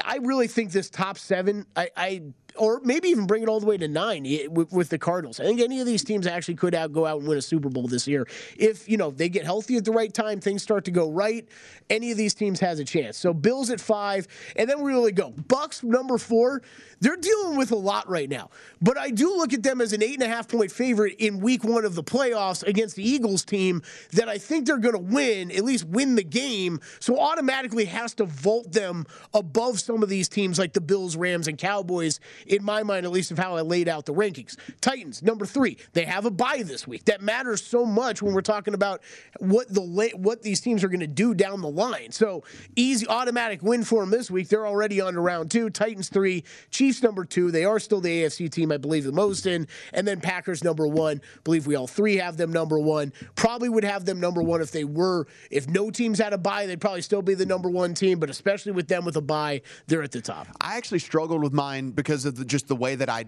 I- 0.03 0.19
really 0.25 0.47
think 0.47 0.71
this 0.71 0.89
top 0.89 1.17
seven. 1.17 1.65
I. 1.75 1.89
I 1.95 2.21
or 2.57 2.81
maybe 2.83 3.09
even 3.09 3.27
bring 3.27 3.43
it 3.43 3.49
all 3.49 3.59
the 3.59 3.65
way 3.65 3.77
to 3.77 3.87
nine 3.87 4.23
with, 4.49 4.71
with 4.71 4.89
the 4.89 4.97
Cardinals. 4.97 5.39
I 5.39 5.43
think 5.43 5.61
any 5.61 5.79
of 5.79 5.85
these 5.85 6.03
teams 6.03 6.27
actually 6.27 6.55
could 6.55 6.75
out 6.75 6.93
go 6.93 7.05
out 7.05 7.19
and 7.19 7.27
win 7.27 7.37
a 7.37 7.41
Super 7.41 7.69
Bowl 7.69 7.87
this 7.87 8.07
year 8.07 8.25
if 8.57 8.87
you 8.89 8.97
know 8.97 9.11
they 9.11 9.29
get 9.29 9.45
healthy 9.45 9.77
at 9.77 9.85
the 9.85 9.91
right 9.91 10.13
time, 10.13 10.39
things 10.39 10.63
start 10.63 10.85
to 10.85 10.91
go 10.91 11.09
right. 11.09 11.47
Any 11.89 12.11
of 12.11 12.17
these 12.17 12.33
teams 12.33 12.59
has 12.59 12.79
a 12.79 12.85
chance. 12.85 13.17
So 13.17 13.33
Bills 13.33 13.69
at 13.69 13.79
five, 13.79 14.27
and 14.55 14.69
then 14.69 14.81
we 14.81 14.91
really 14.91 15.11
go 15.11 15.31
Bucks 15.31 15.83
number 15.83 16.17
four. 16.17 16.61
They're 17.01 17.17
dealing 17.17 17.57
with 17.57 17.71
a 17.71 17.75
lot 17.75 18.09
right 18.09 18.29
now, 18.29 18.49
but 18.81 18.97
I 18.97 19.11
do 19.11 19.35
look 19.37 19.53
at 19.53 19.61
them 19.61 19.81
as 19.81 19.93
an 19.93 20.01
eight 20.01 20.15
and 20.15 20.23
a 20.23 20.27
half 20.27 20.47
point 20.47 20.71
favorite 20.71 21.15
in 21.19 21.39
Week 21.39 21.63
One 21.63 21.85
of 21.85 21.93
the 21.93 22.03
playoffs 22.03 22.63
against 22.63 22.95
the 22.95 23.07
Eagles 23.07 23.43
team 23.43 23.81
that 24.13 24.29
I 24.29 24.37
think 24.37 24.65
they're 24.65 24.77
going 24.77 24.95
to 24.95 25.13
win, 25.13 25.51
at 25.51 25.63
least 25.63 25.85
win 25.85 26.15
the 26.15 26.23
game. 26.23 26.79
So 26.99 27.19
automatically 27.19 27.85
has 27.85 28.13
to 28.15 28.25
vault 28.25 28.71
them 28.71 29.05
above 29.33 29.79
some 29.79 30.01
of 30.03 30.09
these 30.09 30.29
teams 30.29 30.57
like 30.57 30.73
the 30.73 30.81
Bills, 30.81 31.15
Rams, 31.15 31.47
and 31.47 31.57
Cowboys. 31.57 32.19
In 32.45 32.63
my 32.63 32.83
mind, 32.83 33.05
at 33.05 33.11
least 33.11 33.31
of 33.31 33.37
how 33.37 33.55
I 33.55 33.61
laid 33.61 33.87
out 33.87 34.05
the 34.05 34.13
rankings. 34.13 34.55
Titans 34.81 35.23
number 35.23 35.45
three. 35.45 35.77
They 35.93 36.05
have 36.05 36.25
a 36.25 36.31
bye 36.31 36.63
this 36.63 36.87
week. 36.87 37.05
That 37.05 37.21
matters 37.21 37.63
so 37.63 37.85
much 37.85 38.21
when 38.21 38.33
we're 38.33 38.41
talking 38.41 38.73
about 38.73 39.01
what 39.39 39.73
the 39.73 39.81
what 40.15 40.41
these 40.41 40.61
teams 40.61 40.83
are 40.83 40.89
going 40.89 40.99
to 40.99 41.07
do 41.07 41.33
down 41.33 41.61
the 41.61 41.69
line. 41.69 42.11
So 42.11 42.43
easy 42.75 43.07
automatic 43.07 43.61
win 43.61 43.83
for 43.83 44.01
them 44.01 44.11
this 44.11 44.29
week. 44.29 44.49
They're 44.49 44.67
already 44.67 45.01
on 45.01 45.13
to 45.13 45.21
round 45.21 45.51
two. 45.51 45.69
Titans 45.69 46.09
three. 46.09 46.43
Chiefs 46.69 47.01
number 47.01 47.25
two. 47.25 47.51
They 47.51 47.65
are 47.65 47.79
still 47.79 48.01
the 48.01 48.23
AFC 48.23 48.51
team 48.51 48.71
I 48.71 48.77
believe 48.77 49.03
the 49.03 49.11
most 49.11 49.45
in, 49.45 49.67
and 49.93 50.07
then 50.07 50.21
Packers 50.21 50.63
number 50.63 50.87
one. 50.87 51.21
believe 51.43 51.67
we 51.67 51.75
all 51.75 51.87
three 51.87 52.17
have 52.17 52.37
them 52.37 52.51
number 52.51 52.79
one. 52.79 53.13
Probably 53.35 53.69
would 53.69 53.83
have 53.83 54.05
them 54.05 54.19
number 54.19 54.41
one 54.41 54.61
if 54.61 54.71
they 54.71 54.83
were. 54.83 55.27
If 55.51 55.67
no 55.67 55.89
teams 55.89 56.19
had 56.19 56.33
a 56.33 56.37
bye, 56.37 56.65
they'd 56.65 56.81
probably 56.81 57.01
still 57.01 57.21
be 57.21 57.33
the 57.33 57.45
number 57.45 57.69
one 57.69 57.93
team. 57.93 58.19
But 58.19 58.29
especially 58.29 58.71
with 58.71 58.87
them 58.87 59.05
with 59.05 59.15
a 59.15 59.21
bye, 59.21 59.61
they're 59.87 60.03
at 60.03 60.11
the 60.11 60.21
top. 60.21 60.47
I 60.61 60.77
actually 60.77 60.99
struggled 60.99 61.41
with 61.41 61.53
mine 61.53 61.91
because 61.91 62.25
of 62.25 62.34
the, 62.35 62.45
just 62.45 62.67
the 62.67 62.75
way 62.75 62.95
that 62.95 63.09
I 63.09 63.25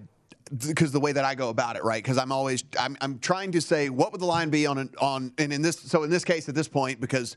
because 0.56 0.92
the 0.92 1.00
way 1.00 1.12
that 1.12 1.26
I 1.26 1.36
go 1.36 1.50
about 1.50 1.76
it, 1.76 1.84
right? 1.84 2.02
Because 2.02 2.18
I'm 2.18 2.32
always 2.32 2.64
I'm, 2.80 2.98
I'm 3.02 3.20
trying 3.20 3.52
to 3.54 3.62
say 3.62 3.90
what 3.90 4.12
would 4.12 4.22
the 4.22 4.26
line 4.26 4.50
be 4.50 4.66
on 4.66 4.78
an, 4.78 4.90
on 5.00 5.34
and 5.38 5.52
in 5.52 5.62
this 5.62 5.80
so 5.80 6.04
in 6.04 6.10
this 6.10 6.24
case 6.24 6.48
at 6.48 6.56
this 6.56 6.68
point 6.68 7.02
because 7.02 7.36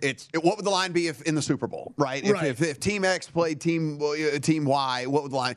it's 0.00 0.28
what 0.34 0.56
would 0.56 0.64
the 0.64 0.70
line 0.70 0.92
be 0.92 1.08
if 1.08 1.22
in 1.22 1.34
the 1.34 1.42
Super 1.42 1.66
Bowl, 1.66 1.92
right? 1.96 2.24
Right. 2.24 2.44
If, 2.44 2.60
if, 2.60 2.68
if 2.68 2.80
Team 2.80 3.04
X 3.04 3.28
played 3.28 3.60
Team 3.60 4.00
uh, 4.02 4.38
Team 4.38 4.64
Y, 4.64 5.06
what 5.06 5.22
would 5.22 5.32
the 5.32 5.36
line? 5.36 5.56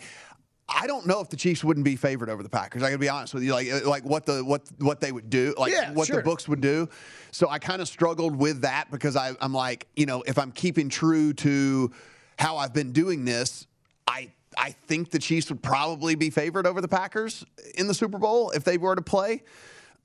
I 0.71 0.85
don't 0.85 1.07
know 1.07 1.19
if 1.19 1.29
the 1.29 1.35
Chiefs 1.35 1.63
wouldn't 1.63 1.83
be 1.83 1.95
favored 1.95 2.29
over 2.29 2.43
the 2.43 2.49
Packers. 2.49 2.83
I 2.83 2.87
got 2.87 2.93
to 2.93 2.99
be 2.99 3.09
honest 3.09 3.33
with 3.33 3.43
you, 3.43 3.53
like 3.53 3.85
like 3.85 4.05
what 4.05 4.25
the 4.25 4.43
what 4.43 4.63
what 4.77 4.99
they 4.99 5.11
would 5.11 5.29
do, 5.29 5.53
like 5.57 5.71
Yeah, 5.71 5.91
what 5.91 6.07
sure. 6.07 6.17
the 6.17 6.21
books 6.21 6.47
would 6.47 6.61
do. 6.61 6.87
So 7.31 7.49
I 7.49 7.59
kind 7.59 7.81
of 7.81 7.87
struggled 7.87 8.35
with 8.35 8.61
that 8.61 8.91
because 8.91 9.15
I, 9.15 9.33
I'm 9.41 9.53
like, 9.53 9.87
you 9.95 10.05
know, 10.05 10.21
if 10.23 10.37
I'm 10.37 10.51
keeping 10.51 10.89
true 10.89 11.33
to 11.33 11.91
how 12.37 12.57
I've 12.57 12.73
been 12.73 12.91
doing 12.91 13.25
this, 13.25 13.67
I 14.07 14.31
I 14.57 14.71
think 14.71 15.11
the 15.11 15.19
Chiefs 15.19 15.49
would 15.49 15.61
probably 15.61 16.15
be 16.15 16.29
favored 16.29 16.65
over 16.65 16.81
the 16.81 16.87
Packers 16.87 17.45
in 17.75 17.87
the 17.87 17.93
Super 17.93 18.17
Bowl 18.17 18.51
if 18.51 18.63
they 18.63 18.77
were 18.77 18.95
to 18.95 19.01
play. 19.01 19.43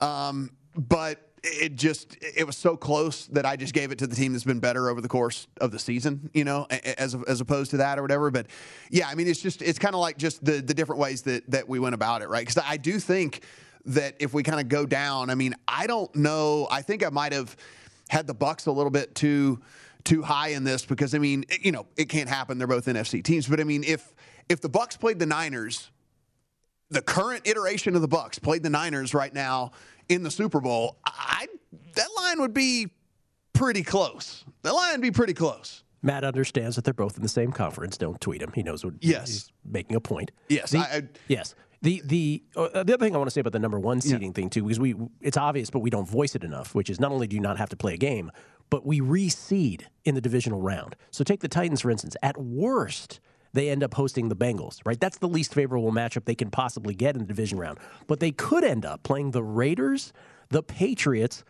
Um, 0.01 0.51
but 0.75 1.19
it 1.45 1.75
just 1.75 2.17
it 2.21 2.45
was 2.45 2.57
so 2.57 2.75
close 2.75 3.27
that 3.27 3.45
I 3.45 3.55
just 3.55 3.73
gave 3.73 3.91
it 3.91 3.99
to 3.99 4.07
the 4.07 4.15
team 4.15 4.33
that's 4.33 4.43
been 4.43 4.59
better 4.59 4.89
over 4.89 4.99
the 4.99 5.07
course 5.07 5.47
of 5.61 5.71
the 5.71 5.79
season, 5.79 6.29
you 6.33 6.43
know, 6.43 6.65
as 6.97 7.15
as 7.27 7.41
opposed 7.41 7.71
to 7.71 7.77
that 7.77 7.99
or 7.99 8.01
whatever. 8.01 8.31
But 8.31 8.47
yeah, 8.89 9.07
I 9.07 9.15
mean, 9.15 9.27
it's 9.27 9.41
just 9.41 9.61
it's 9.61 9.79
kind 9.79 9.93
of 9.95 10.01
like 10.01 10.17
just 10.17 10.43
the 10.43 10.53
the 10.61 10.73
different 10.73 10.99
ways 10.99 11.21
that 11.23 11.49
that 11.51 11.69
we 11.69 11.79
went 11.79 11.95
about 11.95 12.21
it, 12.21 12.29
right? 12.29 12.45
Because 12.45 12.63
I 12.65 12.77
do 12.77 12.99
think 12.99 13.43
that 13.85 14.15
if 14.19 14.33
we 14.33 14.41
kind 14.43 14.59
of 14.59 14.67
go 14.67 14.85
down, 14.85 15.29
I 15.29 15.35
mean, 15.35 15.55
I 15.67 15.85
don't 15.87 16.13
know. 16.15 16.67
I 16.71 16.81
think 16.81 17.05
I 17.05 17.09
might 17.09 17.33
have 17.33 17.55
had 18.09 18.25
the 18.27 18.33
Bucks 18.33 18.65
a 18.65 18.71
little 18.71 18.91
bit 18.91 19.13
too 19.13 19.61
too 20.03 20.21
high 20.21 20.49
in 20.49 20.63
this 20.63 20.85
because 20.85 21.13
I 21.13 21.19
mean, 21.19 21.45
you 21.61 21.71
know, 21.71 21.85
it 21.95 22.09
can't 22.09 22.29
happen. 22.29 22.57
They're 22.57 22.67
both 22.67 22.85
NFC 22.85 23.23
teams, 23.23 23.47
but 23.47 23.59
I 23.59 23.63
mean, 23.63 23.83
if 23.83 24.13
if 24.49 24.61
the 24.61 24.69
Bucks 24.69 24.97
played 24.97 25.19
the 25.19 25.25
Niners 25.25 25.91
the 26.91 27.01
current 27.01 27.47
iteration 27.47 27.95
of 27.95 28.01
the 28.03 28.07
Bucks 28.07 28.37
played 28.37 28.61
the 28.61 28.69
Niners 28.69 29.15
right 29.15 29.33
now 29.33 29.71
in 30.07 30.21
the 30.21 30.29
Super 30.29 30.61
Bowl, 30.61 30.97
I 31.03 31.47
that 31.95 32.07
line 32.15 32.39
would 32.41 32.53
be 32.53 32.89
pretty 33.53 33.81
close. 33.83 34.45
That 34.61 34.73
line 34.75 34.91
would 34.91 35.01
be 35.01 35.09
pretty 35.11 35.33
close. 35.33 35.83
Matt 36.03 36.23
understands 36.23 36.75
that 36.75 36.85
they're 36.85 36.93
both 36.93 37.17
in 37.17 37.23
the 37.23 37.27
same 37.29 37.51
conference. 37.51 37.97
Don't 37.97 38.21
tweet 38.21 38.39
him. 38.41 38.51
He 38.53 38.61
knows 38.61 38.85
what 38.85 38.93
Yes. 38.99 39.27
he's 39.29 39.51
making 39.65 39.95
a 39.95 39.99
point. 39.99 40.31
Yes, 40.47 40.69
The- 40.71 40.77
I- 40.77 40.81
I- 40.97 41.09
yes. 41.27 41.55
The 41.81 42.01
the 42.05 42.43
uh, 42.55 42.83
the 42.83 42.93
other 42.93 42.97
thing 42.97 43.15
I 43.15 43.17
want 43.17 43.27
to 43.29 43.31
say 43.33 43.41
about 43.41 43.53
the 43.53 43.59
number 43.59 43.79
one 43.79 43.99
seeding 43.99 44.31
thing 44.33 44.49
too, 44.51 44.61
because 44.63 44.79
we 44.79 44.95
it's 45.21 45.37
obvious, 45.37 45.71
but 45.71 45.79
we 45.79 45.89
don't 45.89 46.07
voice 46.07 46.35
it 46.35 46.43
enough. 46.43 46.75
Which 46.75 46.89
is 46.91 46.99
not 46.99 47.11
only 47.11 47.25
do 47.27 47.35
you 47.35 47.41
not 47.41 47.57
have 47.57 47.69
to 47.69 47.75
play 47.75 47.95
a 47.95 47.97
game, 47.97 48.31
but 48.69 48.85
we 48.85 49.01
reseed 49.01 49.83
in 50.03 50.13
the 50.15 50.21
divisional 50.21 50.61
round. 50.61 50.95
So 51.11 51.23
take 51.23 51.41
the 51.41 51.47
Titans 51.47 51.81
for 51.81 51.89
instance. 51.89 52.15
At 52.23 52.37
worst, 52.39 53.19
they 53.55 53.69
end 53.69 53.83
up 53.83 53.93
hosting 53.93 54.29
the 54.29 54.35
Bengals. 54.35 54.79
Right, 54.85 54.99
that's 54.99 55.17
the 55.17 55.27
least 55.27 55.53
favorable 55.53 55.91
matchup 55.91 56.25
they 56.25 56.35
can 56.35 56.51
possibly 56.51 56.93
get 56.93 57.15
in 57.15 57.21
the 57.21 57.27
division 57.27 57.57
round. 57.57 57.79
But 58.07 58.19
they 58.19 58.31
could 58.31 58.63
end 58.63 58.85
up 58.85 59.03
playing 59.03 59.31
the 59.31 59.43
Raiders, 59.43 60.13
the 60.49 60.63
Patriots, 60.63 61.43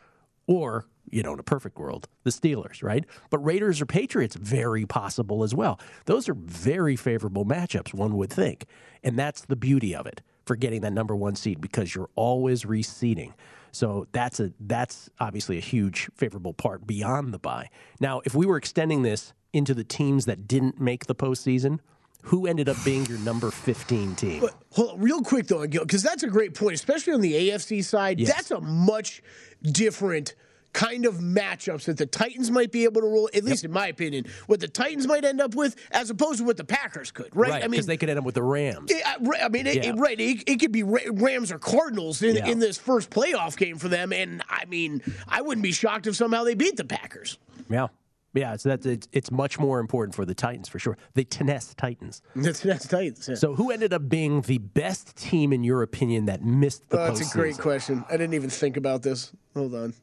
or 0.47 0.85
you 1.11 1.21
know, 1.23 1.33
in 1.33 1.39
a 1.39 1.43
perfect 1.43 1.77
world, 1.77 2.07
the 2.23 2.31
Steelers, 2.31 2.83
right? 2.83 3.05
But 3.29 3.39
Raiders 3.39 3.81
or 3.81 3.85
Patriots, 3.85 4.35
very 4.35 4.85
possible 4.85 5.43
as 5.43 5.53
well. 5.53 5.79
Those 6.05 6.27
are 6.27 6.33
very 6.33 6.95
favorable 6.95 7.45
matchups, 7.45 7.93
one 7.93 8.17
would 8.17 8.31
think. 8.31 8.65
And 9.03 9.17
that's 9.17 9.41
the 9.41 9.55
beauty 9.55 9.95
of 9.95 10.07
it 10.07 10.21
for 10.45 10.55
getting 10.55 10.81
that 10.81 10.93
number 10.93 11.15
one 11.15 11.35
seed 11.35 11.61
because 11.61 11.93
you're 11.93 12.09
always 12.15 12.63
reseeding. 12.63 13.33
So 13.71 14.07
that's 14.13 14.39
a 14.39 14.53
that's 14.59 15.09
obviously 15.19 15.57
a 15.57 15.61
huge 15.61 16.09
favorable 16.15 16.53
part 16.53 16.87
beyond 16.87 17.33
the 17.33 17.39
buy. 17.39 17.69
Now, 17.99 18.21
if 18.25 18.33
we 18.33 18.45
were 18.45 18.57
extending 18.57 19.01
this 19.01 19.33
into 19.53 19.73
the 19.73 19.83
teams 19.83 20.25
that 20.25 20.47
didn't 20.47 20.79
make 20.79 21.07
the 21.07 21.15
postseason, 21.15 21.79
who 22.25 22.47
ended 22.47 22.67
up 22.69 22.77
being 22.83 23.05
your 23.05 23.19
number 23.19 23.49
15 23.51 24.15
team? 24.15 24.41
But 24.41 24.53
hold 24.71 24.91
on, 24.91 24.99
real 25.01 25.21
quick 25.21 25.47
though, 25.47 25.65
because 25.67 26.03
that's 26.03 26.23
a 26.23 26.27
great 26.27 26.53
point, 26.53 26.73
especially 26.75 27.13
on 27.13 27.21
the 27.21 27.33
AFC 27.33 27.83
side. 27.83 28.19
Yes. 28.19 28.33
That's 28.33 28.51
a 28.51 28.61
much 28.61 29.21
different 29.61 30.35
kind 30.73 31.05
of 31.05 31.15
matchups 31.19 31.85
that 31.85 31.97
the 31.97 32.05
Titans 32.05 32.51
might 32.51 32.69
be 32.69 32.83
able 32.83 32.99
to 32.99 33.07
roll. 33.07 33.29
At 33.33 33.45
least 33.45 33.63
in 33.63 33.71
my 33.71 33.87
opinion, 33.87 34.25
what 34.47 34.59
the 34.59 34.67
Titans 34.67 35.07
might 35.07 35.23
end 35.23 35.39
up 35.39 35.55
with, 35.55 35.77
as 35.91 36.09
opposed 36.09 36.39
to 36.39 36.43
what 36.43 36.57
the 36.57 36.65
Packers 36.65 37.11
could. 37.11 37.33
Right? 37.33 37.49
Right, 37.49 37.63
I 37.63 37.67
mean, 37.67 37.71
because 37.71 37.85
they 37.85 37.95
could 37.95 38.09
end 38.09 38.19
up 38.19 38.25
with 38.25 38.35
the 38.35 38.43
Rams. 38.43 38.91
Uh, 38.91 38.95
I- 39.05 39.45
I 39.45 39.47
mean, 39.47 39.67
it, 39.67 39.75
Yeah. 39.77 39.89
it- 39.91 39.95
right? 39.95 40.19
It, 40.19 40.43
it 40.47 40.59
could 40.59 40.73
be 40.73 40.83
Rams 40.83 41.49
or 41.51 41.59
Cardinals 41.59 42.21
in, 42.21 42.35
Yeah. 42.35 42.47
in 42.47 42.59
this 42.59 42.77
first 42.77 43.09
playoff 43.09 43.55
game 43.55 43.77
for 43.77 43.87
them, 43.87 44.11
and 44.11 44.43
I 44.49 44.65
mean, 44.65 45.01
I 45.29 45.41
wouldn't 45.41 45.63
be 45.63 45.71
shocked 45.71 46.07
if 46.07 46.15
somehow 46.17 46.43
they 46.43 46.55
beat 46.55 46.75
the 46.75 46.83
Packers. 46.83 47.37
Yeah. 47.69 47.87
Yeah, 48.35 48.57
so 48.57 48.69
that's 48.69 48.85
it's, 48.85 49.07
it's 49.13 49.31
much 49.31 49.57
more 49.57 49.79
important 49.79 50.13
for 50.13 50.25
the 50.25 50.35
Titans 50.35 50.67
for 50.67 50.77
sure. 50.77 50.97
The 51.13 51.23
Tennessee 51.23 51.73
Titans. 51.77 52.21
That's 52.35 52.59
that's 52.59 52.85
Titans. 52.87 53.27
yeah. 53.29 53.35
So, 53.35 53.55
who 53.55 53.71
ended 53.71 53.93
up 53.93 54.09
being 54.09 54.41
the 54.41 54.57
best 54.57 55.15
team 55.15 55.53
in 55.53 55.63
your 55.63 55.81
opinion 55.81 56.25
that 56.25 56.43
missed 56.43 56.89
the 56.89 56.99
Oh, 56.99 57.05
that's 57.07 57.31
a 57.33 57.33
great 57.33 57.57
question. 57.57 58.03
I 58.09 58.17
didn't 58.17 58.33
even 58.33 58.49
think 58.49 58.75
about 58.75 59.03
this. 59.03 59.31
Hold 59.55 59.73
on. 59.73 59.93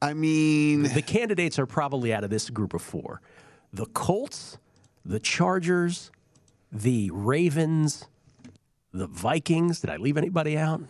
I 0.00 0.14
mean, 0.14 0.82
The 0.84 1.02
candidates 1.02 1.58
are 1.58 1.66
probably 1.66 2.12
out 2.12 2.24
of 2.24 2.30
this 2.30 2.48
group 2.50 2.72
of 2.74 2.80
four: 2.82 3.20
the 3.72 3.86
Colts, 3.86 4.56
the 5.04 5.20
Chargers, 5.20 6.10
the 6.72 7.10
Ravens, 7.12 8.06
the 8.92 9.06
Vikings. 9.06 9.80
Did 9.80 9.90
I 9.90 9.96
leave 9.98 10.16
anybody 10.16 10.56
out? 10.56 10.80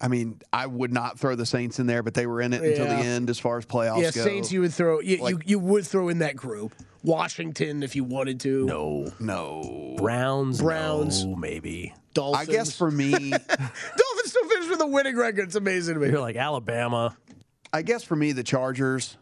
I 0.00 0.08
mean, 0.08 0.40
I 0.52 0.66
would 0.66 0.92
not 0.92 1.18
throw 1.18 1.34
the 1.34 1.46
Saints 1.46 1.78
in 1.78 1.86
there, 1.86 2.02
but 2.02 2.12
they 2.14 2.26
were 2.26 2.40
in 2.42 2.52
it 2.52 2.62
until 2.62 2.86
the 2.86 2.92
end 2.94 3.30
as 3.30 3.38
far 3.38 3.56
as 3.56 3.64
playoffs 3.64 4.02
Yeah, 4.02 4.10
go. 4.10 4.24
Saints. 4.24 4.52
You 4.52 4.60
would 4.60 4.74
throw. 4.74 5.00
You, 5.00 5.16
you 5.16 5.22
Like- 5.22 5.48
you 5.48 5.58
would 5.58 5.86
throw 5.86 6.08
in 6.08 6.18
that 6.18 6.36
group. 6.36 6.74
Washington, 7.02 7.82
if 7.82 7.94
you 7.94 8.04
wanted 8.04 8.40
to. 8.40 8.66
No. 8.66 9.12
no. 9.20 9.94
Browns. 9.96 10.60
Browns. 10.60 11.24
No, 11.24 11.36
maybe. 11.36 11.94
Dolphins. 12.14 12.48
I 12.48 12.52
guess 12.52 12.76
for 12.76 12.90
me, 12.90 13.10
Dolphins 13.30 13.50
still 14.26 14.48
finished 14.48 14.70
with 14.70 14.80
a 14.80 14.86
winning 14.86 15.16
record. 15.16 15.44
It's 15.44 15.54
amazing 15.54 15.94
to 15.94 16.00
me. 16.00 16.08
You're 16.08 16.20
like 16.20 16.36
Alabama. 16.36 17.16
I 17.72 17.82
guess 17.82 18.02
for 18.02 18.16
me, 18.16 18.32
the 18.32 18.42
Chargers, 18.42 19.16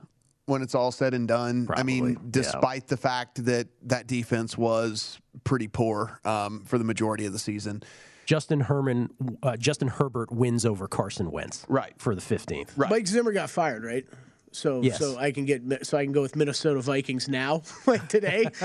when 0.46 0.62
it's 0.62 0.74
all 0.74 0.92
said 0.92 1.12
and 1.12 1.28
done, 1.28 1.68
I 1.74 1.82
mean, 1.82 2.14
Probably, 2.14 2.22
yeah. 2.24 2.28
despite 2.30 2.86
the 2.88 2.96
fact 2.96 3.44
that 3.44 3.68
that 3.82 4.06
defense 4.06 4.56
was 4.56 5.18
pretty 5.44 5.68
poor 5.68 6.20
um, 6.24 6.64
for 6.64 6.78
the 6.78 6.84
majority 6.84 7.26
of 7.26 7.32
the 7.32 7.38
season. 7.38 7.82
Justin 8.26 8.60
Herman, 8.60 9.10
uh, 9.42 9.56
Justin 9.56 9.88
Herbert 9.88 10.32
wins 10.32 10.64
over 10.64 10.88
Carson 10.88 11.30
Wentz. 11.30 11.64
Right. 11.68 11.92
For 11.98 12.14
the 12.14 12.20
15th. 12.20 12.70
Right. 12.76 12.90
Mike 12.90 13.06
Zimmer 13.06 13.32
got 13.32 13.50
fired, 13.50 13.84
right? 13.84 14.06
So 14.52 14.82
Yes. 14.82 14.98
so 14.98 15.18
I 15.18 15.32
can 15.32 15.44
get 15.46 15.84
so 15.84 15.98
I 15.98 16.04
can 16.04 16.12
go 16.12 16.22
with 16.22 16.36
Minnesota 16.36 16.80
Vikings 16.80 17.28
now, 17.28 17.62
like 17.86 18.08
today. 18.08 18.46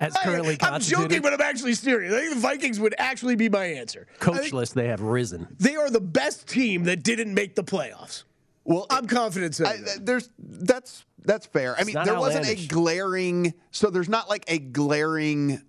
As 0.00 0.16
currently 0.16 0.56
I'm 0.60 0.80
joking, 0.80 1.22
but 1.22 1.32
I'm 1.32 1.40
actually 1.40 1.74
serious. 1.74 2.14
I 2.14 2.20
think 2.20 2.34
the 2.34 2.40
Vikings 2.40 2.78
would 2.78 2.94
actually 2.98 3.34
be 3.34 3.48
my 3.48 3.64
answer. 3.64 4.06
Coachless, 4.20 4.74
they 4.74 4.86
have 4.88 5.00
risen. 5.00 5.48
They 5.58 5.74
are 5.74 5.90
the 5.90 6.00
best 6.00 6.46
team 6.46 6.84
that 6.84 7.02
didn't 7.02 7.34
make 7.34 7.56
the 7.56 7.64
playoffs. 7.64 8.22
Well, 8.64 8.86
I'm 8.90 9.06
confident 9.06 9.60
I, 9.60 9.76
there's 10.00 10.30
that's 10.38 11.04
that's 11.24 11.46
fair. 11.46 11.74
I 11.76 11.82
mean, 11.82 11.94
not 11.94 12.06
there 12.06 12.18
wasn't 12.18 12.46
a 12.48 12.66
glaring. 12.68 13.54
So 13.72 13.90
there's 13.90 14.08
not 14.08 14.28
like 14.28 14.44
a 14.46 14.58
glaring 14.60 15.62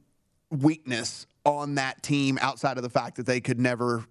weakness 0.51 1.25
on 1.45 1.75
that 1.75 2.01
team 2.03 2.37
outside 2.41 2.77
of 2.77 2.83
the 2.83 2.89
fact 2.89 3.17
that 3.17 3.25
they 3.25 3.41
could 3.41 3.59
never 3.59 4.05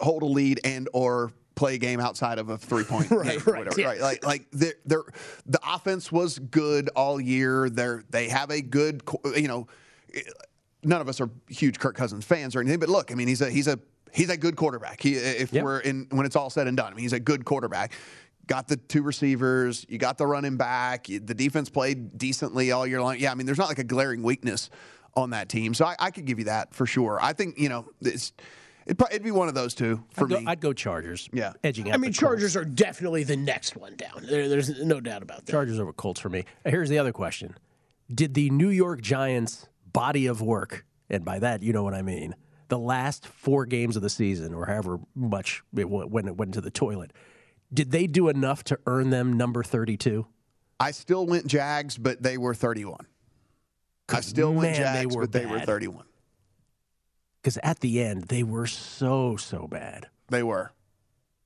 hold 0.00 0.22
a 0.22 0.26
lead 0.26 0.60
and 0.64 0.88
or 0.92 1.32
play 1.56 1.74
a 1.74 1.78
game 1.78 1.98
outside 1.98 2.38
of 2.38 2.50
a 2.50 2.56
three 2.58 2.84
point 2.84 3.10
Right, 3.10 3.44
game 3.44 3.52
right, 3.54 3.76
yeah. 3.76 3.86
Right, 3.86 4.00
like 4.00 4.24
like 4.24 4.46
they're, 4.52 4.74
they're, 4.86 5.02
the 5.46 5.58
offense 5.66 6.12
was 6.12 6.38
good 6.38 6.88
all 6.94 7.20
year. 7.20 7.68
They're 7.68 8.04
they 8.10 8.28
have 8.28 8.50
a 8.50 8.60
good 8.60 9.02
you 9.36 9.48
know. 9.48 9.66
none 10.84 11.00
of 11.00 11.08
us 11.08 11.20
are 11.20 11.30
huge 11.48 11.78
Kirk 11.80 11.96
Cousins 11.96 12.24
fans 12.24 12.54
or 12.54 12.60
anything, 12.60 12.78
but 12.78 12.88
look, 12.88 13.10
I 13.10 13.14
mean, 13.14 13.26
he's 13.28 13.40
a 13.40 13.50
he's 13.50 13.66
a 13.66 13.78
he's 14.12 14.30
a 14.30 14.36
good 14.36 14.54
quarterback. 14.56 15.02
He 15.02 15.14
if 15.14 15.52
Yep. 15.52 15.64
we're 15.64 15.80
in 15.80 16.06
when 16.10 16.24
it's 16.26 16.36
all 16.36 16.50
said 16.50 16.68
and 16.68 16.76
done, 16.76 16.92
I 16.92 16.94
mean, 16.94 17.02
he's 17.02 17.12
a 17.12 17.20
good 17.20 17.44
quarterback. 17.44 17.92
Got 18.46 18.68
the 18.68 18.76
two 18.76 19.02
receivers, 19.02 19.84
you 19.90 19.98
got 19.98 20.16
the 20.16 20.26
running 20.26 20.56
back. 20.56 21.08
you- 21.08 21.20
The 21.20 21.34
defense 21.34 21.68
played 21.68 22.16
decently 22.16 22.70
all 22.72 22.86
year 22.86 23.02
long. 23.02 23.18
Yeah, 23.18 23.30
I 23.32 23.34
mean, 23.34 23.44
there's 23.46 23.58
not 23.58 23.68
like 23.68 23.78
a 23.80 23.84
glaring 23.84 24.22
weakness 24.22 24.70
on 25.18 25.30
that 25.30 25.48
team, 25.48 25.74
so 25.74 25.84
I, 25.84 25.96
I 25.98 26.10
could 26.10 26.24
give 26.24 26.38
you 26.38 26.46
that 26.46 26.74
for 26.74 26.86
sure. 26.86 27.18
I 27.20 27.32
think 27.32 27.58
you 27.58 27.68
know 27.68 27.86
it's 28.00 28.32
it'd, 28.86 29.00
it'd 29.10 29.22
be 29.24 29.30
one 29.30 29.48
of 29.48 29.54
those 29.54 29.74
two 29.74 30.02
for 30.14 30.24
I'd 30.24 30.30
go, 30.30 30.40
me. 30.40 30.46
I'd 30.46 30.60
go 30.60 30.72
Chargers. 30.72 31.28
Yeah. 31.32 31.52
edging 31.64 31.88
out. 31.90 31.94
I 31.94 31.96
mean, 31.98 32.12
the 32.12 32.16
Colts. 32.16 32.18
Chargers 32.18 32.56
are 32.56 32.64
definitely 32.64 33.24
the 33.24 33.36
next 33.36 33.76
one 33.76 33.96
down. 33.96 34.22
There, 34.22 34.48
there's 34.48 34.82
no 34.82 35.00
doubt 35.00 35.22
about 35.22 35.44
that. 35.46 35.52
Chargers 35.52 35.78
over 35.78 35.92
Colts 35.92 36.20
for 36.20 36.28
me. 36.28 36.44
Here's 36.64 36.88
the 36.88 36.98
other 36.98 37.12
question: 37.12 37.56
Did 38.12 38.34
the 38.34 38.50
New 38.50 38.70
York 38.70 39.00
Giants' 39.00 39.68
body 39.92 40.26
of 40.26 40.40
work, 40.40 40.84
and 41.10 41.24
by 41.24 41.38
that 41.40 41.62
you 41.62 41.72
know 41.72 41.82
what 41.82 41.94
I 41.94 42.02
mean, 42.02 42.34
the 42.68 42.78
last 42.78 43.26
four 43.26 43.66
games 43.66 43.96
of 43.96 44.02
the 44.02 44.10
season, 44.10 44.54
or 44.54 44.66
however 44.66 45.00
much 45.14 45.62
it 45.76 45.82
w- 45.82 46.06
when 46.06 46.26
it 46.28 46.36
went 46.36 46.48
into 46.50 46.60
the 46.60 46.70
toilet, 46.70 47.12
did 47.72 47.90
they 47.90 48.06
do 48.06 48.28
enough 48.28 48.64
to 48.64 48.78
earn 48.86 49.10
them 49.10 49.32
number 49.34 49.62
thirty-two? 49.62 50.26
I 50.80 50.92
still 50.92 51.26
went 51.26 51.48
Jags, 51.48 51.98
but 51.98 52.22
they 52.22 52.38
were 52.38 52.54
31. 52.54 52.98
I 54.10 54.20
still 54.20 54.52
went 54.52 54.78
man, 54.78 54.94
they 54.94 55.02
Jags, 55.02 55.16
were 55.16 55.22
but 55.22 55.32
they 55.32 55.46
were 55.46 55.60
31. 55.60 56.04
Because 57.42 57.58
at 57.62 57.80
the 57.80 58.00
end 58.02 58.24
they 58.24 58.42
were 58.42 58.66
so 58.66 59.36
so 59.36 59.66
bad. 59.68 60.08
They 60.28 60.42
were. 60.42 60.72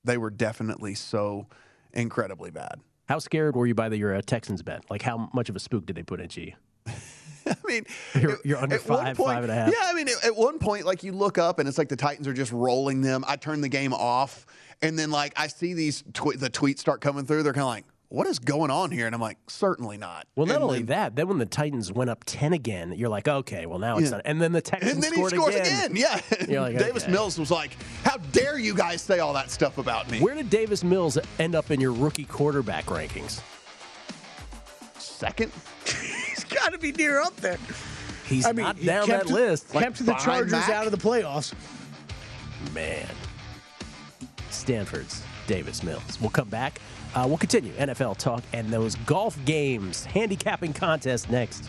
They 0.05 0.19
were 0.19 0.31
definitely 0.31 0.95
so 0.95 1.47
incredibly 1.93 2.51
bad. 2.51 2.81
How 3.09 3.19
scared 3.19 3.55
were 3.57 3.67
you 3.67 3.75
by 3.75 3.89
the 3.89 3.97
your 3.99 4.15
uh, 4.15 4.23
Texans 4.25 4.63
bet? 4.63 4.85
Like 4.91 5.03
how 5.03 5.29
much 5.33 5.49
of 5.49 5.57
a 5.57 5.61
spook 5.61 5.87
did 5.87 5.97
they 5.97 6.03
put 6.03 6.21
into 6.21 6.41
you? 6.41 6.53
I 7.47 7.57
mean, 7.67 7.85
You're- 8.21 8.37
you're 8.45 8.59
under 8.59 8.79
five, 8.79 9.17
point- 9.17 9.29
five 9.29 9.43
and 9.43 9.53
a 9.53 9.55
half. 9.55 9.69
Yeah, 9.69 9.75
I 9.85 9.93
mean, 9.95 10.09
at, 10.09 10.25
at 10.25 10.37
one 10.37 10.59
point, 10.59 10.87
like 10.87 11.03
you 11.03 11.13
look 11.13 11.39
up 11.39 11.59
and 11.59 11.69
it's 11.69 11.77
like 11.79 11.89
the 11.89 11.97
Titans 11.97 12.27
are 12.29 12.33
just 12.33 12.53
rolling 12.53 13.01
them. 13.01 13.25
I 13.27 13.37
turn 13.37 13.61
the 13.61 13.69
game 13.69 13.93
off, 13.93 14.47
and 14.81 14.97
then 14.99 15.11
like 15.11 15.33
I 15.37 15.49
see 15.49 15.75
these 15.75 16.03
tw- 16.15 16.39
the 16.39 16.49
tweets 16.51 16.79
start 16.79 17.01
coming 17.01 17.25
through. 17.27 17.43
They're 17.43 17.53
kind 17.53 17.63
of 17.65 17.69
like, 17.69 17.85
"What 18.13 18.27
is 18.27 18.39
going 18.39 18.71
on 18.71 18.91
here?" 18.91 19.07
And 19.07 19.15
I'm 19.15 19.21
like, 19.21 19.39
"Certainly 19.49 19.97
not." 19.97 20.27
Well, 20.37 20.47
not 20.47 20.57
And 20.57 20.65
only 20.65 20.79
then- 20.79 20.87
that, 20.87 21.17
then 21.17 21.29
when 21.29 21.39
the 21.39 21.47
Titans 21.47 21.91
went 21.93 22.11
up 22.11 22.25
ten 22.27 22.53
again, 22.53 22.93
you're 22.97 23.09
like, 23.09 23.27
okay, 23.27 23.67
well 23.67 23.79
now 23.79 23.97
it's 23.99 24.11
Yeah. 24.11 24.17
not. 24.17 24.23
And 24.27 24.41
then 24.41 24.53
the 24.53 24.61
Texans 24.61 24.93
And 24.95 25.03
then 25.03 25.13
he 25.13 25.17
scored 25.19 25.33
scores 25.33 25.55
again. 25.55 25.91
again. 25.93 25.97
Yeah. 25.97 26.21
You're 26.49 26.61
like, 26.61 26.79
Davis 26.79 27.05
okay. 27.05 27.13
Mills 27.13 27.39
was 27.39 27.51
like, 27.51 27.77
"How 28.05 28.19
dare 28.33 28.59
you 28.59 28.75
guys 28.75 29.01
say 29.03 29.19
all 29.21 29.33
that 29.33 29.51
stuff 29.51 29.79
about 29.79 30.11
me?" 30.11 30.21
Where 30.21 30.35
did 30.35 30.51
Davis 30.51 30.85
Mills 30.85 31.19
end 31.39 31.55
up 31.55 31.71
in 31.71 31.81
your 31.81 31.93
rookie 31.93 32.25
quarterback 32.25 32.87
rankings? 32.87 33.41
Second. 34.99 35.53
He's 35.87 36.45
got 36.45 36.73
to 36.73 36.79
be 36.79 36.93
near 36.93 37.21
up 37.21 37.37
there. 37.37 37.59
He's 38.27 38.47
I 38.47 38.53
mean, 38.53 38.65
not 38.67 38.77
he 38.77 38.87
down 38.87 39.07
kept 39.07 39.27
that 39.29 39.33
list. 39.33 39.71
kept 39.73 40.05
the 40.05 40.15
Chargers 40.15 40.53
Mac? 40.53 40.71
out 40.71 40.87
of 40.87 40.93
the 40.93 40.99
playoffs. 40.99 41.53
Man, 42.73 43.07
Stanford's 44.51 45.23
Davis 45.47 45.83
Mills. 45.83 46.21
We'll 46.21 46.31
come 46.31 46.49
back. 46.49 46.81
Uh, 47.15 47.25
we'll 47.29 47.39
continue 47.39 47.73
NFL 47.73 48.17
talk 48.17 48.43
and 48.53 48.69
those 48.69 48.95
golf 49.07 49.43
games, 49.45 50.05
handicapping 50.05 50.73
contest 50.73 51.31
next. 51.31 51.69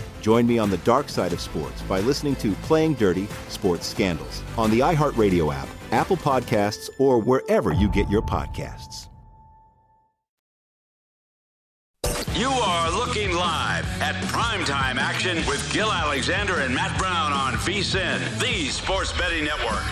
Join 0.21 0.45
me 0.45 0.59
on 0.59 0.69
the 0.69 0.77
dark 0.77 1.09
side 1.09 1.33
of 1.33 1.41
sports 1.41 1.81
by 1.81 1.99
listening 1.99 2.35
to 2.37 2.53
Playing 2.63 2.93
Dirty 2.93 3.27
Sports 3.49 3.87
Scandals 3.87 4.43
on 4.57 4.69
the 4.69 4.79
iHeartRadio 4.79 5.53
app, 5.53 5.67
Apple 5.91 6.17
Podcasts, 6.17 6.89
or 6.99 7.19
wherever 7.19 7.73
you 7.73 7.89
get 7.89 8.09
your 8.09 8.21
podcasts. 8.21 9.07
You 12.35 12.49
are 12.49 12.91
looking 12.91 13.35
live 13.35 13.85
at 14.01 14.15
primetime 14.25 14.95
action 14.95 15.37
with 15.47 15.67
Gil 15.73 15.91
Alexander 15.91 16.59
and 16.61 16.73
Matt 16.73 16.97
Brown 16.97 17.33
on 17.33 17.53
VSIN, 17.53 18.39
the 18.39 18.69
Sports 18.69 19.11
Betting 19.17 19.43
Network. 19.43 19.83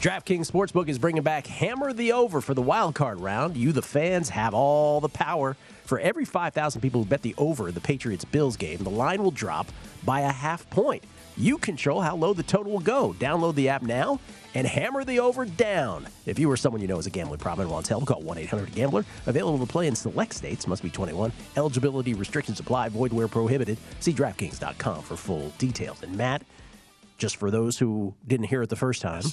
DraftKings 0.00 0.50
Sportsbook 0.50 0.88
is 0.88 0.98
bringing 0.98 1.22
back 1.22 1.46
Hammer 1.46 1.94
the 1.94 2.12
Over 2.12 2.42
for 2.42 2.52
the 2.52 2.60
wild 2.60 2.94
card 2.94 3.20
round. 3.20 3.56
You, 3.56 3.72
the 3.72 3.80
fans, 3.80 4.28
have 4.28 4.52
all 4.52 5.00
the 5.00 5.08
power. 5.08 5.56
For 5.84 5.98
every 5.98 6.24
5,000 6.24 6.80
people 6.80 7.02
who 7.02 7.08
bet 7.08 7.22
the 7.22 7.34
over 7.36 7.70
the 7.70 7.80
Patriots 7.80 8.24
Bills 8.24 8.56
game, 8.56 8.78
the 8.78 8.90
line 8.90 9.22
will 9.22 9.30
drop 9.30 9.68
by 10.04 10.20
a 10.20 10.32
half 10.32 10.68
point. 10.70 11.04
You 11.36 11.58
control 11.58 12.00
how 12.00 12.16
low 12.16 12.32
the 12.32 12.42
total 12.42 12.72
will 12.72 12.80
go. 12.80 13.14
Download 13.18 13.54
the 13.54 13.68
app 13.68 13.82
now 13.82 14.20
and 14.54 14.66
hammer 14.66 15.04
the 15.04 15.18
over 15.18 15.44
down. 15.44 16.06
If 16.26 16.38
you 16.38 16.50
or 16.50 16.56
someone 16.56 16.80
you 16.80 16.86
know 16.86 16.98
is 16.98 17.06
a 17.06 17.10
gambling 17.10 17.40
problem 17.40 17.66
and 17.66 17.72
wants 17.72 17.88
help, 17.88 18.06
call 18.06 18.22
1 18.22 18.38
800 18.38 18.74
Gambler. 18.74 19.04
Available 19.26 19.58
to 19.58 19.70
play 19.70 19.86
in 19.88 19.96
select 19.96 20.32
states, 20.32 20.66
must 20.66 20.82
be 20.82 20.90
21. 20.90 21.32
Eligibility 21.56 22.14
restrictions 22.14 22.60
apply, 22.60 22.88
void 22.88 23.12
where 23.12 23.28
prohibited. 23.28 23.78
See 24.00 24.12
DraftKings.com 24.12 25.02
for 25.02 25.16
full 25.16 25.50
details. 25.58 26.02
And 26.02 26.16
Matt, 26.16 26.42
just 27.18 27.36
for 27.36 27.50
those 27.50 27.78
who 27.78 28.14
didn't 28.26 28.46
hear 28.46 28.62
it 28.62 28.70
the 28.70 28.76
first 28.76 29.02
time, 29.02 29.24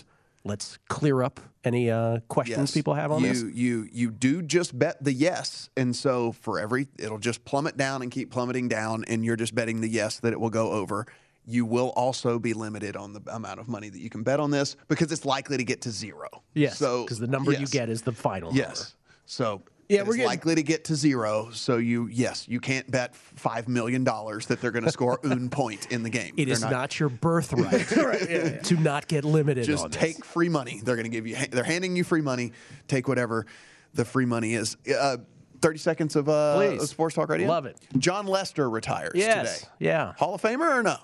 let's 0.44 0.78
clear 0.90 1.22
up 1.24 1.40
any 1.64 1.90
uh, 1.92 2.20
questions 2.28 2.70
Yes. 2.70 2.74
people 2.74 2.94
have 2.96 3.12
on 3.12 3.22
you, 3.22 3.28
this. 3.28 3.44
You 3.56 3.88
you 3.92 4.12
do 4.12 4.42
just 4.42 4.78
bet 4.78 5.04
the 5.04 5.14
yes, 5.14 5.70
and 5.78 5.96
so 5.96 6.32
for 6.32 6.60
every 6.60 6.88
it'll 6.98 7.20
just 7.20 7.46
plummet 7.46 7.78
down 7.78 8.02
and 8.02 8.12
keep 8.12 8.32
plummeting 8.32 8.68
down, 8.68 9.04
and 9.08 9.24
you're 9.26 9.36
just 9.36 9.54
betting 9.56 9.82
the 9.82 9.90
yes 9.90 10.20
that 10.20 10.34
it 10.34 10.40
will 10.40 10.50
go 10.50 10.72
over. 10.72 11.06
You 11.46 11.66
will 11.66 11.90
also 11.96 12.38
be 12.38 12.54
limited 12.54 12.96
on 12.96 13.14
the 13.14 13.22
amount 13.32 13.60
of 13.60 13.68
money 13.68 13.90
that 13.90 14.00
you 14.00 14.10
can 14.10 14.22
bet 14.24 14.40
on 14.40 14.52
this 14.52 14.76
because 14.88 15.12
it's 15.12 15.26
likely 15.26 15.58
to 15.58 15.64
get 15.64 15.82
to 15.82 15.90
zero. 15.92 16.28
Yes, 16.54 16.78
so 16.78 17.04
because 17.04 17.20
the 17.20 17.28
number 17.28 17.52
you 17.52 17.66
get 17.68 17.90
is 17.90 18.02
the 18.04 18.12
final 18.12 18.50
number. 18.52 18.62
yes. 18.70 18.96
So 19.26 19.62
Yeah, 19.92 20.00
it's 20.02 20.08
we're 20.08 20.16
getting- 20.16 20.28
likely 20.28 20.56
to 20.56 20.64
get 20.64 20.86
to 20.86 20.96
zero. 20.96 21.50
So 21.52 21.78
you 21.78 22.08
yes, 22.08 22.48
you 22.48 22.60
can't 22.60 22.90
bet 22.90 23.16
five 23.16 23.68
million 23.68 24.04
dollars 24.04 24.46
that 24.48 24.62
they're 24.62 24.72
going 24.72 24.86
to 24.86 24.92
score 24.92 25.20
un 25.24 25.50
point 25.50 25.92
in 25.92 26.04
the 26.04 26.10
game. 26.10 26.34
It 26.38 26.46
They're 26.46 26.54
is 26.54 26.62
not, 26.62 27.00
your 27.00 27.10
birthright 27.10 27.88
to 28.66 28.76
not 28.80 29.08
get 29.08 29.24
limited 29.26 29.66
just 29.66 29.84
on 29.84 29.90
this. 29.92 30.00
take 30.00 30.24
free 30.26 30.50
money. 30.50 30.82
They're 30.84 30.96
going 30.96 31.04
to 31.04 31.10
give 31.10 31.28
you. 31.28 31.36
They're 31.52 31.64
handing 31.64 31.96
you 31.96 32.04
free 32.04 32.22
money. 32.22 32.54
Take 32.88 33.08
whatever 33.08 33.46
the 33.94 34.06
free 34.06 34.26
money 34.26 34.54
is. 34.54 34.78
Uh, 34.98 35.18
Thirty 35.62 35.78
seconds 35.78 36.16
of 36.16 36.28
uh, 36.28 36.78
of 36.80 36.90
sports 36.90 37.14
talk 37.16 37.30
radio. 37.30 37.48
Love 37.48 37.68
it. 37.68 37.78
Jon 38.00 38.26
Lester 38.26 38.68
retires 38.68 39.12
Yes, 39.14 39.60
today. 39.60 39.72
yeah. 39.80 40.14
Hall 40.18 40.34
of 40.34 40.42
Famer 40.42 40.80
or 40.80 40.82
no? 40.82 40.96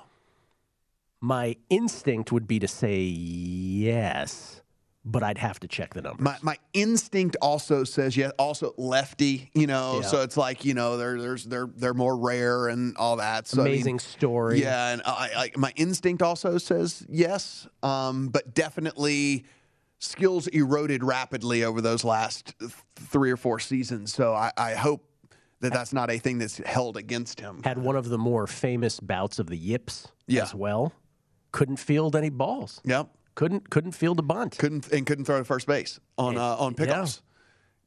My 1.21 1.55
instinct 1.69 2.31
would 2.31 2.47
be 2.47 2.57
to 2.59 2.67
say 2.67 3.01
yes, 3.01 4.61
but 5.09 5.23
I'd 5.23 5.37
have 5.37 5.59
to 5.61 5.67
check 5.67 5.93
the 5.93 6.01
numbers. 6.01 6.21
My 6.23 6.37
my 6.41 6.57
instinct 6.73 7.35
also 7.41 7.83
says 7.83 8.15
yes. 8.17 8.31
Also 8.37 8.73
lefty. 8.77 9.49
You 9.53 9.67
know, 9.67 9.99
Yeah. 10.01 10.07
so 10.07 10.21
it's 10.21 10.37
like 10.37 10.65
you 10.65 10.73
know 10.73 10.97
they're 10.97 11.19
there's 11.19 11.45
they're 11.45 11.69
they're 11.75 11.93
more 11.93 12.17
rare 12.17 12.67
and 12.67 12.95
all 12.97 13.15
that. 13.17 13.47
So 13.47 13.61
I 13.61 13.65
mean, 13.65 13.73
Amazing 13.75 13.99
story. 13.99 14.61
Yeah, 14.61 14.93
and 14.93 15.01
I, 15.05 15.29
I, 15.37 15.51
my 15.57 15.71
instinct 15.75 16.21
also 16.21 16.57
says 16.57 17.05
yes, 17.09 17.67
um, 17.83 18.27
but 18.29 18.53
definitely 18.53 19.45
skills 19.99 20.47
eroded 20.47 21.03
rapidly 21.03 21.63
over 21.63 21.81
those 21.81 22.03
last 22.03 22.53
th- 22.59 22.71
three 22.95 23.31
or 23.31 23.37
four 23.37 23.59
seasons. 23.59 24.13
So 24.13 24.33
I, 24.33 24.51
I 24.57 24.73
hope 24.75 25.03
that 25.61 25.73
that's 25.73 25.91
not 25.91 26.11
a 26.11 26.19
thing 26.19 26.37
that's 26.37 26.57
held 26.57 26.97
against 26.97 27.39
him. 27.39 27.61
Had 27.63 27.79
one 27.79 27.95
of 27.95 28.09
the 28.09 28.17
more 28.19 28.45
famous 28.45 28.99
bouts 28.99 29.39
of 29.39 29.47
the 29.47 29.57
yips 29.57 30.07
Yeah. 30.27 30.43
as 30.43 30.53
well. 30.53 30.93
Couldn't 31.51 31.77
field 31.77 32.15
any 32.15 32.29
balls. 32.29 32.79
Yep, 32.85 33.07
Couldn't 33.37 33.69
couldn't 33.69 33.91
field 33.91 34.17
a 34.17 34.23
bunt. 34.23 34.57
couldn't 34.57 34.91
and 34.91 35.05
couldn't 35.05 35.25
throw 35.25 35.37
to 35.37 35.45
first 35.45 35.67
base 35.67 35.99
on 36.17 36.37
uh, 36.37 36.41
on 36.57 36.73
Yeah. 36.77 36.85
pickoffs. 36.85 37.21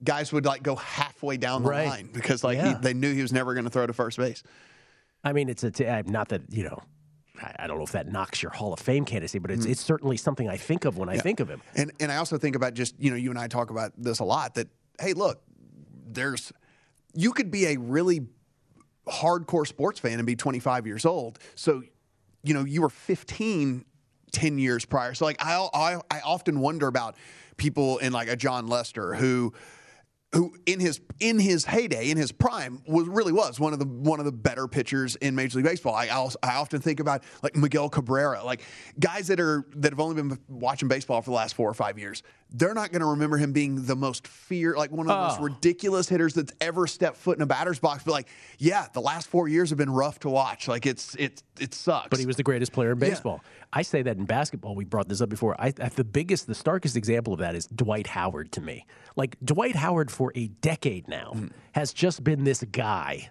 guys 0.05 0.33
would 0.33 0.47
like 0.47 0.63
go 0.63 0.77
halfway 0.77 1.37
down 1.37 1.65
the 1.65 1.69
Right. 1.69 1.89
line 1.89 2.09
because 2.13 2.45
like 2.45 2.57
Yeah. 2.57 2.77
he, 2.77 2.81
they 2.81 2.95
knew 2.95 3.13
he 3.13 3.21
was 3.21 3.33
never 3.33 3.53
going 3.53 3.65
to 3.65 3.71
throw 3.71 3.85
to 3.85 3.93
first 3.93 4.17
base. 4.17 4.45
I 5.25 5.33
mean, 5.33 5.49
it's 5.49 5.65
a 5.65 5.71
t- 5.73 5.85
not 6.07 6.29
that 6.29 6.43
you 6.51 6.63
know. 6.65 6.79
I- 7.43 7.67
don't 7.67 7.79
know 7.79 7.85
if 7.85 7.93
that 7.93 8.07
knocks 8.13 8.43
your 8.43 8.53
Hall 8.53 8.73
of 8.73 8.79
Fame 8.81 9.05
candidacy, 9.05 9.39
but 9.41 9.51
Mm. 9.51 9.55
it's 9.57 9.67
it's 9.67 9.81
certainly 9.81 10.17
something 10.17 10.49
I 10.49 10.57
think 10.57 10.85
of 10.85 10.97
when 10.99 11.09
I 11.09 11.19
think 11.19 11.41
of 11.41 11.49
him. 11.49 11.63
And 11.75 11.91
and 11.99 12.13
I 12.13 12.17
also 12.19 12.39
think 12.39 12.55
about 12.55 12.75
just 12.75 12.95
you 13.01 13.11
know 13.11 13.17
you 13.17 13.31
and 13.31 13.39
I 13.39 13.49
talk 13.49 13.71
about 13.71 13.93
this 13.99 14.21
a 14.21 14.25
lot 14.25 14.55
that 14.55 14.69
hey 15.01 15.15
look 15.15 15.43
there's 16.07 16.53
you 17.15 17.33
could 17.33 17.51
be 17.51 17.67
a 17.67 17.77
really 17.77 18.21
hardcore 19.09 19.67
sports 19.67 19.99
fan 19.99 20.19
and 20.21 20.27
be 20.27 20.37
25 20.37 20.87
years 20.87 21.05
old 21.05 21.39
so 21.57 21.83
you 22.45 22.55
know 22.55 22.65
you 22.65 22.81
were 22.83 22.89
15 22.91 23.85
10 24.33 24.59
years 24.59 24.85
prior. 24.85 25.15
So 25.15 25.25
like 25.25 25.37
I 25.41 25.69
I, 25.73 26.01
I 26.11 26.21
often 26.21 26.61
wonder 26.61 26.87
about 26.87 27.17
people 27.57 27.99
in 27.99 28.13
like 28.13 28.29
a 28.29 28.37
Jon 28.37 28.67
Lester 28.67 29.15
who 29.15 29.53
who 30.33 30.55
in 30.65 30.79
his 30.79 31.01
in 31.19 31.41
his 31.41 31.65
heyday 31.65 32.11
in 32.11 32.17
his 32.17 32.31
prime 32.31 32.81
was 32.87 33.09
really 33.09 33.33
was 33.33 33.59
one 33.59 33.73
of 33.73 33.81
the 33.81 33.85
one 33.85 34.21
of 34.21 34.25
the 34.25 34.33
better 34.33 34.69
pitchers 34.69 35.17
in 35.17 35.35
Major 35.35 35.59
League 35.59 35.67
Baseball. 35.67 35.95
I 35.95 36.09
also, 36.09 36.39
I 36.43 36.55
often 36.55 36.81
think 36.81 37.01
about 37.01 37.25
like 37.43 37.57
Miguel 37.57 37.89
Cabrera, 37.89 38.45
like 38.45 38.63
guys 39.01 39.27
that 39.27 39.41
are 39.41 39.67
that 39.77 39.93
have 39.93 39.99
only 39.99 40.15
been 40.23 40.39
watching 40.49 40.89
baseball 40.89 41.21
for 41.21 41.31
the 41.31 41.37
last 41.37 41.55
four 41.57 41.69
or 41.69 41.75
five 41.75 41.99
years. 41.99 42.23
They're 42.53 42.75
not 42.75 42.91
going 42.91 43.01
to 43.01 43.07
remember 43.07 43.37
him 43.37 43.53
being 43.53 43.87
the 43.87 43.95
most 43.95 44.27
fear 44.27 44.77
like 44.77 44.91
one 44.91 45.09
of 45.09 45.09
the 45.09 45.29
most 45.29 45.41
oh. 45.41 45.45
ridiculous 45.45 46.09
hitters 46.09 46.35
that's 46.35 46.53
ever 46.61 46.87
stepped 46.89 47.17
foot 47.17 47.37
in 47.37 47.43
a 47.43 47.47
batter's 47.47 47.79
box. 47.79 48.03
But 48.05 48.13
like, 48.13 48.29
yeah, 48.59 48.87
the 48.93 49.01
last 49.01 49.29
four 49.29 49.49
years 49.49 49.71
have 49.71 49.79
been 49.79 49.91
rough 49.91 50.21
to 50.21 50.29
watch. 50.29 50.69
Like 50.69 50.87
it's 50.87 51.15
it's 51.17 51.43
it 51.61 51.75
sucks. 51.75 52.09
But 52.09 52.21
he 52.21 52.27
was 52.27 52.37
the 52.37 52.43
greatest 52.45 52.73
player 52.73 52.93
in 52.93 52.99
baseball. 52.99 53.41
I 53.73 53.83
say 53.83 54.03
that 54.03 54.17
in 54.17 54.25
basketball. 54.25 54.75
We 54.75 54.85
brought 54.85 55.09
this 55.09 55.21
up 55.21 55.29
before. 55.29 55.61
I, 55.61 55.73
I 55.81 55.89
the 55.89 56.03
biggest, 56.03 56.47
the 56.47 56.55
starkest 56.55 56.97
example 56.97 57.33
of 57.33 57.39
that 57.39 57.55
is 57.55 57.67
Dwight 57.67 58.09
Howard 58.09 58.51
to 58.53 58.61
me. 58.61 58.87
Like 59.15 59.37
Dwight 59.45 59.77
Howard 59.77 60.11
for 60.21 60.33
a 60.35 60.49
decade 60.49 61.09
now 61.09 61.35
has 61.73 61.95
just 61.95 62.23
been 62.23 62.45
this 62.45 62.63
guy. 62.65 63.31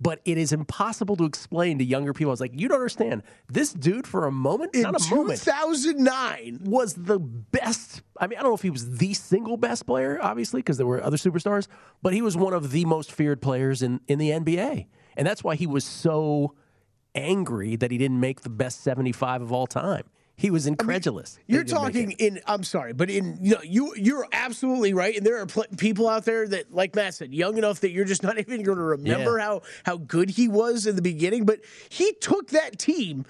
But 0.00 0.20
it 0.24 0.38
is 0.38 0.52
impossible 0.52 1.16
to 1.16 1.24
explain 1.24 1.78
to 1.78 1.84
younger 1.84 2.12
people. 2.12 2.30
I 2.30 2.34
was 2.34 2.40
like, 2.40 2.52
you 2.54 2.68
don't 2.68 2.76
understand. 2.76 3.24
This 3.48 3.72
dude, 3.72 4.06
for 4.06 4.24
a 4.24 4.30
moment, 4.30 4.76
In 4.76 4.82
not 4.82 5.04
a 5.04 5.12
moment, 5.12 5.40
2009, 5.40 6.60
was 6.62 6.94
the 6.94 7.18
best. 7.18 8.02
I 8.20 8.28
mean, 8.28 8.38
I 8.38 8.42
don't 8.42 8.52
know 8.52 8.54
if 8.54 8.62
he 8.62 8.70
was 8.70 8.98
the 8.98 9.14
single 9.14 9.56
best 9.56 9.84
player, 9.84 10.20
obviously, 10.22 10.60
because 10.60 10.76
there 10.76 10.86
were 10.86 11.02
other 11.02 11.16
superstars, 11.16 11.66
but 12.02 12.12
he 12.12 12.22
was 12.22 12.36
one 12.36 12.52
of 12.52 12.70
the 12.70 12.84
most 12.84 13.10
feared 13.10 13.42
players 13.42 13.82
in, 13.82 14.00
in 14.06 14.20
the 14.20 14.30
NBA. 14.30 14.86
And 15.16 15.26
that's 15.26 15.42
why 15.42 15.56
he 15.56 15.66
was 15.66 15.84
so 15.84 16.54
angry 17.16 17.74
that 17.74 17.90
he 17.90 17.98
didn't 17.98 18.20
make 18.20 18.42
the 18.42 18.48
best 18.48 18.84
75 18.84 19.42
of 19.42 19.50
all 19.50 19.66
time. 19.66 20.04
He 20.40 20.52
was 20.52 20.68
incredulous. 20.68 21.32
that 21.34 21.40
he 21.48 21.52
You're 21.54 21.64
talking 21.64 22.12
in. 22.12 22.38
I'm 22.46 22.62
sorry, 22.62 22.92
but 22.92 23.10
in 23.10 23.38
you 23.42 23.56
know 23.56 23.62
you 23.64 23.92
you're 23.96 24.24
absolutely 24.32 24.94
right, 24.94 25.16
and 25.16 25.26
there 25.26 25.38
are 25.40 25.46
pl- 25.46 25.66
people 25.76 26.08
out 26.08 26.24
there 26.24 26.46
that, 26.46 26.72
like 26.72 26.94
Matt 26.94 27.14
said, 27.14 27.34
young 27.34 27.58
enough 27.58 27.80
that 27.80 27.90
you're 27.90 28.04
just 28.04 28.22
not 28.28 28.38
even 28.38 28.62
going 28.62 28.78
to 28.78 28.84
remember 28.84 29.38
Yeah. 29.38 29.44
how 29.44 29.62
how 29.84 29.96
good 29.96 30.30
he 30.30 30.46
was 30.46 30.86
in 30.86 30.94
the 30.94 31.02
beginning. 31.02 31.44
But 31.44 31.58
he 31.88 32.12
took 32.20 32.50
that 32.50 32.78
team. 32.78 33.26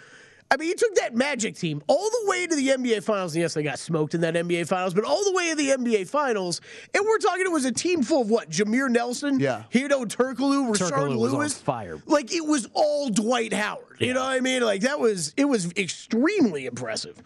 I 0.51 0.57
mean, 0.57 0.69
he 0.69 0.75
took 0.75 0.95
that 0.95 1.15
Magic 1.15 1.57
team 1.57 1.83
all 1.89 2.09
the 2.09 2.23
way 2.25 2.47
to 2.47 2.57
the 2.57 2.69
NBA 2.69 3.03
Finals. 3.03 3.35
And 3.35 3.43
yes, 3.43 3.53
they 3.55 3.63
got 3.63 3.79
smoked 3.79 4.15
in 4.15 4.23
that 4.23 4.35
NBA 4.35 4.67
Finals, 4.67 4.95
but 4.95 5.05
all 5.05 5.23
the 5.25 5.33
way 5.33 5.51
to 5.51 5.55
the 5.57 5.69
NBA 5.71 6.09
Finals. 6.09 6.61
And 6.95 7.05
we're 7.05 7.19
talking, 7.19 7.45
it 7.45 7.53
was 7.53 7.67
a 7.67 7.73
team 7.73 8.03
full 8.03 8.23
of 8.23 8.31
what? 8.31 8.49
Jameer 8.49 8.89
Nelson, 8.91 9.41
Yeah. 9.41 9.65
Hedo 9.73 10.07
Turkoglu, 10.07 10.71
Rashard 10.71 10.91
Turkoglu 10.91 11.19
was 11.19 11.33
on 11.33 11.39
Lewis, 11.39 11.55
fire. 11.59 12.03
Like 12.07 12.33
it 12.33 12.47
was 12.47 12.67
all 12.73 13.11
Dwight 13.11 13.53
Howard. 13.53 13.85
You 13.99 14.15
know 14.15 14.21
what 14.21 14.31
I 14.33 14.41
mean? 14.41 14.63
Like 14.63 14.83
that 14.83 14.99
was 14.99 15.35
it 15.37 15.45
was 15.45 15.71
extremely 15.77 16.65
impressive. 16.67 17.21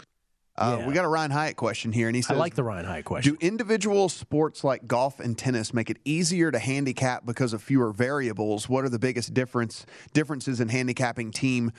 uh, 0.57 0.79
yeah. 0.81 0.87
we 0.89 0.93
got 0.93 1.05
a 1.05 1.09
Ryan 1.09 1.31
Hyatt 1.31 1.57
question 1.57 1.93
here, 1.93 2.09
and 2.09 2.17
he 2.17 2.23
said, 2.23 2.37
I 2.37 2.39
like 2.41 2.55
the 2.55 2.65
Ryan 2.65 2.87
Hyatt 2.87 3.05
question. 3.05 3.35
Do 3.35 3.47
individual 3.47 4.09
sports 4.09 4.65
like 4.65 4.87
golf 4.87 5.21
and 5.21 5.37
tennis 5.39 5.73
make 5.73 5.91
it 5.91 5.99
easier 6.05 6.51
to 6.51 6.59
handicap 6.59 7.25
because 7.25 7.53
of 7.53 7.63
fewer 7.63 7.93
variables? 7.93 8.69
What 8.69 8.85
are 8.85 8.89
the 8.89 8.99
biggest 8.99 9.33
difference 9.33 9.87
differences 10.13 10.61
in 10.61 10.69
handicapping 10.69 11.31
team 11.31 11.73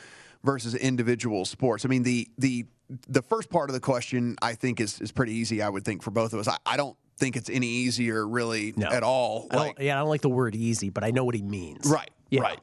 versus 0.43 0.75
individual 0.75 1.45
sports? 1.45 1.85
I 1.85 1.87
mean, 1.89 2.03
the 2.03 2.27
the 2.37 2.65
the 3.07 3.21
first 3.21 3.49
part 3.49 3.69
of 3.69 3.73
the 3.73 3.79
question 3.79 4.35
I 4.41 4.53
think 4.53 4.79
is 4.79 4.99
is 5.01 5.11
pretty 5.11 5.33
easy. 5.33 5.61
I 5.61 5.69
would 5.69 5.85
think 5.85 6.03
for 6.03 6.11
both 6.11 6.33
of 6.33 6.39
us. 6.39 6.47
I, 6.47 6.57
I 6.65 6.77
don't 6.77 6.95
think 7.17 7.35
it's 7.35 7.49
any 7.49 7.67
easier 7.67 8.27
really 8.27 8.73
No. 8.75 8.87
at 8.87 9.03
all. 9.03 9.47
I 9.51 9.55
Like, 9.57 9.79
yeah, 9.79 9.95
I 9.97 9.99
don't 9.99 10.09
like 10.09 10.21
the 10.21 10.29
word 10.29 10.55
easy, 10.55 10.89
but 10.89 11.03
I 11.03 11.11
know 11.11 11.23
what 11.23 11.35
he 11.35 11.41
means. 11.43 11.85
right, 11.89 12.09
Yeah. 12.29 12.41
right. 12.41 12.59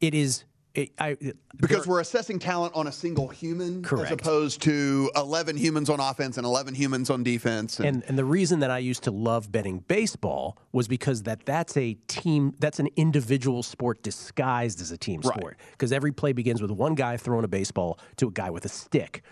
It 0.00 0.14
is. 0.14 0.44
It, 0.78 0.92
I, 0.98 1.16
Because 1.56 1.88
we're 1.88 1.98
assessing 1.98 2.38
talent 2.38 2.72
on 2.76 2.86
a 2.86 2.92
single 2.92 3.26
human 3.26 3.82
Correct. 3.82 4.06
as 4.06 4.12
opposed 4.12 4.62
to 4.62 5.10
11 5.16 5.56
humans 5.56 5.90
on 5.90 5.98
offense 5.98 6.36
and 6.36 6.46
11 6.46 6.74
humans 6.74 7.10
on 7.10 7.24
defense. 7.24 7.80
And 7.80 8.04
and 8.06 8.16
the 8.16 8.24
reason 8.24 8.60
that 8.60 8.70
I 8.70 8.78
used 8.78 9.02
to 9.04 9.10
love 9.10 9.50
betting 9.50 9.80
baseball 9.88 10.56
was 10.70 10.86
because 10.86 11.24
that 11.24 11.44
that's 11.44 11.76
a 11.76 11.94
team 12.06 12.54
that's 12.60 12.78
an 12.78 12.88
individual 12.94 13.64
sport 13.64 14.02
disguised 14.04 14.80
as 14.80 14.92
a 14.92 14.96
team 14.96 15.20
Right. 15.24 15.36
sport 15.36 15.56
because 15.72 15.90
every 15.90 16.12
play 16.12 16.32
begins 16.32 16.62
with 16.62 16.70
one 16.70 16.94
guy 16.94 17.16
throwing 17.16 17.44
a 17.44 17.48
baseball 17.48 17.98
to 18.16 18.28
a 18.28 18.30
guy 18.30 18.50
with 18.50 18.64
a 18.64 18.68
stick. 18.68 19.22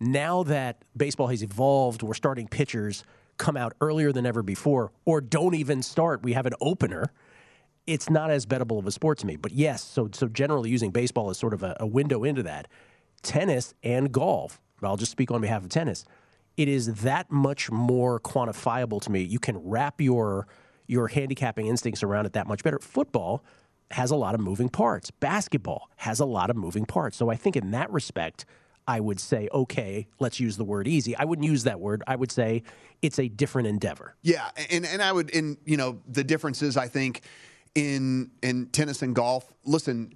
Now 0.00 0.42
that 0.44 0.82
baseball 0.96 1.26
has 1.26 1.42
evolved, 1.42 2.02
we're 2.02 2.14
starting 2.14 2.48
pitchers 2.48 3.04
come 3.36 3.56
out 3.56 3.74
earlier 3.80 4.10
than 4.10 4.24
ever 4.24 4.42
before 4.42 4.90
or 5.04 5.20
don't 5.20 5.54
even 5.54 5.82
start. 5.82 6.22
We 6.22 6.32
have 6.32 6.46
an 6.46 6.54
opener. 6.60 7.12
It's 7.86 8.08
not 8.08 8.30
as 8.30 8.46
bettable 8.46 8.78
of 8.78 8.86
a 8.86 8.90
sport 8.90 9.18
to 9.18 9.26
me. 9.26 9.36
But 9.36 9.52
yes, 9.52 9.82
so 9.82 10.08
so 10.12 10.28
generally 10.28 10.70
using 10.70 10.90
baseball 10.90 11.30
as 11.30 11.38
sort 11.38 11.54
of 11.54 11.62
a, 11.62 11.76
a 11.80 11.86
window 11.86 12.24
into 12.24 12.42
that. 12.44 12.68
Tennis 13.22 13.74
and 13.82 14.12
golf, 14.12 14.60
I'll 14.82 14.96
just 14.96 15.12
speak 15.12 15.30
on 15.30 15.40
behalf 15.40 15.62
of 15.62 15.70
tennis 15.70 16.04
it 16.56 16.68
is 16.68 16.94
that 17.02 17.30
much 17.30 17.70
more 17.70 18.20
quantifiable 18.20 19.00
to 19.02 19.10
me. 19.10 19.22
You 19.22 19.38
can 19.38 19.58
wrap 19.58 20.00
your 20.00 20.46
your 20.86 21.08
handicapping 21.08 21.66
instincts 21.66 22.02
around 22.02 22.26
it 22.26 22.34
that 22.34 22.46
much 22.46 22.62
better. 22.62 22.78
Football 22.78 23.42
has 23.92 24.10
a 24.10 24.16
lot 24.16 24.34
of 24.34 24.40
moving 24.40 24.68
parts. 24.68 25.10
Basketball 25.10 25.88
has 25.96 26.20
a 26.20 26.26
lot 26.26 26.50
of 26.50 26.56
moving 26.56 26.84
parts. 26.84 27.16
So 27.16 27.30
I 27.30 27.36
think 27.36 27.56
in 27.56 27.70
that 27.70 27.90
respect, 27.90 28.44
I 28.86 29.00
would 29.00 29.18
say, 29.18 29.48
okay, 29.50 30.06
let's 30.20 30.40
use 30.40 30.58
the 30.58 30.64
word 30.64 30.86
easy. 30.86 31.16
I 31.16 31.24
wouldn't 31.24 31.48
use 31.48 31.64
that 31.64 31.80
word. 31.80 32.02
I 32.06 32.16
would 32.16 32.30
say 32.30 32.64
it's 33.00 33.18
a 33.18 33.28
different 33.28 33.66
endeavor. 33.66 34.14
Yeah, 34.22 34.50
and 34.70 34.84
and 34.84 35.02
I 35.02 35.12
would 35.12 35.30
in 35.30 35.56
you 35.64 35.76
know 35.76 36.00
the 36.06 36.24
differences 36.24 36.76
I 36.76 36.88
think 36.88 37.22
in 37.74 38.30
in 38.42 38.66
tennis 38.66 39.02
and 39.02 39.14
golf. 39.14 39.52
Listen, 39.64 40.12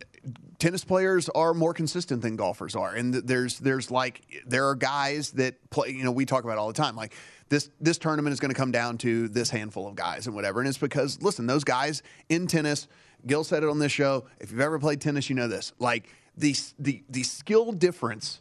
tennis 0.59 0.85
players 0.85 1.29
are 1.31 1.55
more 1.55 1.75
consistent 1.75 2.23
than 2.23 2.37
golfers 2.37 2.77
are, 2.77 2.95
and 2.95 3.15
there's 3.15 3.59
there's 3.59 3.91
like 3.91 4.23
there 4.47 4.69
are 4.69 4.75
guys 4.75 5.33
that 5.33 5.71
play. 5.71 5.91
You 5.91 6.05
know, 6.05 6.13
we 6.13 6.25
talk 6.25 6.45
about 6.45 6.59
all 6.59 6.69
the 6.69 6.75
time. 6.75 6.97
Like 6.97 7.15
this 7.49 7.71
this 7.81 7.99
tournament 7.99 8.33
is 8.33 8.41
going 8.41 8.53
to 8.53 8.59
come 8.59 8.73
down 8.73 8.99
to 8.99 9.29
this 9.29 9.51
handful 9.51 9.89
of 9.89 9.95
guys 9.95 10.27
and 10.27 10.35
whatever, 10.35 10.61
and 10.61 10.69
it's 10.69 10.79
because 10.79 11.21
listen, 11.23 11.47
those 11.47 11.65
guys 11.65 12.03
in 12.29 12.47
tennis. 12.47 12.89
Gil 13.27 13.43
said 13.43 13.65
it 13.65 13.69
on 13.69 13.81
this 13.81 13.91
show. 13.91 14.27
If 14.39 14.53
you've 14.53 14.61
ever 14.61 14.79
played 14.79 15.01
tennis, 15.01 15.29
you 15.29 15.35
know 15.35 15.49
this. 15.49 15.73
Like 15.79 16.09
the 16.37 16.55
the 16.79 17.03
the 17.09 17.25
skill 17.25 17.73
difference 17.73 18.41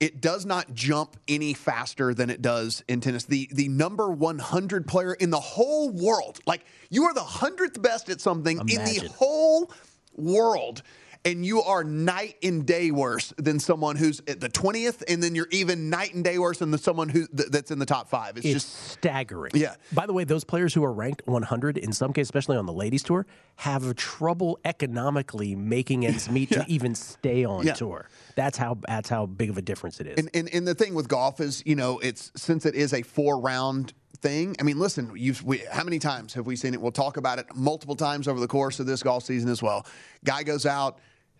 it 0.00 0.20
does 0.20 0.46
not 0.46 0.72
jump 0.74 1.16
any 1.26 1.54
faster 1.54 2.14
than 2.14 2.30
it 2.30 2.42
does 2.42 2.82
in 2.88 3.00
tennis. 3.00 3.24
The 3.24 3.48
the 3.52 3.68
number 3.68 4.10
100 4.10 4.86
player 4.86 5.14
in 5.14 5.30
the 5.30 5.40
whole 5.40 5.90
world, 5.90 6.40
like 6.46 6.64
you 6.90 7.04
are 7.04 7.14
the 7.14 7.20
100th 7.20 7.80
best 7.82 8.08
at 8.08 8.20
something 8.20 8.58
in 8.68 8.84
the 8.84 9.08
whole 9.16 9.72
world. 10.16 10.82
And 11.24 11.44
you 11.44 11.60
are 11.62 11.82
night 11.84 12.36
and 12.42 12.64
day 12.64 12.90
worse 12.90 13.34
than 13.36 13.58
someone 13.58 13.96
who's 13.96 14.20
at 14.28 14.40
the 14.40 14.48
20th, 14.48 15.02
and 15.08 15.22
then 15.22 15.34
you're 15.34 15.48
even 15.50 15.90
night 15.90 16.14
and 16.14 16.22
day 16.24 16.38
worse 16.38 16.58
than 16.58 16.70
the 16.70 16.78
someone 16.78 17.08
who 17.08 17.26
th- 17.26 17.48
that's 17.50 17.70
in 17.70 17.78
the 17.78 17.86
top 17.86 18.08
five. 18.08 18.36
It's, 18.36 18.46
It's 18.46 18.54
just 18.64 18.74
staggering. 18.92 19.52
Yeah. 19.54 19.74
By 19.92 20.06
the 20.06 20.12
way, 20.12 20.24
those 20.24 20.44
players 20.44 20.72
who 20.72 20.84
are 20.84 20.92
ranked 20.92 21.22
100, 21.26 21.76
in 21.76 21.92
some 21.92 22.12
cases, 22.12 22.28
especially 22.28 22.56
on 22.56 22.66
the 22.66 22.72
ladies' 22.72 23.02
tour, 23.02 23.26
have 23.56 23.94
trouble 23.96 24.58
economically 24.64 25.54
making 25.54 26.06
ends 26.06 26.30
meet 26.30 26.50
to 26.50 26.64
even 26.68 26.94
stay 26.94 27.44
on 27.44 27.66
Yeah. 27.66 27.74
tour. 27.74 28.08
That's 28.36 28.56
how 28.56 28.78
that's 28.86 29.08
how 29.08 29.26
big 29.26 29.50
of 29.50 29.58
a 29.58 29.62
difference 29.62 30.00
it 30.00 30.06
is. 30.06 30.18
And, 30.18 30.30
and 30.34 30.48
and 30.54 30.66
the 30.68 30.74
thing 30.74 30.94
with 30.94 31.08
golf 31.08 31.40
is, 31.40 31.62
you 31.66 31.74
know, 31.74 31.98
it's 31.98 32.30
since 32.36 32.64
it 32.64 32.74
is 32.76 32.94
a 32.94 33.02
four 33.02 33.40
round 33.40 33.92
thing. 34.20 34.56
I 34.60 34.62
mean, 34.64 34.78
listen, 34.78 35.12
you've 35.16 35.44
we, 35.44 35.58
how 35.70 35.84
many 35.84 35.98
times 35.98 36.34
have 36.34 36.46
we 36.46 36.56
seen 36.56 36.74
it? 36.74 36.80
We'll 36.80 36.92
talk 36.92 37.16
about 37.16 37.38
it 37.38 37.46
multiple 37.54 37.94
times 37.96 38.26
over 38.28 38.40
the 38.40 38.48
course 38.48 38.80
of 38.80 38.86
this 38.86 39.02
golf 39.02 39.24
season 39.24 39.50
as 39.50 39.62
well. 39.62 39.86
Guy 40.24 40.42
goes 40.42 40.66
out 40.66 40.98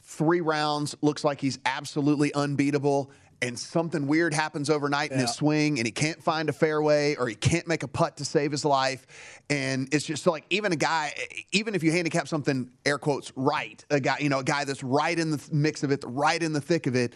three 0.09 0.41
rounds, 0.41 0.97
looks 1.03 1.23
like 1.23 1.39
he's 1.41 1.59
absolutely 1.67 2.33
unbeatable. 2.33 3.11
And 3.41 3.57
something 3.57 4.09
weird 4.09 4.35
happens 4.35 4.69
overnight 4.69 5.13
in 5.13 5.19
his 5.21 5.33
swing, 5.33 5.79
and 5.79 5.87
he 5.87 5.93
can't 5.93 6.21
find 6.21 6.49
a 6.49 6.53
fairway, 6.53 7.15
or 7.15 7.29
he 7.29 7.37
can't 7.37 7.69
make 7.69 7.85
a 7.85 7.89
putt 7.89 8.17
to 8.17 8.25
save 8.25 8.51
his 8.51 8.65
life. 8.65 9.07
And 9.49 9.89
it's 9.95 10.05
just 10.05 10.27
like 10.27 10.45
even 10.51 10.73
a 10.73 10.77
guy, 10.77 11.15
even 11.53 11.77
if 11.77 11.85
you 11.85 11.93
handicap 11.93 12.27
something 12.27 12.69
air 12.85 12.99
quotes 12.99 13.33
right, 13.37 13.85
a 13.91 14.01
guy, 14.01 14.17
you 14.19 14.29
know, 14.29 14.41
a 14.41 14.45
guy 14.45 14.65
that's 14.65 14.83
right 14.83 15.17
in 15.17 15.31
the 15.31 15.49
mix 15.53 15.85
of 15.85 15.93
it, 15.93 16.03
right 16.05 16.43
in 16.43 16.53
the 16.53 16.61
thick 16.61 16.89
of 16.89 16.97
it, 16.97 17.15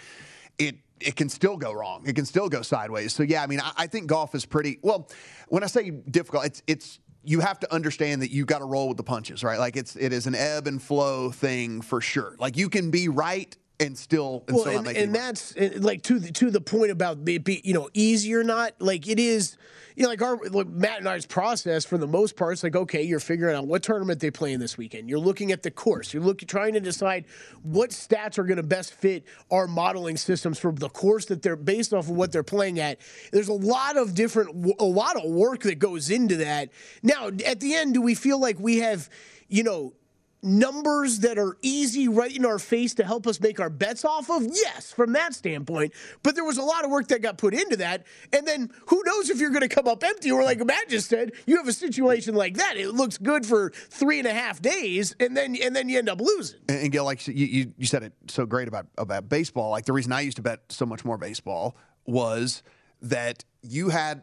it 0.58 0.76
it 1.00 1.16
can 1.16 1.28
still 1.28 1.56
go 1.56 1.72
wrong. 1.72 2.04
It 2.06 2.14
can 2.14 2.24
still 2.24 2.48
go 2.48 2.62
sideways. 2.62 3.12
So 3.12 3.24
yeah, 3.24 3.42
I 3.42 3.48
mean, 3.48 3.60
I, 3.60 3.72
I 3.76 3.86
think 3.88 4.06
golf 4.06 4.36
is 4.36 4.44
pretty 4.44 4.78
well. 4.82 5.08
When 5.48 5.64
I 5.64 5.66
say 5.66 5.90
difficult, 5.90 6.46
it's 6.46 6.62
it's 6.68 7.00
you 7.24 7.40
have 7.40 7.60
to 7.60 7.72
understand 7.72 8.22
that 8.22 8.30
you 8.30 8.44
got 8.44 8.58
to 8.58 8.64
roll 8.64 8.88
with 8.88 8.96
the 8.96 9.02
punches, 9.02 9.44
right? 9.44 9.58
Like 9.58 9.76
it's 9.76 9.96
it 9.96 10.12
is 10.12 10.26
an 10.26 10.34
ebb 10.34 10.66
and 10.66 10.82
flow 10.82 11.30
thing 11.30 11.80
for 11.80 12.00
sure. 12.00 12.36
Like 12.38 12.56
you 12.56 12.68
can 12.68 12.90
be 12.90 13.08
right 13.08 13.56
and 13.82 13.98
still 13.98 14.44
and 14.46 14.56
well, 14.56 14.64
still 14.64 14.78
and, 14.78 14.96
and 14.96 15.14
that's 15.14 15.54
like 15.78 16.02
to 16.04 16.18
the 16.18 16.32
to 16.32 16.50
the 16.50 16.60
point 16.60 16.90
about 16.90 17.18
it 17.26 17.44
be 17.44 17.60
you 17.64 17.74
know 17.74 17.88
easy 17.94 18.34
or 18.34 18.44
not. 18.44 18.74
Like 18.78 19.08
it 19.08 19.18
is, 19.18 19.56
you 19.96 20.04
know, 20.04 20.08
like 20.08 20.22
our 20.22 20.36
like 20.36 20.68
Matt 20.68 20.98
and 20.98 21.08
I's 21.08 21.26
process 21.26 21.84
for 21.84 21.98
the 21.98 22.06
most 22.06 22.36
part. 22.36 22.54
It's 22.54 22.62
like 22.62 22.76
okay, 22.76 23.02
you're 23.02 23.20
figuring 23.20 23.56
out 23.56 23.66
what 23.66 23.82
tournament 23.82 24.20
they 24.20 24.30
play 24.30 24.52
in 24.52 24.60
this 24.60 24.78
weekend. 24.78 25.08
You're 25.10 25.18
looking 25.18 25.52
at 25.52 25.62
the 25.62 25.70
course. 25.70 26.14
You're 26.14 26.22
looking 26.22 26.48
trying 26.48 26.74
to 26.74 26.80
decide 26.80 27.24
what 27.62 27.90
stats 27.90 28.38
are 28.38 28.44
going 28.44 28.56
to 28.56 28.62
best 28.62 28.94
fit 28.94 29.24
our 29.50 29.66
modeling 29.66 30.16
systems 30.16 30.58
for 30.58 30.72
the 30.72 30.88
course 30.88 31.26
that 31.26 31.42
they're 31.42 31.56
based 31.56 31.92
off 31.92 32.08
of 32.08 32.16
what 32.16 32.32
they're 32.32 32.42
playing 32.42 32.78
at. 32.78 33.00
There's 33.32 33.48
a 33.48 33.52
lot 33.52 33.96
of 33.96 34.14
different, 34.14 34.76
a 34.78 34.84
lot 34.84 35.16
of 35.16 35.30
work 35.30 35.60
that 35.62 35.78
goes 35.78 36.10
into 36.10 36.36
that. 36.36 36.70
Now, 37.02 37.28
at 37.28 37.60
the 37.60 37.74
end, 37.74 37.94
do 37.94 38.02
we 38.02 38.14
feel 38.14 38.40
like 38.40 38.58
we 38.58 38.78
have, 38.78 39.08
you 39.48 39.62
know? 39.62 39.94
Numbers 40.42 41.20
that 41.20 41.38
are 41.38 41.56
easy 41.62 42.08
right 42.08 42.34
in 42.34 42.44
our 42.44 42.58
face 42.58 42.94
to 42.94 43.04
help 43.04 43.26
us 43.26 43.40
make 43.40 43.60
our 43.60 43.70
bets 43.70 44.04
off 44.04 44.30
of? 44.30 44.42
Yes, 44.42 44.92
from 44.92 45.12
that 45.12 45.34
standpoint. 45.34 45.92
But 46.22 46.34
there 46.34 46.44
was 46.44 46.58
a 46.58 46.62
lot 46.62 46.84
of 46.84 46.90
work 46.90 47.08
that 47.08 47.22
got 47.22 47.38
put 47.38 47.54
into 47.54 47.76
that. 47.76 48.06
And 48.32 48.46
then 48.46 48.70
who 48.86 49.02
knows 49.04 49.30
if 49.30 49.38
you're 49.38 49.50
going 49.50 49.68
to 49.68 49.68
come 49.68 49.86
up 49.86 50.02
empty 50.02 50.30
or 50.30 50.42
like 50.42 50.64
Matt 50.64 50.88
just 50.88 51.08
said, 51.08 51.32
you 51.46 51.56
have 51.56 51.68
a 51.68 51.72
situation 51.72 52.34
like 52.34 52.56
that. 52.56 52.76
It 52.76 52.90
looks 52.90 53.18
good 53.18 53.46
for 53.46 53.70
three 53.90 54.18
and 54.18 54.26
a 54.26 54.34
half 54.34 54.60
days 54.60 55.14
and 55.20 55.36
then 55.36 55.56
and 55.62 55.74
then 55.74 55.88
you 55.88 55.98
end 55.98 56.08
up 56.08 56.20
losing. 56.20 56.60
And, 56.68 56.80
and 56.80 56.92
Gil, 56.92 57.04
like 57.04 57.26
you, 57.26 57.34
you, 57.34 57.74
you 57.76 57.86
said 57.86 58.02
it 58.02 58.12
so 58.28 58.46
great 58.46 58.68
about 58.68 58.86
about 58.98 59.28
baseball. 59.28 59.70
Like 59.70 59.84
the 59.84 59.92
reason 59.92 60.12
I 60.12 60.20
used 60.20 60.36
to 60.36 60.42
bet 60.42 60.60
so 60.70 60.86
much 60.86 61.04
more 61.04 61.18
baseball 61.18 61.76
was 62.04 62.62
that 63.00 63.44
you 63.62 63.90
had 63.90 64.22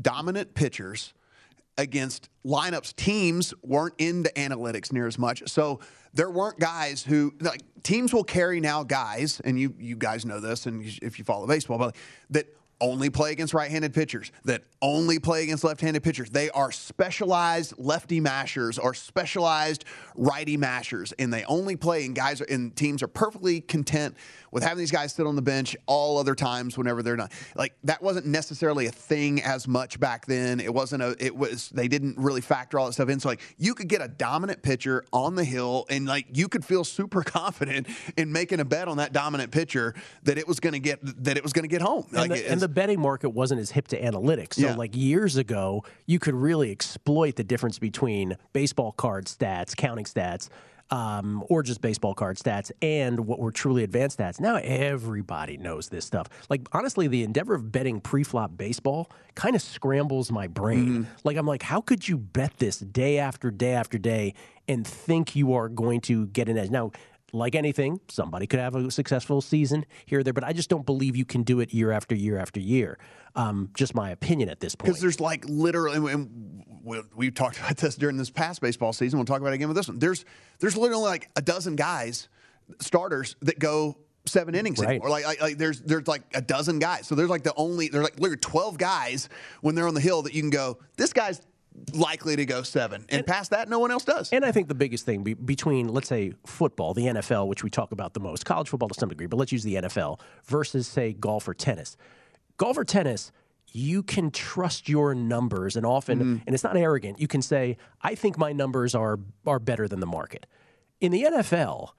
dominant 0.00 0.54
pitchers 0.54 1.14
against 1.78 2.28
lineups. 2.44 2.94
Teams 2.96 3.54
weren't 3.62 3.94
into 3.98 4.30
analytics 4.30 4.92
near 4.92 5.06
as 5.06 5.18
much, 5.18 5.42
so 5.46 5.80
there 6.12 6.30
weren't 6.30 6.58
guys 6.58 7.02
who 7.02 7.32
like 7.40 7.62
teams 7.82 8.12
will 8.12 8.24
carry 8.24 8.60
now 8.60 8.82
guys, 8.82 9.40
and 9.44 9.58
you 9.58 9.74
you 9.78 9.96
guys 9.96 10.26
know 10.26 10.40
this, 10.40 10.66
and 10.66 10.82
you, 10.84 10.92
if 11.00 11.18
you 11.18 11.24
follow 11.24 11.46
baseball, 11.46 11.78
but 11.78 11.96
that 12.30 12.46
only 12.80 13.10
play 13.10 13.32
against 13.32 13.54
right-handed 13.54 13.92
pitchers, 13.92 14.30
that 14.44 14.62
only 14.82 15.18
play 15.18 15.42
against 15.42 15.64
left-handed 15.64 16.00
pitchers. 16.00 16.30
They 16.30 16.48
are 16.50 16.70
specialized 16.70 17.74
lefty 17.76 18.20
mashers 18.20 18.78
or 18.78 18.94
specialized 18.94 19.84
righty 20.14 20.56
mashers, 20.56 21.12
and 21.18 21.32
they 21.32 21.44
only 21.44 21.74
play. 21.74 22.06
And 22.06 22.14
guys 22.14 22.40
are, 22.40 22.44
and 22.44 22.74
teams 22.76 23.02
are 23.02 23.08
perfectly 23.08 23.60
content 23.60 24.16
with 24.50 24.62
having 24.62 24.78
these 24.78 24.90
guys 24.90 25.12
sit 25.12 25.26
on 25.26 25.36
the 25.36 25.42
bench 25.42 25.76
all 25.86 26.18
other 26.18 26.34
times 26.34 26.76
whenever 26.78 27.02
they're 27.02 27.16
not. 27.16 27.32
Like 27.54 27.74
that 27.84 28.02
wasn't 28.02 28.26
necessarily 28.26 28.86
a 28.86 28.90
thing 28.90 29.42
as 29.42 29.66
much 29.68 29.98
back 30.00 30.26
then. 30.26 30.60
It 30.60 30.72
wasn't 30.72 31.02
a. 31.02 31.16
It 31.18 31.36
was 31.36 31.68
they 31.70 31.88
didn't 31.88 32.16
really 32.18 32.40
factor 32.40 32.78
all 32.78 32.86
that 32.86 32.92
stuff 32.92 33.08
in. 33.08 33.20
So 33.20 33.28
like 33.28 33.40
you 33.58 33.74
could 33.74 33.88
get 33.88 34.02
a 34.02 34.08
dominant 34.08 34.62
pitcher 34.62 35.04
on 35.12 35.34
the 35.34 35.44
hill, 35.44 35.86
and 35.90 36.06
like 36.06 36.26
you 36.36 36.48
could 36.48 36.64
feel 36.64 36.84
super 36.84 37.22
confident 37.24 37.88
in 38.16 38.32
making 38.32 38.60
a 38.60 38.64
bet 38.64 38.88
on 38.88 38.96
that 38.98 39.12
dominant 39.12 39.50
pitcher 39.50 39.94
that 40.24 40.38
it 40.38 40.46
was 40.48 40.60
going 40.60 40.72
to 40.74 40.78
get 40.80 40.98
that 41.24 41.36
it 41.36 41.42
was 41.42 41.52
going 41.52 41.64
to 41.64 41.68
get 41.68 41.82
home. 41.82 42.06
And, 42.14 42.30
the, 42.30 42.50
and 42.50 42.60
the 42.60 42.68
betting 42.68 43.00
market 43.00 43.30
wasn't 43.30 43.60
as 43.60 43.70
hip 43.70 43.88
to 43.88 44.00
analytics. 44.00 44.54
So, 44.54 44.62
Yeah. 44.68 44.74
like 44.76 44.96
years 44.96 45.36
ago, 45.36 45.84
you 46.06 46.18
could 46.18 46.34
really 46.34 46.70
exploit 46.70 47.36
the 47.36 47.44
difference 47.44 47.78
between 47.78 48.36
baseball 48.52 48.92
card 48.92 49.26
stats, 49.26 49.76
counting 49.76 50.04
stats, 50.04 50.48
um, 50.90 51.44
or 51.48 51.62
just 51.62 51.80
baseball 51.80 52.14
card 52.14 52.36
stats, 52.36 52.70
and 52.82 53.26
what 53.26 53.38
were 53.38 53.52
truly 53.52 53.84
advanced 53.84 54.18
stats. 54.18 54.40
Now 54.40 54.56
everybody 54.56 55.56
knows 55.56 55.88
this 55.88 56.04
stuff. 56.04 56.28
Like 56.48 56.68
honestly, 56.72 57.08
the 57.08 57.22
endeavor 57.22 57.54
of 57.54 57.70
betting 57.70 58.00
pre-flop 58.00 58.56
baseball 58.56 59.10
kind 59.34 59.54
of 59.54 59.62
scrambles 59.62 60.32
my 60.32 60.46
brain. 60.46 61.06
Like 61.24 61.36
I'm 61.36 61.46
like, 61.46 61.62
how 61.62 61.80
could 61.80 62.08
you 62.08 62.18
bet 62.18 62.58
this 62.58 62.78
day 62.78 63.18
after 63.18 63.50
day 63.50 63.72
after 63.72 63.98
day 63.98 64.34
and 64.66 64.86
think 64.86 65.36
you 65.36 65.54
are 65.54 65.68
going 65.68 66.00
to 66.02 66.26
get 66.28 66.48
an 66.48 66.58
edge? 66.58 66.70
Now 66.70 66.92
like 67.32 67.54
anything, 67.54 68.00
somebody 68.08 68.46
could 68.46 68.60
have 68.60 68.74
a 68.74 68.90
successful 68.90 69.40
season 69.40 69.84
here 70.06 70.20
or 70.20 70.22
there, 70.22 70.32
but 70.32 70.44
I 70.44 70.52
just 70.52 70.70
don't 70.70 70.86
believe 70.86 71.14
you 71.16 71.24
can 71.24 71.42
do 71.42 71.60
it 71.60 71.74
year 71.74 71.90
after 71.92 72.14
year 72.14 72.38
after 72.38 72.58
year. 72.60 72.98
Um, 73.34 73.70
just 73.74 73.94
my 73.94 74.10
opinion 74.10 74.48
at 74.48 74.60
this 74.60 74.74
point. 74.74 74.88
Because 74.88 75.00
there's 75.02 75.20
like 75.20 75.44
literally, 75.46 76.12
and 76.12 76.64
we, 76.82 77.00
we 77.14 77.30
talked 77.30 77.58
about 77.60 77.76
this 77.76 77.96
during 77.96 78.16
this 78.16 78.30
past 78.30 78.60
baseball 78.60 78.92
season. 78.92 79.18
We'll 79.18 79.26
talk 79.26 79.40
about 79.40 79.52
it 79.52 79.56
again 79.56 79.68
with 79.68 79.76
this 79.76 79.88
one. 79.88 79.98
There's 79.98 80.24
there's 80.60 80.76
literally 80.76 81.04
like 81.04 81.28
a 81.36 81.42
dozen 81.42 81.76
guys, 81.76 82.28
starters 82.80 83.36
that 83.42 83.58
go 83.58 83.98
seven 84.26 84.54
innings 84.54 84.78
Right. 84.78 84.90
anymore. 84.90 85.08
Like, 85.10 85.26
like 85.26 85.40
like 85.40 85.58
there's 85.58 85.80
there's 85.80 86.06
like 86.08 86.22
a 86.34 86.40
dozen 86.42 86.78
guys. 86.78 87.06
So 87.06 87.14
there's 87.14 87.30
like 87.30 87.44
the 87.44 87.54
only 87.56 87.88
there's 87.88 88.04
like 88.04 88.18
literally 88.18 88.38
twelve 88.40 88.78
guys 88.78 89.28
when 89.60 89.74
they're 89.74 89.88
on 89.88 89.94
the 89.94 90.00
hill 90.00 90.22
that 90.22 90.34
you 90.34 90.42
can 90.42 90.50
go. 90.50 90.78
This 90.96 91.12
guy's 91.12 91.40
likely 91.92 92.36
to 92.36 92.44
go 92.44 92.62
seven, 92.62 93.04
and, 93.08 93.26
past 93.26 93.50
that, 93.50 93.68
no 93.68 93.78
one 93.78 93.90
else 93.90 94.04
does. 94.04 94.30
And 94.32 94.44
I 94.44 94.52
think 94.52 94.68
the 94.68 94.74
biggest 94.74 95.04
thing 95.04 95.22
be, 95.22 95.34
between, 95.34 95.88
let's 95.88 96.08
say, 96.08 96.32
football, 96.46 96.94
the 96.94 97.06
NFL, 97.06 97.48
which 97.48 97.64
we 97.64 97.70
talk 97.70 97.92
about 97.92 98.14
the 98.14 98.20
most, 98.20 98.44
college 98.44 98.68
football 98.68 98.88
to 98.88 98.94
some 98.98 99.08
degree, 99.08 99.26
but 99.26 99.36
let's 99.36 99.52
use 99.52 99.62
the 99.62 99.76
NFL 99.76 100.20
versus, 100.44 100.86
say, 100.86 101.12
golf 101.12 101.48
or 101.48 101.54
tennis. 101.54 101.96
Golf 102.56 102.76
or 102.76 102.84
tennis, 102.84 103.32
you 103.72 104.02
can 104.02 104.30
trust 104.30 104.88
your 104.88 105.14
numbers, 105.14 105.76
and 105.76 105.84
often, 105.84 106.18
mm-hmm. 106.18 106.36
and 106.46 106.54
it's 106.54 106.64
not 106.64 106.76
arrogant. 106.76 107.20
You 107.20 107.28
can 107.28 107.42
say, 107.42 107.76
"I 108.02 108.14
think 108.14 108.38
my 108.38 108.52
numbers 108.52 108.94
are 108.94 109.18
are 109.46 109.58
better 109.58 109.86
than 109.86 110.00
the 110.00 110.06
market." 110.06 110.46
In 111.00 111.12
the 111.12 111.24
NFL, 111.24 111.90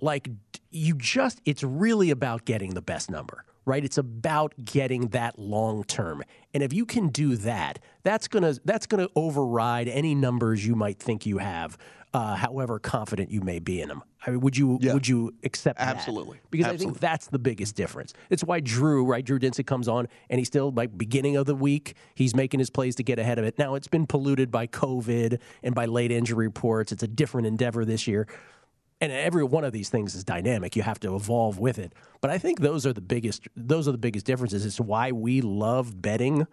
like 0.00 0.28
you 0.70 0.94
just, 0.94 1.40
it's 1.44 1.62
really 1.62 2.10
about 2.10 2.44
getting 2.44 2.74
the 2.74 2.82
best 2.82 3.10
number. 3.10 3.44
Right, 3.66 3.82
it's 3.82 3.96
about 3.96 4.52
getting 4.62 5.08
that 5.08 5.38
long 5.38 5.84
term, 5.84 6.22
and 6.52 6.62
if 6.62 6.72
you 6.74 6.84
can 6.84 7.08
do 7.08 7.36
that, 7.36 7.78
that's 8.02 8.28
gonna 8.28 8.54
that's 8.64 8.86
gonna 8.86 9.08
override 9.16 9.88
any 9.88 10.14
numbers 10.14 10.66
you 10.66 10.74
might 10.74 10.98
think 10.98 11.24
you 11.24 11.38
have, 11.38 11.78
uh, 12.12 12.36
however 12.36 12.78
confident 12.78 13.30
you 13.30 13.40
may 13.40 13.58
be 13.58 13.80
in 13.80 13.88
them. 13.88 14.02
I 14.26 14.30
mean, 14.30 14.40
would 14.40 14.56
you 14.56 14.78
would 14.82 15.08
you 15.08 15.34
accept 15.42 15.78
that? 15.78 15.88
Absolutely. 15.88 16.40
Because 16.50 16.66
I 16.66 16.76
think 16.76 17.00
that's 17.00 17.26
the 17.26 17.38
biggest 17.38 17.74
difference. 17.74 18.14
It's 18.30 18.44
why 18.44 18.60
Drew, 18.60 19.04
right? 19.04 19.24
Drew 19.24 19.38
Dinsick 19.38 19.66
comes 19.66 19.88
on 19.88 20.08
and 20.30 20.38
he's 20.38 20.48
still 20.48 20.70
like 20.70 20.96
beginning 20.96 21.36
of 21.36 21.46
the 21.46 21.54
week, 21.54 21.94
he's 22.14 22.34
making 22.34 22.60
his 22.60 22.70
plays 22.70 22.94
to 22.96 23.02
get 23.02 23.18
ahead 23.18 23.38
of 23.38 23.44
it. 23.44 23.58
Now 23.58 23.74
it's 23.74 23.88
been 23.88 24.06
polluted 24.06 24.50
by 24.50 24.66
COVID 24.66 25.40
and 25.62 25.74
by 25.74 25.86
late 25.86 26.12
injury 26.12 26.46
reports. 26.46 26.92
It's 26.92 27.02
a 27.02 27.08
different 27.08 27.46
endeavor 27.46 27.84
this 27.84 28.06
year. 28.06 28.26
And 29.04 29.12
every 29.12 29.44
one 29.44 29.64
of 29.64 29.72
these 29.72 29.90
things 29.90 30.14
is 30.14 30.24
dynamic. 30.24 30.76
You 30.76 30.82
have 30.82 30.98
to 31.00 31.14
evolve 31.14 31.58
with 31.58 31.78
it. 31.78 31.92
But 32.22 32.30
I 32.30 32.38
think 32.38 32.60
those 32.60 32.86
are 32.86 32.92
the 32.94 33.00
biggest 33.02 33.46
those 33.54 33.86
are 33.86 33.92
the 33.92 33.98
biggest 33.98 34.24
differences. 34.24 34.64
It's 34.64 34.80
why 34.80 35.12
we 35.12 35.40
love 35.42 36.00
betting 36.00 36.46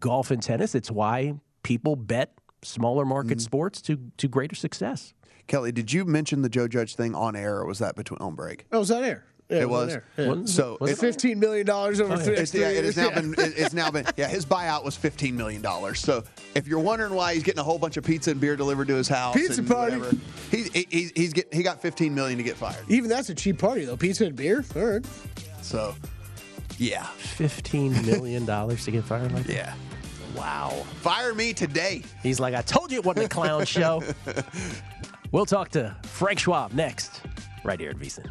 golf 0.00 0.30
and 0.30 0.42
tennis. 0.42 0.74
It's 0.74 0.90
why 0.90 1.34
people 1.62 1.96
bet 1.96 2.32
smaller 2.62 3.04
market 3.04 3.32
Mm-hmm. 3.38 3.44
sports 3.44 3.82
to 3.82 3.98
to 4.16 4.28
greater 4.28 4.54
success. 4.56 5.12
Kelly, 5.46 5.72
did 5.72 5.92
you 5.92 6.04
mention 6.04 6.42
the 6.42 6.48
Joe 6.48 6.68
Judge 6.68 6.94
thing 6.94 7.14
on 7.14 7.34
air, 7.36 7.56
or 7.58 7.66
was 7.66 7.80
that 7.80 7.96
between 7.96 8.18
on 8.20 8.34
break? 8.34 8.66
Oh, 8.72 8.78
was 8.78 8.88
that 8.88 9.02
air? 9.02 9.24
Yeah, 9.50 9.62
It 9.62 9.68
was. 9.68 9.94
on. 9.96 10.02
Yeah. 10.16 10.34
So 10.44 10.76
was 10.80 10.90
it- 10.90 10.92
it? 10.94 10.98
Fifteen 10.98 11.40
million 11.40 11.66
dollars 11.66 12.00
over 12.00 12.16
three. 12.16 12.34
It's, 12.36 12.54
yeah, 12.54 12.68
it 12.68 12.84
has 12.84 12.96
now 12.96 13.10
been. 13.10 13.32
it- 13.34 13.54
It's 13.56 13.74
now 13.74 13.90
been. 13.90 14.06
Yeah, 14.16 14.28
his 14.28 14.46
buyout 14.46 14.84
was 14.84 14.96
fifteen 14.96 15.36
million 15.36 15.60
dollars. 15.60 15.98
So 16.00 16.22
if 16.54 16.68
you're 16.68 16.78
wondering 16.80 17.14
why 17.14 17.34
he's 17.34 17.42
getting 17.42 17.58
a 17.60 17.64
whole 17.64 17.78
bunch 17.78 17.96
of 17.96 18.04
pizza 18.04 18.30
and 18.30 18.40
beer 18.40 18.54
delivered 18.56 18.86
to 18.88 18.94
his 18.94 19.08
house, 19.08 19.34
Pizza 19.34 19.60
and 19.60 19.68
party. 19.68 19.96
whatever, 19.96 20.16
he, 20.50 20.62
he, 20.72 20.86
he's 20.90 21.12
he's 21.16 21.32
get, 21.32 21.52
he 21.52 21.62
got 21.62 21.82
fifteen 21.82 22.14
million 22.14 22.38
to 22.38 22.44
get 22.44 22.56
fired. 22.56 22.84
Even 22.88 23.10
that's 23.10 23.28
a 23.30 23.34
cheap 23.34 23.58
party 23.58 23.84
though. 23.84 23.96
Pizza 23.96 24.26
and 24.26 24.36
beer. 24.36 24.64
All 24.76 24.82
right. 24.84 25.04
So, 25.62 25.94
yeah, 26.78 27.04
Fifteen 27.18 27.92
million 28.06 28.44
dollars 28.46 28.84
to 28.84 28.90
get 28.90 29.04
fired 29.04 29.32
like 29.32 29.44
that? 29.44 29.52
yeah, 29.52 29.74
Wow. 30.36 30.70
fire 31.00 31.34
me 31.34 31.52
today. 31.52 32.02
He's 32.22 32.38
like, 32.40 32.54
I 32.54 32.62
told 32.62 32.90
you 32.92 32.98
it 32.98 33.04
wasn't 33.04 33.26
a 33.26 33.28
clown 33.28 33.64
show. 33.66 34.02
we'll 35.32 35.46
talk 35.46 35.68
to 35.70 35.94
Frank 36.04 36.38
Schwab 36.38 36.72
next, 36.72 37.20
right 37.64 37.78
here 37.78 37.90
at 37.90 37.96
VSIN. 37.98 38.30